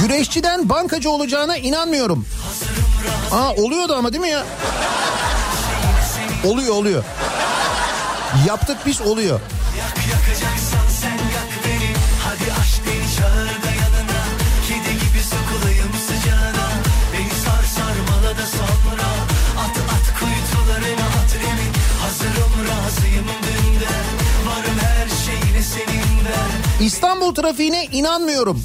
Güreşçiden 0.00 0.68
bankacı 0.68 1.10
olacağına 1.10 1.56
inanmıyorum. 1.56 2.26
Aa 3.32 3.52
oluyordu 3.54 3.94
ama 3.94 4.12
değil 4.12 4.22
mi 4.22 4.28
ya? 4.30 4.46
Oluyor 6.44 6.74
oluyor. 6.74 7.04
Yaptık 8.46 8.76
biz 8.86 9.00
oluyor. 9.00 9.40
İstanbul 26.80 27.34
trafiğine 27.34 27.84
inanmıyorum. 27.84 28.64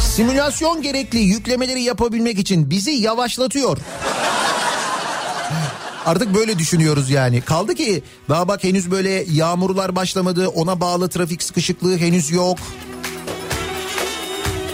Simülasyon 0.00 0.82
gerekli 0.82 1.18
yüklemeleri 1.18 1.82
yapabilmek 1.82 2.38
için 2.38 2.70
bizi 2.70 2.90
yavaşlatıyor. 2.90 3.78
Artık 6.06 6.34
böyle 6.34 6.58
düşünüyoruz 6.58 7.10
yani. 7.10 7.40
Kaldı 7.40 7.74
ki 7.74 8.02
daha 8.28 8.48
bak 8.48 8.64
henüz 8.64 8.90
böyle 8.90 9.24
yağmurlar 9.32 9.96
başlamadı. 9.96 10.48
Ona 10.48 10.80
bağlı 10.80 11.08
trafik 11.08 11.42
sıkışıklığı 11.42 11.98
henüz 11.98 12.30
yok. 12.30 12.58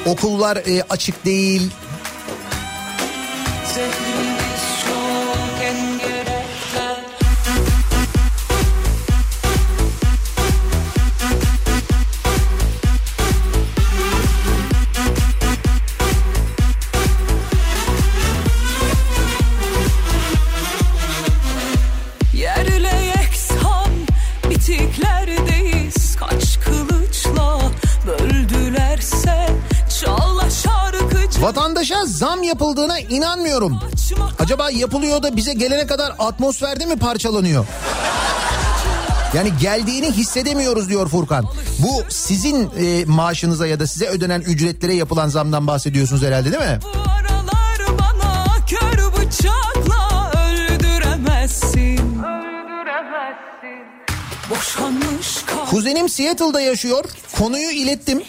Okullar 0.07 0.57
e, 0.57 0.83
açık 0.91 1.25
değil. 1.25 1.71
Zam 32.25 32.43
yapıldığına 32.43 32.99
inanmıyorum. 32.99 33.81
Acaba 34.39 34.71
yapılıyor 34.71 35.23
da 35.23 35.37
bize 35.37 35.53
gelene 35.53 35.87
kadar 35.87 36.15
atmosferde 36.19 36.87
mi 36.87 36.97
parçalanıyor? 36.97 37.67
Yani 39.35 39.53
geldiğini 39.61 40.13
hissedemiyoruz 40.13 40.89
diyor 40.89 41.09
Furkan. 41.09 41.45
Bu 41.79 42.03
sizin 42.09 42.71
e, 42.79 43.05
maaşınıza 43.05 43.67
ya 43.67 43.81
da 43.81 43.87
size 43.87 44.07
ödenen 44.07 44.41
ücretlere 44.41 44.95
yapılan 44.95 45.29
zamdan 45.29 45.67
bahsediyorsunuz 45.67 46.23
herhalde 46.23 46.53
değil 46.53 46.63
mi? 46.63 46.79
Kuzenim 55.75 56.09
Seattle'da 56.09 56.61
yaşıyor. 56.61 57.05
Konuyu 57.39 57.71
ilettim. 57.71 58.23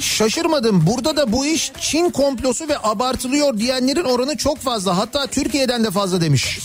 Şaşırmadım. 0.00 0.86
Burada 0.86 1.16
da 1.16 1.32
bu 1.32 1.46
iş 1.46 1.72
Çin 1.80 2.10
komplosu 2.10 2.68
ve 2.68 2.78
abartılıyor 2.82 3.58
diyenlerin 3.58 4.04
oranı 4.04 4.36
çok 4.36 4.58
fazla. 4.58 4.98
Hatta 4.98 5.26
Türkiye'den 5.26 5.84
de 5.84 5.90
fazla 5.90 6.20
demiş. 6.20 6.60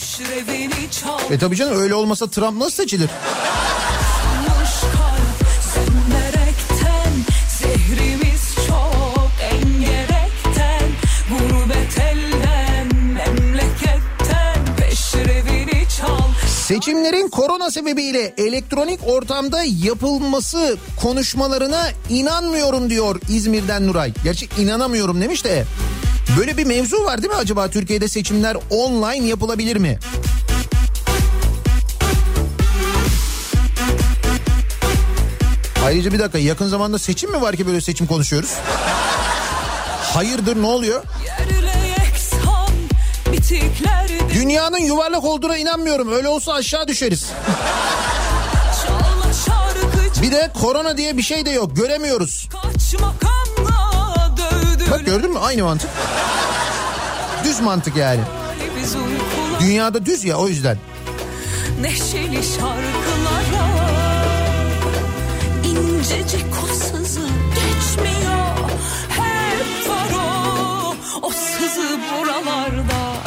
E 1.29 1.39
tabii 1.39 1.55
canım 1.55 1.81
öyle 1.81 1.95
olmasa 1.95 2.27
Trump 2.27 2.57
nasıl 2.57 2.71
seçilir? 2.71 3.09
Seçimlerin 16.69 17.29
korona 17.29 17.71
sebebiyle 17.71 18.33
elektronik 18.37 18.99
ortamda 19.07 19.63
yapılması 19.63 20.77
konuşmalarına 21.01 21.87
inanmıyorum 22.09 22.89
diyor 22.89 23.21
İzmir'den 23.29 23.87
Nuray. 23.87 24.13
Gerçi 24.23 24.49
inanamıyorum 24.59 25.21
demiş 25.21 25.45
de. 25.45 25.65
Böyle 26.37 26.57
bir 26.57 26.65
mevzu 26.65 27.03
var 27.03 27.21
değil 27.21 27.33
mi 27.33 27.39
acaba 27.39 27.67
Türkiye'de 27.67 28.07
seçimler 28.07 28.57
online 28.69 29.27
yapılabilir 29.27 29.75
mi? 29.77 29.99
Ayrıca 35.85 36.13
bir 36.13 36.19
dakika 36.19 36.37
yakın 36.37 36.67
zamanda 36.67 36.99
seçim 36.99 37.31
mi 37.31 37.41
var 37.41 37.55
ki 37.55 37.67
böyle 37.67 37.81
seçim 37.81 38.07
konuşuyoruz? 38.07 38.53
Hayırdır 40.13 40.61
ne 40.61 40.65
oluyor? 40.65 41.03
Yerle 41.25 41.87
yeksan 41.87 42.69
bitiklerdi 43.31 43.98
Dünyanın 44.39 44.77
yuvarlak 44.77 45.23
olduğuna 45.23 45.57
inanmıyorum. 45.57 46.11
Öyle 46.11 46.27
olsa 46.27 46.53
aşağı 46.53 46.87
düşeriz. 46.87 47.25
Bir 50.21 50.31
de 50.31 50.51
korona 50.61 50.97
diye 50.97 51.17
bir 51.17 51.21
şey 51.21 51.45
de 51.45 51.49
yok. 51.49 51.75
Göremiyoruz. 51.75 52.49
Bak 54.91 55.05
gördün 55.05 55.31
mü? 55.31 55.39
Aynı 55.39 55.63
mantık. 55.63 55.89
Düz 57.43 57.59
mantık 57.59 57.95
yani. 57.95 58.21
Dünyada 59.59 60.05
düz 60.05 60.23
ya 60.23 60.37
o 60.37 60.47
yüzden. 60.47 60.77
neşeli 61.81 62.43
şarkılara 62.43 63.67
incecik 65.63 66.45
o 66.63 66.67
geçmiyor 67.55 68.55
hep 69.09 69.89
var 69.89 70.11
o 70.15 70.95
o 71.21 71.29
sızı 71.29 71.99
buralarda 72.11 73.18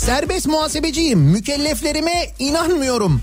Serbest 0.00 0.46
muhasebeciyim. 0.46 1.20
Mükelleflerime 1.20 2.30
inanmıyorum. 2.38 3.22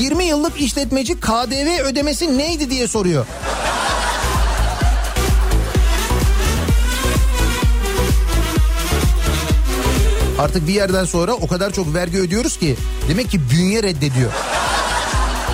20 0.00 0.24
yıllık 0.24 0.60
işletmeci 0.60 1.20
KDV 1.20 1.84
ödemesi 1.84 2.38
neydi 2.38 2.70
diye 2.70 2.88
soruyor. 2.88 3.26
Artık 10.38 10.68
bir 10.68 10.72
yerden 10.74 11.04
sonra 11.04 11.32
o 11.32 11.46
kadar 11.46 11.72
çok 11.72 11.94
vergi 11.94 12.18
ödüyoruz 12.18 12.56
ki 12.58 12.76
demek 13.08 13.30
ki 13.30 13.40
bünye 13.50 13.82
reddediyor. 13.82 14.32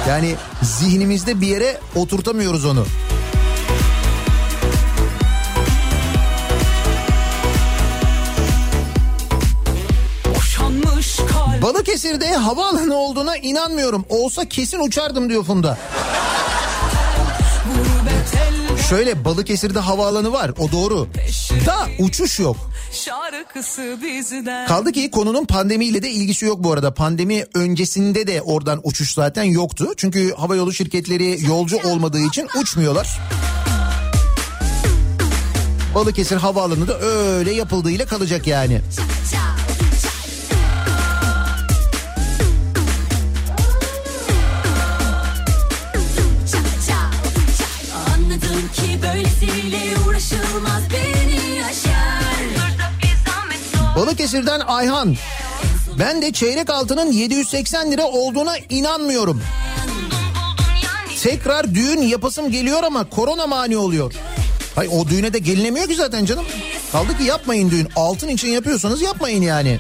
Yani 0.09 0.35
zihnimizde 0.63 1.41
bir 1.41 1.47
yere 1.47 1.81
oturtamıyoruz 1.95 2.65
onu. 2.65 2.87
Balıkesir'de 11.69 12.37
havaalanı 12.37 12.95
olduğuna 12.95 13.37
inanmıyorum. 13.37 14.05
Olsa 14.09 14.49
kesin 14.49 14.79
uçardım 14.79 15.31
diyor 15.31 15.45
Funda. 15.45 15.79
Şöyle 18.89 19.25
Balıkesir'de 19.25 19.79
havaalanı 19.79 20.33
var 20.33 20.51
o 20.59 20.73
doğru. 20.73 21.09
Da 21.67 21.87
uçuş 21.99 22.39
yok. 22.39 22.57
Kaldı 24.69 24.93
ki 24.93 25.11
konunun 25.11 25.45
pandemiyle 25.45 26.03
de 26.03 26.11
ilgisi 26.11 26.45
yok 26.45 26.65
bu 26.65 26.73
arada. 26.73 26.95
Pandemi 26.95 27.45
öncesinde 27.55 28.27
de 28.27 28.43
oradan 28.43 28.81
uçuş 28.85 29.15
zaten 29.15 29.45
yoktu. 29.45 29.89
Çünkü 29.97 30.35
havayolu 30.35 30.73
şirketleri 30.73 31.47
yolcu 31.47 31.79
olmadığı 31.85 32.21
için 32.21 32.49
uçmuyorlar. 32.61 33.19
Balıkesir 35.95 36.37
havaalanı 36.37 36.89
da 36.89 37.01
öyle 37.01 37.53
yapıldığıyla 37.53 38.07
kalacak 38.07 38.47
yani. 38.47 38.81
Balıkesir'den 53.99 54.61
Ayhan. 54.61 55.17
Ben 55.99 56.23
de 56.23 56.33
çeyrek 56.33 56.71
altının 56.71 57.13
780 57.13 57.93
lira 57.93 58.05
olduğuna 58.07 58.57
inanmıyorum. 58.71 59.43
Tekrar 61.23 61.75
düğün 61.75 62.03
yapasım 62.03 62.51
geliyor 62.51 62.83
ama 62.83 63.11
korona 63.11 63.47
mani 63.47 63.77
oluyor. 63.77 64.15
Hay 64.75 64.89
o 64.93 65.09
düğüne 65.09 65.33
de 65.33 65.39
gelinemiyor 65.39 65.89
ki 65.89 65.95
zaten 65.95 66.25
canım. 66.25 66.45
Kaldı 66.93 67.19
ki 67.19 67.25
yapmayın 67.25 67.71
düğün. 67.71 67.89
Altın 67.97 68.29
için 68.29 68.49
yapıyorsanız 68.49 69.03
yapmayın 69.03 69.43
yani. 69.43 69.79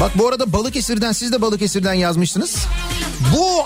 Bak 0.00 0.10
bu 0.14 0.28
arada 0.28 0.52
Balıkesir'den 0.52 1.12
siz 1.12 1.32
de 1.32 1.42
Balıkesir'den 1.42 1.94
yazmışsınız. 1.94 2.56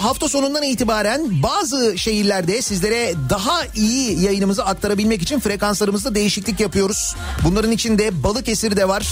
Hafta 0.05 0.29
sonundan 0.29 0.63
itibaren 0.63 1.43
bazı 1.43 1.99
şehirlerde 1.99 2.63
sizlere 2.63 3.15
daha 3.31 3.61
iyi 3.77 4.23
yayınımızı 4.23 4.65
aktarabilmek 4.65 5.23
için 5.23 5.41
frekanslarımızda 5.41 6.15
değişiklik 6.15 6.61
yapıyoruz. 6.61 7.17
Bunların 7.45 7.73
içinde 7.73 8.23
Balıkesir'de 8.23 8.89
var. 8.89 9.09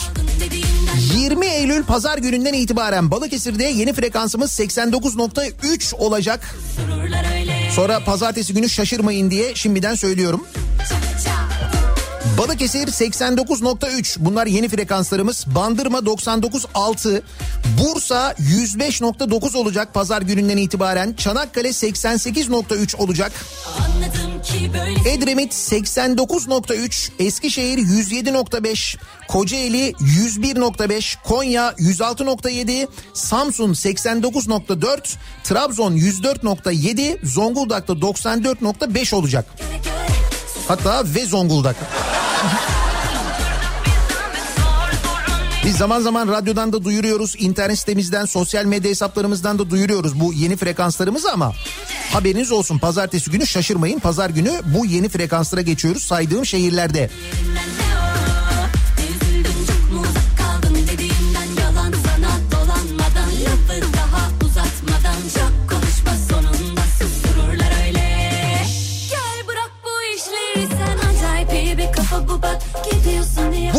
20 1.17 1.47
Eylül 1.47 1.85
pazar 1.85 2.19
gününden 2.19 2.53
itibaren 2.53 3.11
Balıkesir'de 3.11 3.65
yeni 3.65 3.93
frekansımız 3.93 4.61
89.3 4.61 5.95
olacak. 5.95 6.57
Sonra 7.77 8.05
pazartesi 8.05 8.55
günü 8.55 8.69
şaşırmayın 8.69 9.31
diye 9.31 9.55
şimdiden 9.55 9.95
söylüyorum. 9.95 10.47
Balıkesir 12.39 12.87
89.3 12.89 14.17
bunlar 14.19 14.47
yeni 14.47 14.69
frekanslarımız. 14.69 15.47
Bandırma 15.47 15.99
99.6. 15.99 17.23
Bursa 17.79 18.33
105.9 18.33 19.57
olacak 19.57 19.95
pazar 19.95 20.23
gününden 20.23 20.57
itibaren. 20.57 21.13
Çanakkale 21.13 21.69
88.3 21.69 22.97
olacak. 22.97 23.33
Edremit 25.09 25.53
89.3, 25.53 27.11
Eskişehir 27.19 27.79
107.5, 27.79 28.97
Kocaeli 29.29 29.91
101.5, 29.91 31.17
Konya 31.25 31.69
106.7, 31.71 32.87
Samsun 33.15 33.73
89.4, 33.73 35.15
Trabzon 35.45 35.97
104.7, 35.97 37.27
Zonguldak'ta 37.27 37.93
94.5 37.93 39.15
olacak. 39.15 39.47
Hatta 40.73 41.05
ve 41.15 41.27
Zonguldak. 41.27 41.77
Biz 45.65 45.77
zaman 45.77 46.01
zaman 46.01 46.29
radyodan 46.29 46.73
da 46.73 46.85
duyuruyoruz, 46.85 47.35
internet 47.39 47.79
sitemizden, 47.79 48.25
sosyal 48.25 48.65
medya 48.65 48.91
hesaplarımızdan 48.91 49.59
da 49.59 49.71
duyuruyoruz 49.71 50.21
bu 50.21 50.33
yeni 50.33 50.57
frekanslarımızı 50.57 51.33
ama 51.33 51.53
haberiniz 52.13 52.53
olsun 52.53 52.79
pazartesi 52.79 53.31
günü 53.31 53.47
şaşırmayın. 53.47 53.99
Pazar 53.99 54.31
günü 54.31 54.61
bu 54.65 54.87
yeni 54.87 55.09
frekanslara 55.09 55.61
geçiyoruz 55.61 56.03
saydığım 56.03 56.47
şehirlerde. 56.47 57.11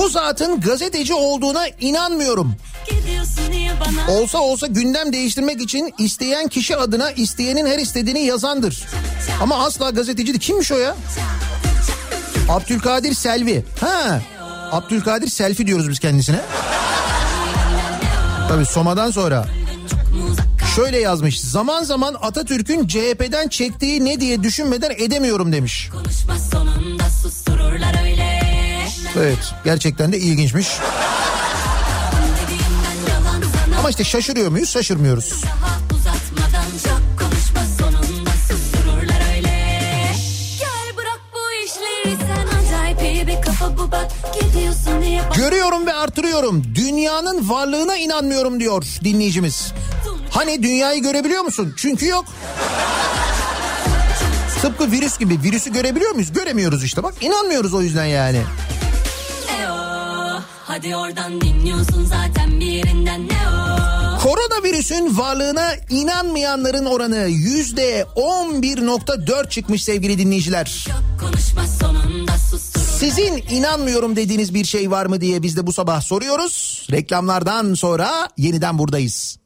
Bu 0.04 0.10
zatın 0.10 0.62
gazeteci 0.62 1.14
olduğuna 1.14 1.68
inanmıyorum. 1.68 2.56
Olsa 4.08 4.38
olsa 4.38 4.68
gündem 4.68 5.14
değiştirmek 5.14 5.62
için 5.62 5.94
isteyen 5.98 6.48
kişi 6.48 6.78
adına 6.78 7.12
isteyenin 7.12 7.66
her 7.66 7.80
istediğini 7.80 8.26
yazandır. 8.26 8.84
Ama 9.42 9.66
asla 9.66 9.90
gazeteci 9.90 10.28
değil. 10.28 10.40
Kimmiş 10.40 10.72
o 10.72 10.78
ya? 10.78 10.96
Abdülkadir 12.50 13.14
Selvi. 13.14 13.66
Ha. 13.82 14.22
Abdülkadir 14.72 15.28
Selfi 15.28 15.68
diyoruz 15.68 15.90
biz 15.90 16.00
kendisine. 16.00 16.42
Tabii 18.50 18.66
Soma'dan 18.66 19.12
sonra. 19.12 19.48
Şöyle 20.76 21.00
yazmış. 21.00 21.42
Zaman 21.42 21.84
zaman 21.84 22.16
Atatürk'ün 22.22 22.88
CHP'den 22.88 23.48
çektiği 23.48 24.06
ne 24.06 24.20
diye 24.20 24.44
düşünmeden 24.44 24.92
edemiyorum 24.98 25.54
demiş. 25.54 25.90
Konuşma 25.94 26.40
sonunda 26.40 27.10
sustururlar 27.10 28.04
öyle. 28.06 28.33
Evet 29.18 29.54
gerçekten 29.64 30.14
de 30.14 30.18
ilginçmiş. 30.20 30.68
Ama 33.80 33.90
işte 33.90 34.04
şaşırıyor 34.04 34.52
muyuz? 34.52 34.70
Şaşırmıyoruz. 34.70 35.44
Görüyorum 45.36 45.86
ve 45.86 45.94
artırıyorum. 45.94 46.64
Dünyanın 46.76 47.50
varlığına 47.50 47.96
inanmıyorum 47.96 48.60
diyor 48.60 48.84
dinleyicimiz. 49.04 49.74
Hani 50.30 50.64
dünyayı 50.64 51.02
görebiliyor 51.02 51.44
musun? 51.44 51.74
Çünkü 51.78 52.08
yok. 52.08 52.26
Tıpkı 54.62 54.92
virüs 54.92 55.18
gibi. 55.18 55.40
Virüsü 55.44 55.74
görebiliyor 55.74 56.12
muyuz? 56.12 56.34
Göremiyoruz 56.34 56.84
işte 56.84 57.04
bak. 57.04 57.14
inanmıyoruz 57.22 57.74
o 57.74 57.82
yüzden 57.82 58.06
yani. 58.06 58.42
Hadi 60.74 60.96
oradan 60.96 61.42
dinliyorsun 61.42 62.06
zaten 62.06 62.60
bir 62.60 62.66
yerinden 62.66 63.28
ne 63.28 63.34
o. 63.34 64.20
Koronavirüsün 64.20 65.18
varlığına 65.18 65.72
inanmayanların 65.90 66.86
oranı 66.86 67.28
yüzde 67.28 68.06
11.4 68.16 69.50
çıkmış 69.50 69.84
sevgili 69.84 70.18
dinleyiciler. 70.18 70.88
Sizin 73.00 73.44
inanmıyorum 73.50 74.16
dediğiniz 74.16 74.54
bir 74.54 74.66
şey 74.66 74.92
var 74.92 75.06
mı 75.06 75.22
diye 75.22 75.44
biz 75.44 75.58
de 75.58 75.68
bu 75.68 75.74
sabah 75.74 76.02
soruyoruz. 76.02 76.88
Reklamlardan 76.92 77.74
sonra 77.74 78.30
yeniden 78.38 78.78
buradayız. 78.78 79.43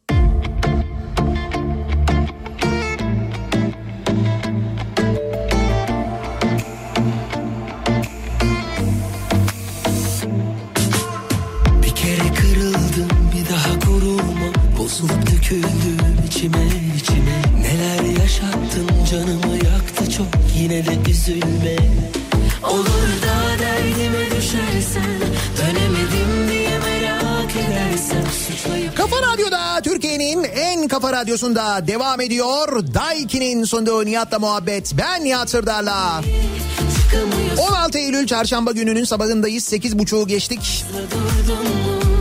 Bozulup 14.88 15.32
döküldüm 15.32 16.18
içime 16.28 16.68
içime 16.98 17.42
Neler 17.62 18.22
yaşattın 18.22 18.90
canımı 19.12 19.56
yaktı 19.56 20.12
çok 20.18 20.28
Yine 20.58 20.86
de 20.86 21.10
üzülme 21.10 21.76
Olur 22.64 23.22
da 23.24 23.60
derdime 23.60 24.26
düşersen 24.38 25.04
Dönemedim 25.58 26.50
diye 26.52 26.80
merak 26.80 27.52
edersen 27.56 28.24
Suçlayıp 28.48 28.98
Kafa 28.98 29.16
Radyo'da 29.22 29.82
Türkiye'nin 29.82 30.44
en 30.44 30.88
kafa 30.88 31.14
radyosunda 31.14 31.88
devam 31.88 32.22
ediyor. 32.22 32.94
Daiki'nin 32.94 33.64
sunduğu 33.64 34.06
Nihat'la 34.06 34.40
muhabbet. 34.40 34.94
Ben 34.98 35.24
Nihat 35.24 35.50
Sırdar'la. 35.50 36.22
çıkamıyorsun 37.12 37.74
16 37.74 37.98
Eylül 37.98 38.28
çarşamba 38.28 38.72
gününün 38.72 39.04
sabahındayız. 39.04 39.74
8.30'u 39.74 40.28
geçtik. 40.28 40.86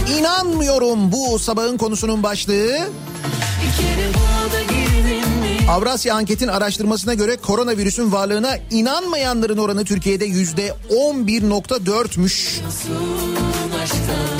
İnanmıyorum 0.08 1.12
bu 1.12 1.38
sabahın 1.38 1.76
konusunun 1.76 2.22
başlığı. 2.22 2.78
Avrasya 5.70 6.14
Anket'in 6.14 6.48
araştırmasına 6.48 7.14
göre 7.14 7.36
koronavirüsün 7.36 8.12
varlığına 8.12 8.56
inanmayanların 8.70 9.58
oranı 9.58 9.84
Türkiye'de 9.84 10.24
yüzde 10.24 10.74
11.4'müş. 10.90 12.60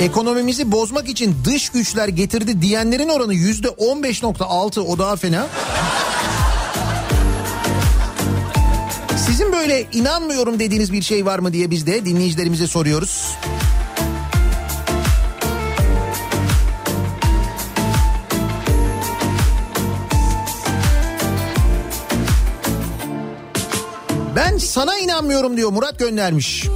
Ekonomimizi 0.01 0.71
bozmak 0.71 1.09
için 1.09 1.35
dış 1.45 1.69
güçler 1.69 2.07
getirdi 2.07 2.61
diyenlerin 2.61 3.09
oranı 3.09 3.33
yüzde 3.33 3.67
15.6 3.67 4.79
o 4.79 4.99
daha 4.99 5.15
fena. 5.15 5.47
Sizin 9.25 9.51
böyle 9.51 9.85
inanmıyorum 9.93 10.59
dediğiniz 10.59 10.93
bir 10.93 11.01
şey 11.01 11.25
var 11.25 11.39
mı 11.39 11.53
diye 11.53 11.71
biz 11.71 11.87
de 11.87 12.05
dinleyicilerimize 12.05 12.67
soruyoruz. 12.67 13.31
Sana 24.59 24.97
inanmıyorum 24.97 25.57
diyor 25.57 25.71
Murat 25.71 25.99
göndermiş. 25.99 26.67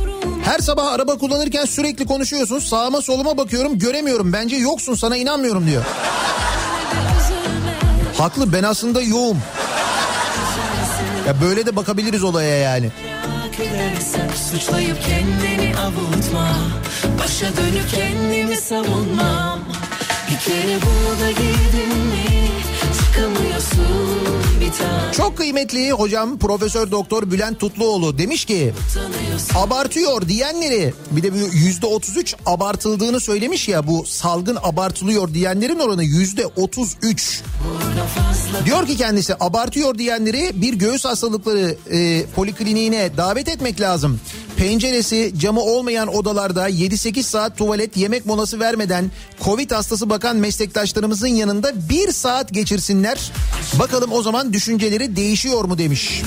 Her 0.43 0.59
sabah 0.59 0.93
araba 0.93 1.17
kullanırken 1.17 1.65
sürekli 1.65 2.05
konuşuyorsun. 2.05 2.59
Sağıma 2.59 3.01
soluma 3.01 3.37
bakıyorum 3.37 3.79
göremiyorum. 3.79 4.33
Bence 4.33 4.55
yoksun 4.55 4.95
sana 4.95 5.17
inanmıyorum 5.17 5.67
diyor. 5.67 5.83
Haklı 8.17 8.53
ben 8.53 8.63
aslında 8.63 9.01
yoğum. 9.01 9.37
Ya 11.27 11.41
böyle 11.41 11.65
de 11.65 11.75
bakabiliriz 11.75 12.23
olaya 12.23 12.57
yani. 12.57 12.91
Suçlayıp 14.51 14.97
kendini 15.03 15.75
avutma 15.77 16.47
Başa 17.19 17.45
dönüp 17.57 17.89
kendimi 17.95 18.57
savunmam 18.57 19.59
Bir 20.31 20.39
kere 20.39 20.77
buna 20.81 21.19
da 21.19 21.31
girdin 21.31 21.97
mi 21.97 22.47
Çıkamıyorsun 22.97 24.40
Çok 25.11 25.37
kıymetli 25.37 25.91
hocam 25.91 26.39
Profesör 26.39 26.91
Doktor 26.91 27.31
Bülent 27.31 27.59
Tutluoğlu 27.59 28.17
demiş 28.17 28.45
ki 28.45 28.73
abartıyor 29.55 30.27
diyenleri 30.27 30.93
bir 31.11 31.23
de 31.23 31.31
yüzde 31.53 31.85
33 31.85 32.35
abartıldığını 32.45 33.19
söylemiş 33.19 33.67
ya 33.67 33.87
bu 33.87 34.05
salgın 34.05 34.57
abartılıyor 34.63 35.33
diyenlerin 35.33 35.79
oranı 35.79 36.03
yüzde 36.03 36.45
33. 36.45 37.41
Diyor 38.65 38.87
ki 38.87 38.97
kendisi 38.97 39.35
abartıyor 39.39 39.97
diyenleri 39.97 40.61
bir 40.61 40.73
göğüs 40.73 41.05
hastalıkları 41.05 41.75
e, 41.91 42.25
polikliniğine 42.35 43.17
davet 43.17 43.47
etmek 43.47 43.81
lazım. 43.81 44.19
Penceresi 44.61 45.33
camı 45.37 45.61
olmayan 45.61 46.07
odalarda 46.07 46.69
7-8 46.69 47.23
saat 47.23 47.57
tuvalet 47.57 47.97
yemek 47.97 48.25
molası 48.25 48.59
vermeden 48.59 49.11
Covid 49.43 49.71
hastası 49.71 50.09
bakan 50.09 50.37
meslektaşlarımızın 50.37 51.27
yanında 51.27 51.89
bir 51.89 52.11
saat 52.11 52.53
geçirsinler. 52.53 53.31
Bakalım 53.79 54.11
o 54.11 54.21
zaman 54.21 54.53
düşünceleri 54.53 55.15
değişiyor 55.15 55.63
mu 55.63 55.77
demiş. 55.77 56.21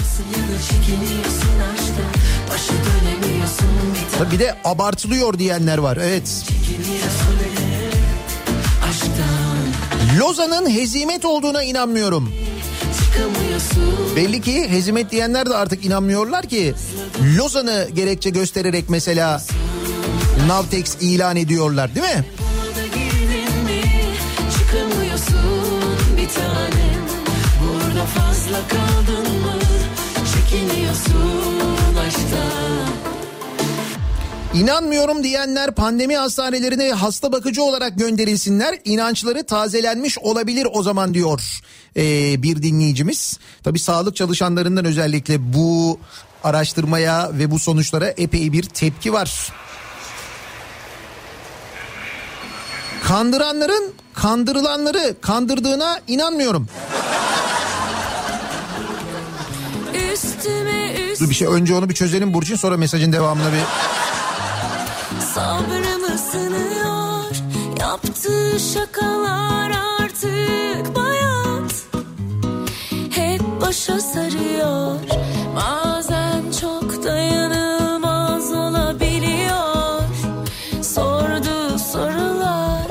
Tabii 4.18 4.32
Bir 4.32 4.39
de 4.39 4.55
abartılıyor 4.64 5.39
diyenler 5.39 5.78
var 5.78 5.99
evet. 6.03 6.45
Lozan'ın 10.18 10.70
hezimet 10.70 11.24
olduğuna 11.24 11.62
inanmıyorum. 11.62 12.32
Belli 14.17 14.41
ki 14.41 14.69
hezimet 14.71 15.11
diyenler 15.11 15.47
de 15.47 15.55
artık 15.57 15.85
inanmıyorlar 15.85 16.47
ki 16.47 16.75
Lozan'ı 17.39 17.89
gerekçe 17.95 18.31
göstererek 18.31 18.85
mesela 18.89 19.43
Navtex 20.47 20.97
ilan 21.01 21.37
ediyorlar 21.37 21.95
değil 21.95 22.07
mi? 22.07 22.25
Fazla 28.15 28.69
kaldın 28.69 29.33
mı? 29.41 29.55
Çekiniyorsun 30.35 31.97
aşktan 32.07 33.04
İnanmıyorum 34.55 35.25
diyenler 35.25 35.75
pandemi 35.75 36.17
hastanelerine 36.17 36.93
hasta 36.93 37.33
bakıcı 37.33 37.63
olarak 37.63 37.99
gönderilsinler. 37.99 38.79
İnançları 38.85 39.45
tazelenmiş 39.47 40.19
olabilir 40.19 40.69
o 40.73 40.83
zaman 40.83 41.15
diyor 41.15 41.61
ee, 41.97 42.43
bir 42.43 42.63
dinleyicimiz. 42.63 43.39
Tabii 43.63 43.79
sağlık 43.79 44.17
çalışanlarından 44.17 44.85
özellikle 44.85 45.53
bu 45.55 45.99
araştırmaya 46.45 47.31
ve 47.33 47.51
bu 47.51 47.59
sonuçlara 47.59 48.09
epey 48.09 48.53
bir 48.53 48.63
tepki 48.63 49.13
var. 49.13 49.53
Kandıranların 53.05 53.95
kandırılanları 54.15 55.17
kandırdığına 55.21 56.01
inanmıyorum. 56.09 56.69
Üstüme 60.13 60.95
üst 61.11 61.21
Dur 61.21 61.31
bir 61.31 61.35
şey 61.35 61.49
önce 61.49 61.75
onu 61.75 61.89
bir 61.89 61.95
çözelim 61.95 62.35
Burçin 62.35 62.57
sonra 62.57 62.77
mesajın 62.77 63.13
devamına 63.13 63.53
bir... 63.53 63.59
sabrımı 65.21 66.19
sınıyor. 66.19 67.25
Yaptığı 67.81 68.61
şakalar 68.73 69.71
artık 70.01 70.97
bayat. 70.97 71.85
Hep 73.11 73.41
başa 73.61 74.01
sarıyor. 74.01 74.97
Bazen 75.57 76.43
çok 76.61 77.05
dayanılmaz 77.05 78.53
olabiliyor. 78.53 80.03
Sorduğu 80.83 81.79
sorular 81.79 82.87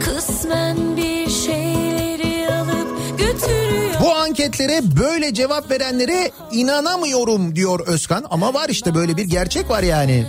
Kısmen 0.00 0.96
bir 0.96 1.30
şeyleri 1.30 2.54
alıp 2.54 3.18
götürüyor. 3.18 3.94
Bu 4.00 4.14
anketlere 4.14 4.80
böyle 5.00 5.34
cevap 5.34 5.70
verenlere 5.70 6.30
inanamıyorum 6.52 7.56
diyor 7.56 7.80
Özkan. 7.86 8.24
Ama 8.30 8.54
var 8.54 8.68
işte 8.68 8.94
böyle 8.94 9.16
bir 9.16 9.24
gerçek 9.24 9.70
var 9.70 9.82
yani. 9.82 10.26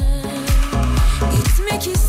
like 1.80 1.88
you 1.88 2.09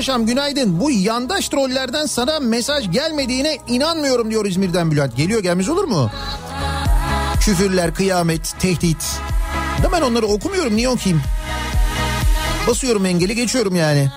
Paşam 0.00 0.26
günaydın. 0.26 0.80
Bu 0.80 0.90
yandaş 0.90 1.48
trollerden 1.48 2.06
sana 2.06 2.40
mesaj 2.40 2.92
gelmediğine 2.92 3.58
inanmıyorum 3.68 4.30
diyor 4.30 4.46
İzmir'den 4.46 4.90
Bülent. 4.90 5.16
Geliyor 5.16 5.42
gelmez 5.42 5.68
olur 5.68 5.84
mu? 5.84 6.10
Küfürler, 7.40 7.94
kıyamet, 7.94 8.54
tehdit. 8.60 9.20
Da 9.82 9.92
ben 9.92 10.00
onları 10.00 10.26
okumuyorum 10.26 10.76
niye 10.76 10.88
okuyayım? 10.88 11.22
Basıyorum 12.66 13.06
engeli 13.06 13.34
geçiyorum 13.34 13.76
yani. 13.76 14.10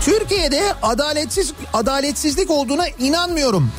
Türkiye'de 0.00 0.62
adaletsiz 0.82 1.52
adaletsizlik 1.72 2.50
olduğuna 2.50 2.88
inanmıyorum. 2.88 3.72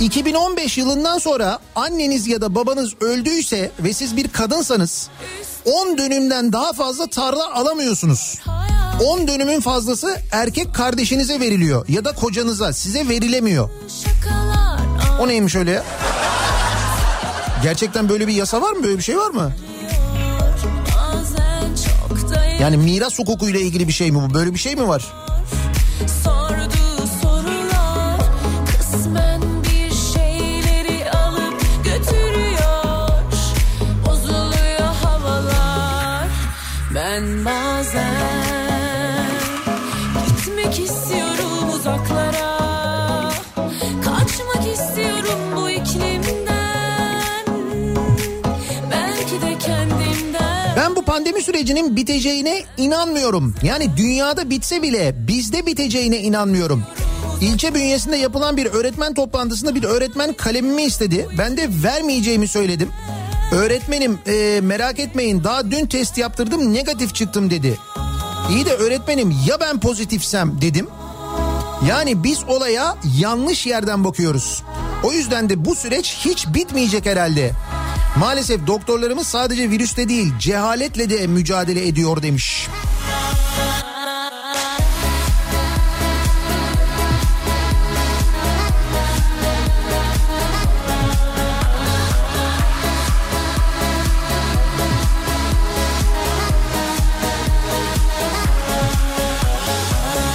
2015 0.00 0.78
yılından 0.78 1.18
sonra 1.18 1.58
anneniz 1.76 2.26
ya 2.26 2.40
da 2.40 2.54
babanız 2.54 2.92
öldüyse 3.00 3.70
ve 3.80 3.92
siz 3.92 4.16
bir 4.16 4.28
kadınsanız 4.28 5.08
10 5.64 5.98
dönümden 5.98 6.52
daha 6.52 6.72
fazla 6.72 7.06
tarla 7.06 7.54
alamıyorsunuz. 7.54 8.38
10 9.04 9.28
dönümün 9.28 9.60
fazlası 9.60 10.16
erkek 10.32 10.74
kardeşinize 10.74 11.40
veriliyor 11.40 11.88
ya 11.88 12.04
da 12.04 12.12
kocanıza 12.14 12.72
size 12.72 13.08
verilemiyor. 13.08 13.70
O 15.20 15.28
neymiş 15.28 15.56
öyle 15.56 15.70
ya? 15.70 15.84
Gerçekten 17.62 18.08
böyle 18.08 18.28
bir 18.28 18.32
yasa 18.34 18.62
var 18.62 18.72
mı? 18.72 18.82
Böyle 18.84 18.98
bir 18.98 19.02
şey 19.02 19.18
var 19.18 19.30
mı? 19.30 19.52
Yani 22.60 22.76
miras 22.76 23.18
hukukuyla 23.18 23.60
ilgili 23.60 23.88
bir 23.88 23.92
şey 23.92 24.10
mi 24.10 24.22
bu? 24.30 24.34
Böyle 24.34 24.54
bir 24.54 24.58
şey 24.58 24.76
mi 24.76 24.88
var? 24.88 25.12
Pandemi 51.12 51.42
sürecinin 51.42 51.96
biteceğine 51.96 52.62
inanmıyorum. 52.76 53.54
Yani 53.62 53.96
dünyada 53.96 54.50
bitse 54.50 54.82
bile 54.82 55.14
bizde 55.28 55.66
biteceğine 55.66 56.18
inanmıyorum. 56.18 56.82
İlçe 57.40 57.74
bünyesinde 57.74 58.16
yapılan 58.16 58.56
bir 58.56 58.66
öğretmen 58.66 59.14
toplantısında 59.14 59.74
bir 59.74 59.84
öğretmen 59.84 60.32
kalemimi 60.32 60.82
istedi. 60.82 61.28
Ben 61.38 61.56
de 61.56 61.68
vermeyeceğimi 61.84 62.48
söyledim. 62.48 62.88
Öğretmenim 63.52 64.18
e, 64.26 64.60
merak 64.62 64.98
etmeyin 64.98 65.44
daha 65.44 65.70
dün 65.70 65.86
test 65.86 66.18
yaptırdım 66.18 66.74
negatif 66.74 67.14
çıktım 67.14 67.50
dedi. 67.50 67.78
İyi 68.50 68.66
de 68.66 68.74
öğretmenim 68.74 69.34
ya 69.48 69.60
ben 69.60 69.80
pozitifsem 69.80 70.60
dedim. 70.60 70.86
Yani 71.88 72.24
biz 72.24 72.44
olaya 72.48 72.96
yanlış 73.18 73.66
yerden 73.66 74.04
bakıyoruz. 74.04 74.62
O 75.02 75.12
yüzden 75.12 75.48
de 75.48 75.64
bu 75.64 75.74
süreç 75.74 76.16
hiç 76.24 76.46
bitmeyecek 76.54 77.06
herhalde. 77.06 77.52
Maalesef 78.16 78.66
doktorlarımız 78.66 79.26
sadece 79.26 79.70
virüste 79.70 80.08
değil 80.08 80.32
cehaletle 80.38 81.10
de 81.10 81.26
mücadele 81.26 81.86
ediyor 81.86 82.22
demiş. 82.22 82.68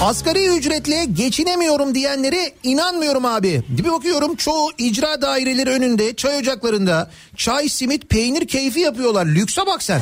Asgari 0.07 0.47
ücretle 0.57 1.05
geçinemiyorum 1.05 1.95
diyenlere 1.95 2.53
inanmıyorum 2.63 3.25
abi. 3.25 3.63
Bir 3.69 3.91
bakıyorum 3.91 4.35
çoğu 4.35 4.71
icra 4.77 5.21
daireleri 5.21 5.69
önünde 5.69 6.15
çay 6.15 6.37
ocaklarında 6.37 7.11
çay, 7.35 7.69
simit, 7.69 8.09
peynir 8.09 8.47
keyfi 8.47 8.79
yapıyorlar. 8.79 9.25
Lükse 9.25 9.65
bak 9.65 9.83
sen. 9.83 10.01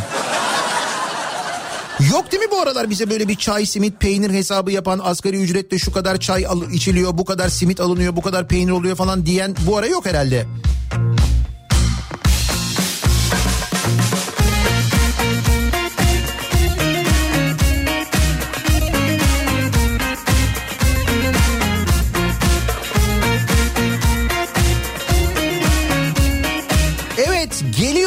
Yok 2.11 2.31
değil 2.31 2.43
mi 2.43 2.51
bu 2.51 2.59
aralar 2.61 2.89
bize 2.89 3.09
böyle 3.09 3.27
bir 3.27 3.35
çay, 3.35 3.65
simit, 3.65 3.99
peynir 3.99 4.29
hesabı 4.31 4.71
yapan 4.71 5.01
asgari 5.03 5.37
ücretle 5.37 5.79
şu 5.79 5.91
kadar 5.91 6.19
çay 6.19 6.45
içiliyor, 6.73 7.17
bu 7.17 7.25
kadar 7.25 7.49
simit 7.49 7.79
alınıyor, 7.79 8.15
bu 8.15 8.21
kadar 8.21 8.47
peynir 8.47 8.71
oluyor 8.71 8.95
falan 8.95 9.25
diyen 9.25 9.55
bu 9.67 9.77
ara 9.77 9.87
yok 9.87 10.05
herhalde. 10.05 10.45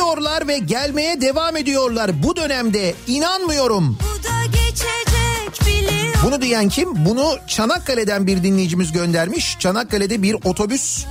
Geliyorlar 0.08 0.48
ve 0.48 0.58
gelmeye 0.58 1.20
devam 1.20 1.56
ediyorlar 1.56 2.22
bu 2.22 2.36
dönemde 2.36 2.94
inanmıyorum. 3.06 3.98
Bu 4.00 4.24
da 4.24 4.44
geçecek 4.44 5.66
biliyor 5.66 6.14
Bunu 6.24 6.42
diyen 6.42 6.68
kim? 6.68 7.06
Bunu 7.06 7.36
Çanakkale'den 7.46 8.26
bir 8.26 8.42
dinleyicimiz 8.42 8.92
göndermiş. 8.92 9.56
Çanakkale'de 9.58 10.22
bir 10.22 10.36
otobüs. 10.44 11.04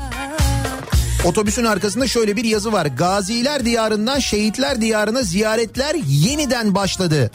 Otobüsün 1.26 1.66
arkasında 1.66 2.08
şöyle 2.08 2.36
bir 2.36 2.44
yazı 2.44 2.72
var. 2.72 2.86
Gaziler 2.86 3.66
diyarından 3.66 4.20
şehitler 4.20 4.82
diyarına 4.82 5.24
ziyaretler 5.24 5.96
yeniden 6.08 6.76
başladı. 6.76 7.32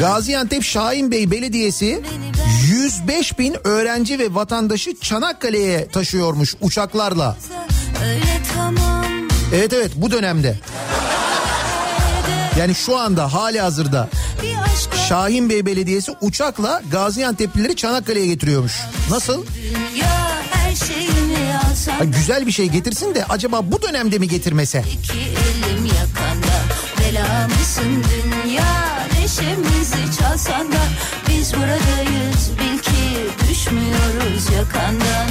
Gaziantep 0.00 0.62
Şahin 0.62 1.10
Bey 1.10 1.30
Belediyesi 1.30 2.02
105 2.66 3.38
bin 3.38 3.56
öğrenci 3.64 4.18
ve 4.18 4.34
vatandaşı 4.34 5.00
Çanakkale'ye 5.00 5.88
taşıyormuş 5.88 6.54
uçaklarla. 6.60 7.36
Öyle 8.04 8.40
tamam 8.54 8.93
Evet 9.52 9.72
evet 9.72 9.92
bu 9.96 10.10
dönemde. 10.10 10.56
Yani 12.58 12.74
şu 12.74 12.96
anda 12.98 13.32
hali 13.34 13.60
hazırda 13.60 14.08
Şahin 15.08 15.50
Bey 15.50 15.66
Belediyesi 15.66 16.12
uçakla 16.20 16.82
Gaziantep'lileri 16.90 17.76
Çanakkale'ye 17.76 18.26
getiriyormuş. 18.26 18.72
Nasıl? 19.10 19.44
Ha, 21.98 22.04
güzel 22.04 22.46
bir 22.46 22.52
şey 22.52 22.66
getirsin 22.68 23.14
de 23.14 23.24
acaba 23.28 23.60
bu 23.72 23.82
dönemde 23.82 24.18
mi 24.18 24.28
getirmese? 24.28 24.84
iki 24.92 25.18
elim 25.18 25.84
yakanda 25.84 26.54
Bela 27.00 27.48
mısın 27.48 28.04
dünya 28.14 28.64
neşemizi 29.20 30.18
çalsan 30.20 30.72
da 30.72 30.78
Biz 31.28 31.54
buradayız 31.54 32.50
bil 32.58 32.78
ki 32.78 33.30
düşmüyoruz 33.50 34.50
yakandan 34.56 35.28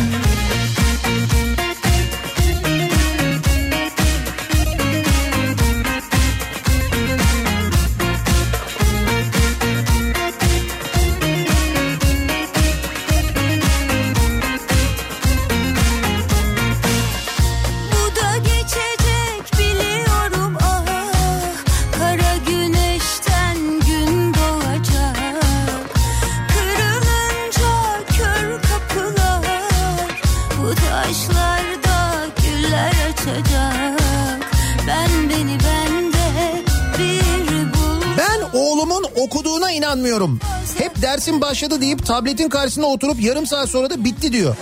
inanmıyorum. 39.94 40.40
Hep 40.78 41.02
dersin 41.02 41.42
başladı 41.42 41.82
deyip 41.82 42.06
tabletin 42.06 42.50
karşısına 42.50 42.86
oturup 42.86 43.22
yarım 43.22 43.48
saat 43.48 43.70
sonra 43.70 43.90
da 43.90 44.04
bitti 44.04 44.34
diyor. 44.34 44.56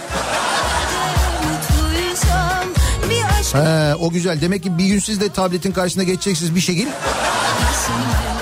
He, 3.53 3.95
o 3.95 4.09
güzel. 4.09 4.41
Demek 4.41 4.63
ki 4.63 4.77
bir 4.77 4.85
gün 4.85 4.99
siz 4.99 5.21
de 5.21 5.29
tabletin 5.29 5.71
karşısına 5.71 6.03
geçeceksiniz 6.03 6.55
bir 6.55 6.61
şekil. 6.61 6.87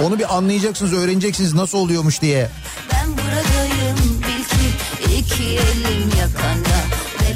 Onu 0.05 0.19
bir 0.19 0.37
anlayacaksınız, 0.37 0.93
öğreneceksiniz 0.93 1.53
nasıl 1.53 1.77
oluyormuş 1.77 2.21
diye. 2.21 2.49
Ben 2.93 3.09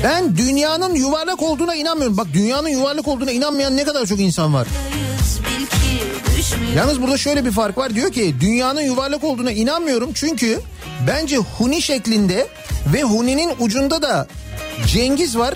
Ben 0.04 0.38
dünyanın 0.38 0.96
yuvarlak 0.96 1.42
olduğuna 1.42 1.76
inanmıyorum. 1.76 2.18
Bak 2.18 2.28
dünyanın 2.34 2.70
yuvarlak 2.70 3.08
olduğuna 3.08 3.32
inanmayan 3.32 3.78
ne 3.78 3.84
kadar 3.84 4.06
çok 4.06 4.20
insan 4.20 4.54
var. 4.54 4.68
Bil 5.40 5.66
ki 5.66 5.83
Yalnız 6.76 7.02
burada 7.02 7.18
şöyle 7.18 7.46
bir 7.46 7.52
fark 7.52 7.78
var. 7.78 7.96
Diyor 7.96 8.12
ki 8.12 8.36
dünyanın 8.42 8.82
yuvarlak 8.82 9.24
olduğuna 9.24 9.52
inanmıyorum. 9.52 10.10
Çünkü 10.14 10.60
bence 11.08 11.38
huni 11.38 11.82
şeklinde 11.82 12.48
ve 12.94 13.04
huninin 13.04 13.54
ucunda 13.60 14.02
da 14.02 14.28
Cengiz 14.88 15.38
var. 15.38 15.54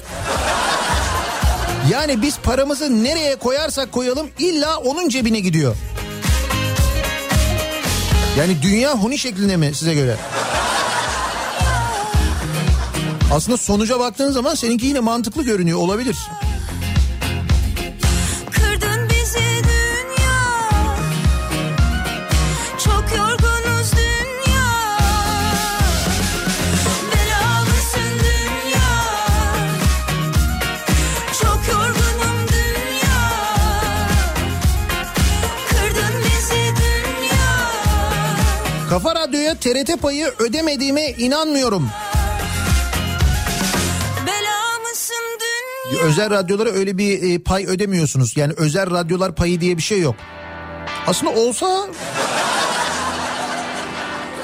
Yani 1.92 2.22
biz 2.22 2.38
paramızı 2.38 3.04
nereye 3.04 3.36
koyarsak 3.36 3.92
koyalım 3.92 4.28
illa 4.40 4.78
onun 4.78 5.10
cebine 5.10 5.40
gidiyor. 5.40 5.76
Yani 8.40 8.58
dünya 8.62 8.94
huni 8.96 9.18
şeklinde 9.18 9.58
mi 9.58 9.72
size 9.74 9.94
göre? 9.94 10.16
Aslında 13.34 13.58
sonuca 13.58 14.00
baktığın 14.00 14.32
zaman 14.32 14.56
seninki 14.56 14.86
yine 14.86 15.00
mantıklı 15.00 15.44
görünüyor 15.44 15.80
olabilir. 15.80 16.18
Kafa 38.98 39.16
Radyo'ya 39.16 39.56
TRT 39.56 40.02
payı 40.02 40.34
ödemediğime 40.40 41.10
inanmıyorum. 41.10 41.90
Özel 46.04 46.30
radyolara 46.30 46.70
öyle 46.70 46.98
bir 46.98 47.34
e, 47.34 47.40
pay 47.40 47.66
ödemiyorsunuz. 47.66 48.38
Yani 48.38 48.54
özel 48.58 48.92
radyolar 48.92 49.36
payı 49.36 49.62
diye 49.62 49.78
bir 49.78 49.82
şey 49.82 50.02
yok. 50.02 50.16
Aslında 51.08 51.32
olsa 51.32 51.88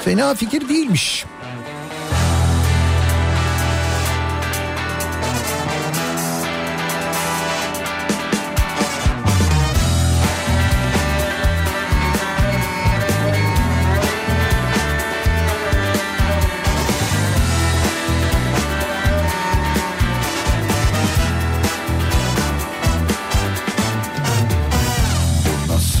fena 0.04 0.34
fikir 0.34 0.68
değilmiş. 0.68 1.24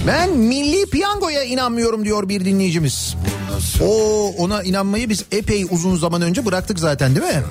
Ben 0.06 0.30
milli 0.36 0.86
piyangoya 0.86 1.42
inanmıyorum 1.44 2.04
diyor 2.04 2.28
bir 2.28 2.44
dinleyicimiz. 2.44 3.14
O 3.82 4.28
ona 4.38 4.62
inanmayı 4.62 5.08
biz 5.08 5.24
epey 5.32 5.66
uzun 5.70 5.96
zaman 5.96 6.22
önce 6.22 6.46
bıraktık 6.46 6.78
zaten 6.78 7.16
değil 7.16 7.26
mi? 7.26 7.42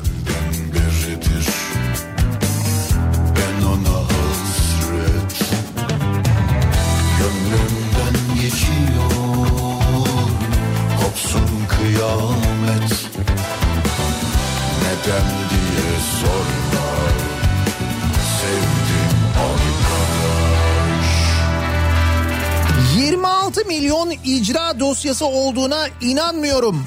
Dosyası 24.93 25.25
olduğuna 25.25 25.87
inanmıyorum. 26.01 26.85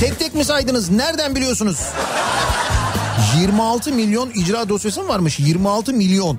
Tek 0.00 0.18
tek 0.18 0.34
mi 0.34 0.44
saydınız? 0.44 0.90
Nereden 0.90 1.34
biliyorsunuz? 1.34 1.78
26 3.40 3.92
milyon 3.92 4.30
icra 4.30 4.68
dosyası 4.68 5.02
mı 5.02 5.08
varmış? 5.08 5.38
26 5.38 5.92
milyon. 5.92 6.38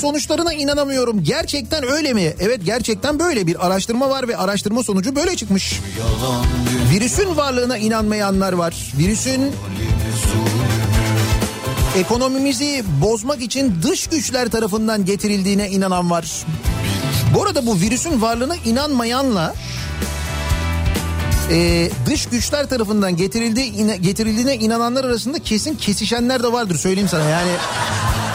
Sonuçlarına 0.00 0.52
inanamıyorum. 0.52 1.24
Gerçekten 1.24 1.90
öyle 1.90 2.12
mi? 2.12 2.34
Evet 2.40 2.60
gerçekten 2.64 3.18
böyle 3.18 3.46
bir 3.46 3.66
araştırma 3.66 4.10
var 4.10 4.28
ve 4.28 4.36
araştırma 4.36 4.82
sonucu 4.82 5.16
böyle 5.16 5.36
çıkmış. 5.36 5.80
Virüsün 6.92 7.36
varlığına 7.36 7.78
inanmayanlar 7.78 8.52
var. 8.52 8.92
Virüsün 8.98 9.52
ekonomimizi 11.96 12.84
bozmak 13.02 13.42
için 13.42 13.74
dış 13.82 14.06
güçler 14.06 14.48
tarafından 14.48 15.04
getirildiğine 15.04 15.70
inanan 15.70 16.10
var. 16.10 16.44
Bu 17.34 17.42
arada 17.42 17.66
bu 17.66 17.80
virüsün 17.80 18.22
varlığına 18.22 18.56
inanmayanla 18.56 19.54
e, 21.50 21.90
dış 22.06 22.26
güçler 22.26 22.68
tarafından 22.68 23.16
getirildiği 23.16 24.00
getirildiğine 24.00 24.56
inananlar 24.56 25.04
arasında 25.04 25.38
kesin 25.38 25.74
kesişenler 25.74 26.42
de 26.42 26.52
vardır 26.52 26.76
söyleyeyim 26.76 27.08
sana 27.08 27.24
yani. 27.24 27.50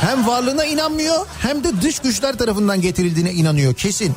Hem 0.02 0.28
varlığına 0.28 0.66
inanmıyor 0.66 1.26
hem 1.42 1.64
de 1.64 1.82
dış 1.82 2.00
güçler 2.00 2.38
tarafından 2.38 2.82
getirildiğine 2.82 3.34
inanıyor 3.34 3.74
kesin. 3.74 4.16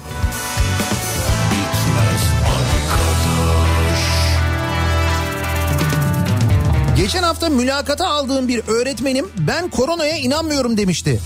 Geçen 6.97 7.23
hafta 7.23 7.49
mülakata 7.49 8.09
aldığım 8.09 8.49
bir 8.49 8.63
öğretmenim 8.69 9.27
ben 9.39 9.71
koronaya 9.71 10.17
inanmıyorum 10.17 10.77
demişti. 10.77 11.21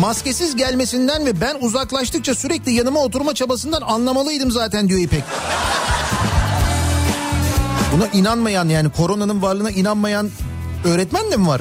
Maskesiz 0.00 0.56
gelmesinden 0.56 1.26
ve 1.26 1.40
ben 1.40 1.56
uzaklaştıkça 1.60 2.34
sürekli 2.34 2.72
yanıma 2.72 3.00
oturma 3.00 3.34
çabasından 3.34 3.82
anlamalıydım 3.82 4.50
zaten 4.50 4.88
diyor 4.88 5.00
İpek. 5.00 5.22
Buna 7.92 8.06
inanmayan 8.06 8.68
yani 8.68 8.90
koronanın 8.90 9.42
varlığına 9.42 9.70
inanmayan 9.70 10.30
öğretmen 10.84 11.30
de 11.30 11.36
mi 11.36 11.46
var? 11.46 11.60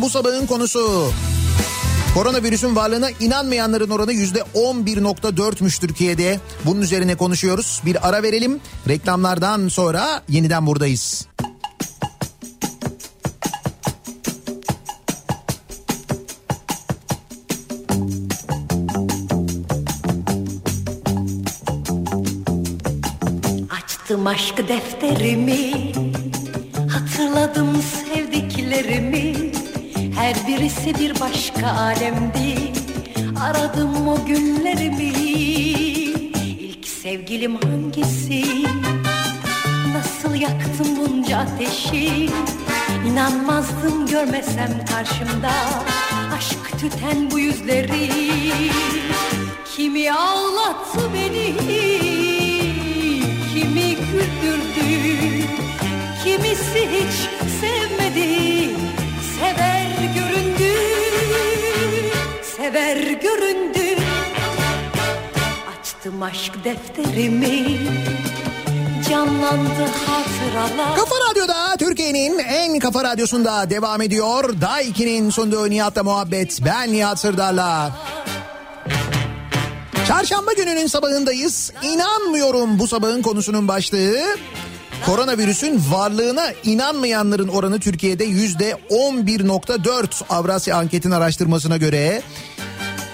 Bu 0.00 0.10
sabahın 0.10 0.46
konusu. 0.46 1.12
Koronavirüsün 2.14 2.76
varlığına 2.76 3.10
inanmayanların 3.20 3.90
oranı 3.90 4.12
yüzde 4.12 4.38
11.4'müş 4.54 5.80
Türkiye'de. 5.80 6.40
Bunun 6.64 6.80
üzerine 6.80 7.14
konuşuyoruz. 7.14 7.82
Bir 7.86 8.08
ara 8.08 8.22
verelim. 8.22 8.60
Reklamlardan 8.88 9.68
sonra 9.68 10.22
yeniden 10.28 10.66
buradayız. 10.66 11.26
Açtım 23.70 24.26
aşk 24.26 24.68
defterimi 24.68 25.92
Hatırladım 26.92 27.82
sevdiklerimi 27.82 29.11
Her 30.22 30.46
birisi 30.46 30.94
bir 30.98 31.20
başka 31.20 31.66
alemdi. 31.66 32.72
Aradım 33.40 34.08
o 34.08 34.24
günlerimi. 34.26 35.12
İlk 36.60 36.88
sevgilim 36.88 37.56
hangisi? 37.56 38.44
Nasıl 39.94 40.34
yaktım 40.34 40.86
bunca 40.98 41.38
ateşi? 41.38 42.30
İnanmazdım 43.06 44.06
görmesem 44.06 44.84
karşımda. 44.92 45.52
Aşk 46.36 46.78
tüten 46.80 47.30
bu 47.30 47.38
yüzleri. 47.38 48.10
Kimi 49.76 50.12
ağlattı 50.12 51.00
beni? 51.14 51.56
Kimi 53.54 53.96
güldürdü? 53.96 55.02
Kimisi 56.24 56.88
hiç 56.92 57.31
göründü 63.36 64.02
Açtım 65.80 66.22
aşk 66.22 66.64
defterimi 66.64 67.78
Canlandı 69.10 69.86
hatıralar 70.06 70.96
Kafa 70.96 71.14
Radyo'da 71.30 71.76
Türkiye'nin 71.78 72.38
en 72.38 72.78
kafa 72.78 73.04
radyosunda 73.04 73.70
devam 73.70 74.02
ediyor. 74.02 74.60
Daiki'nin 74.60 75.30
sunduğu 75.30 75.70
Nihat'la 75.70 76.02
muhabbet. 76.02 76.60
Ben 76.64 76.92
Nihat 76.92 77.20
Sırdar'la. 77.20 77.96
Çarşamba 80.08 80.52
gününün 80.52 80.86
sabahındayız. 80.86 81.72
İnanmıyorum 81.82 82.78
bu 82.78 82.88
sabahın 82.88 83.22
konusunun 83.22 83.68
başlığı. 83.68 84.18
Koronavirüsün 85.06 85.82
varlığına 85.90 86.52
inanmayanların 86.64 87.48
oranı 87.48 87.80
Türkiye'de 87.80 88.24
yüzde 88.24 88.76
11.4 88.90 90.24
Avrasya 90.28 90.76
Anket'in 90.76 91.10
araştırmasına 91.10 91.76
göre. 91.76 92.22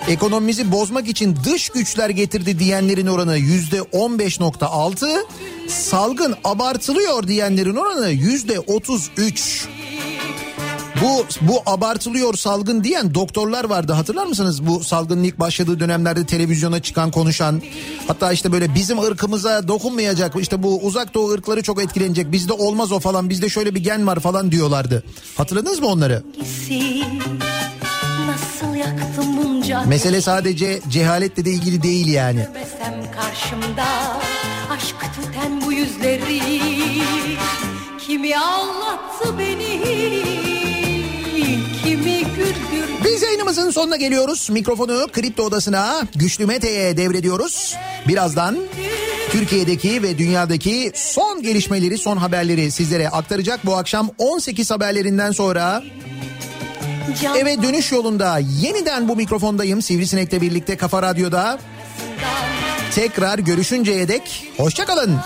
Ekonomimizi 0.09 0.73
bozmak 0.73 1.09
için 1.09 1.37
dış 1.45 1.69
güçler 1.69 2.11
getirdi 2.11 2.59
diyenlerin 2.59 3.07
oranı 3.07 3.37
yüzde 3.37 3.79
15.6. 3.79 5.25
Salgın 5.69 6.35
abartılıyor 6.45 7.29
diyenlerin 7.29 7.77
oranı 7.77 8.11
yüzde 8.11 8.61
33. 8.61 9.69
Bu 11.03 11.27
bu 11.41 11.63
abartılıyor 11.67 12.35
salgın 12.35 12.85
diyen 12.85 13.15
doktorlar 13.15 13.65
vardı 13.65 13.93
hatırlar 13.93 14.27
mısınız? 14.27 14.67
Bu 14.67 14.85
salgının 14.85 15.25
ilk 15.25 15.41
başladığı 15.41 15.81
dönemlerde 15.81 16.27
televizyona 16.27 16.83
çıkan 16.83 17.11
konuşan 17.11 17.63
hatta 18.07 18.33
işte 18.33 18.53
böyle 18.53 18.75
bizim 18.75 18.99
ırkımıza 18.99 19.69
dokunmayacak 19.69 20.37
işte 20.41 20.63
bu 20.63 20.81
uzak 20.83 21.15
doğu 21.15 21.31
ırkları 21.31 21.63
çok 21.63 21.83
etkilenecek 21.83 22.33
bizde 22.33 22.53
olmaz 22.53 22.93
o 22.93 22.99
falan 22.99 23.31
bizde 23.31 23.49
şöyle 23.49 23.75
bir 23.75 23.81
gen 23.81 24.07
var 24.07 24.21
falan 24.21 24.53
diyorlardı. 24.53 25.05
Hatırladınız 25.37 25.81
mı 25.81 25.87
onları? 25.87 26.23
Nasıl 28.27 28.75
yaktım 28.75 29.28
Mesele 29.87 30.21
sadece 30.21 30.81
cehaletle 30.89 31.45
de 31.45 31.51
ilgili 31.51 31.83
değil 31.83 32.09
yani. 32.09 32.47
Karşımda 33.21 33.87
aşk 34.71 34.97
tüten 35.01 35.61
bu 35.67 35.73
yüzleri 35.73 36.41
Kimi 38.07 38.39
ağlattı 38.39 39.39
beni 39.39 39.83
Kimi 41.83 42.21
güldürdü 42.21 43.05
Biz 43.05 43.23
yayınımızın 43.23 43.71
sonuna 43.71 43.97
geliyoruz. 43.97 44.51
Mikrofonu 44.51 45.07
Kripto 45.13 45.43
Odası'na 45.43 46.03
Güçlü 46.15 46.47
Mete'ye 46.47 46.97
devrediyoruz. 46.97 47.77
Birazdan 48.09 48.59
Türkiye'deki 49.31 50.03
ve 50.03 50.19
dünyadaki 50.19 50.93
son 50.95 51.43
gelişmeleri, 51.43 51.99
son 51.99 52.17
haberleri 52.17 52.71
sizlere 52.71 53.09
aktaracak. 53.09 53.67
Bu 53.67 53.77
akşam 53.77 54.11
18 54.19 54.71
haberlerinden 54.71 55.33
sonra 55.33 55.83
Eve 57.39 57.63
dönüş 57.63 57.93
yolunda 57.93 58.39
yeniden 58.39 59.09
bu 59.09 59.17
mikrofondayım. 59.17 59.83
Sivrisinek'le 59.83 60.41
birlikte 60.41 60.77
Kafa 60.77 61.03
Radyo'da. 61.03 61.59
Tekrar 62.95 63.39
görüşünceye 63.39 64.09
dek 64.09 64.47
hoşçakalın. 64.57 65.17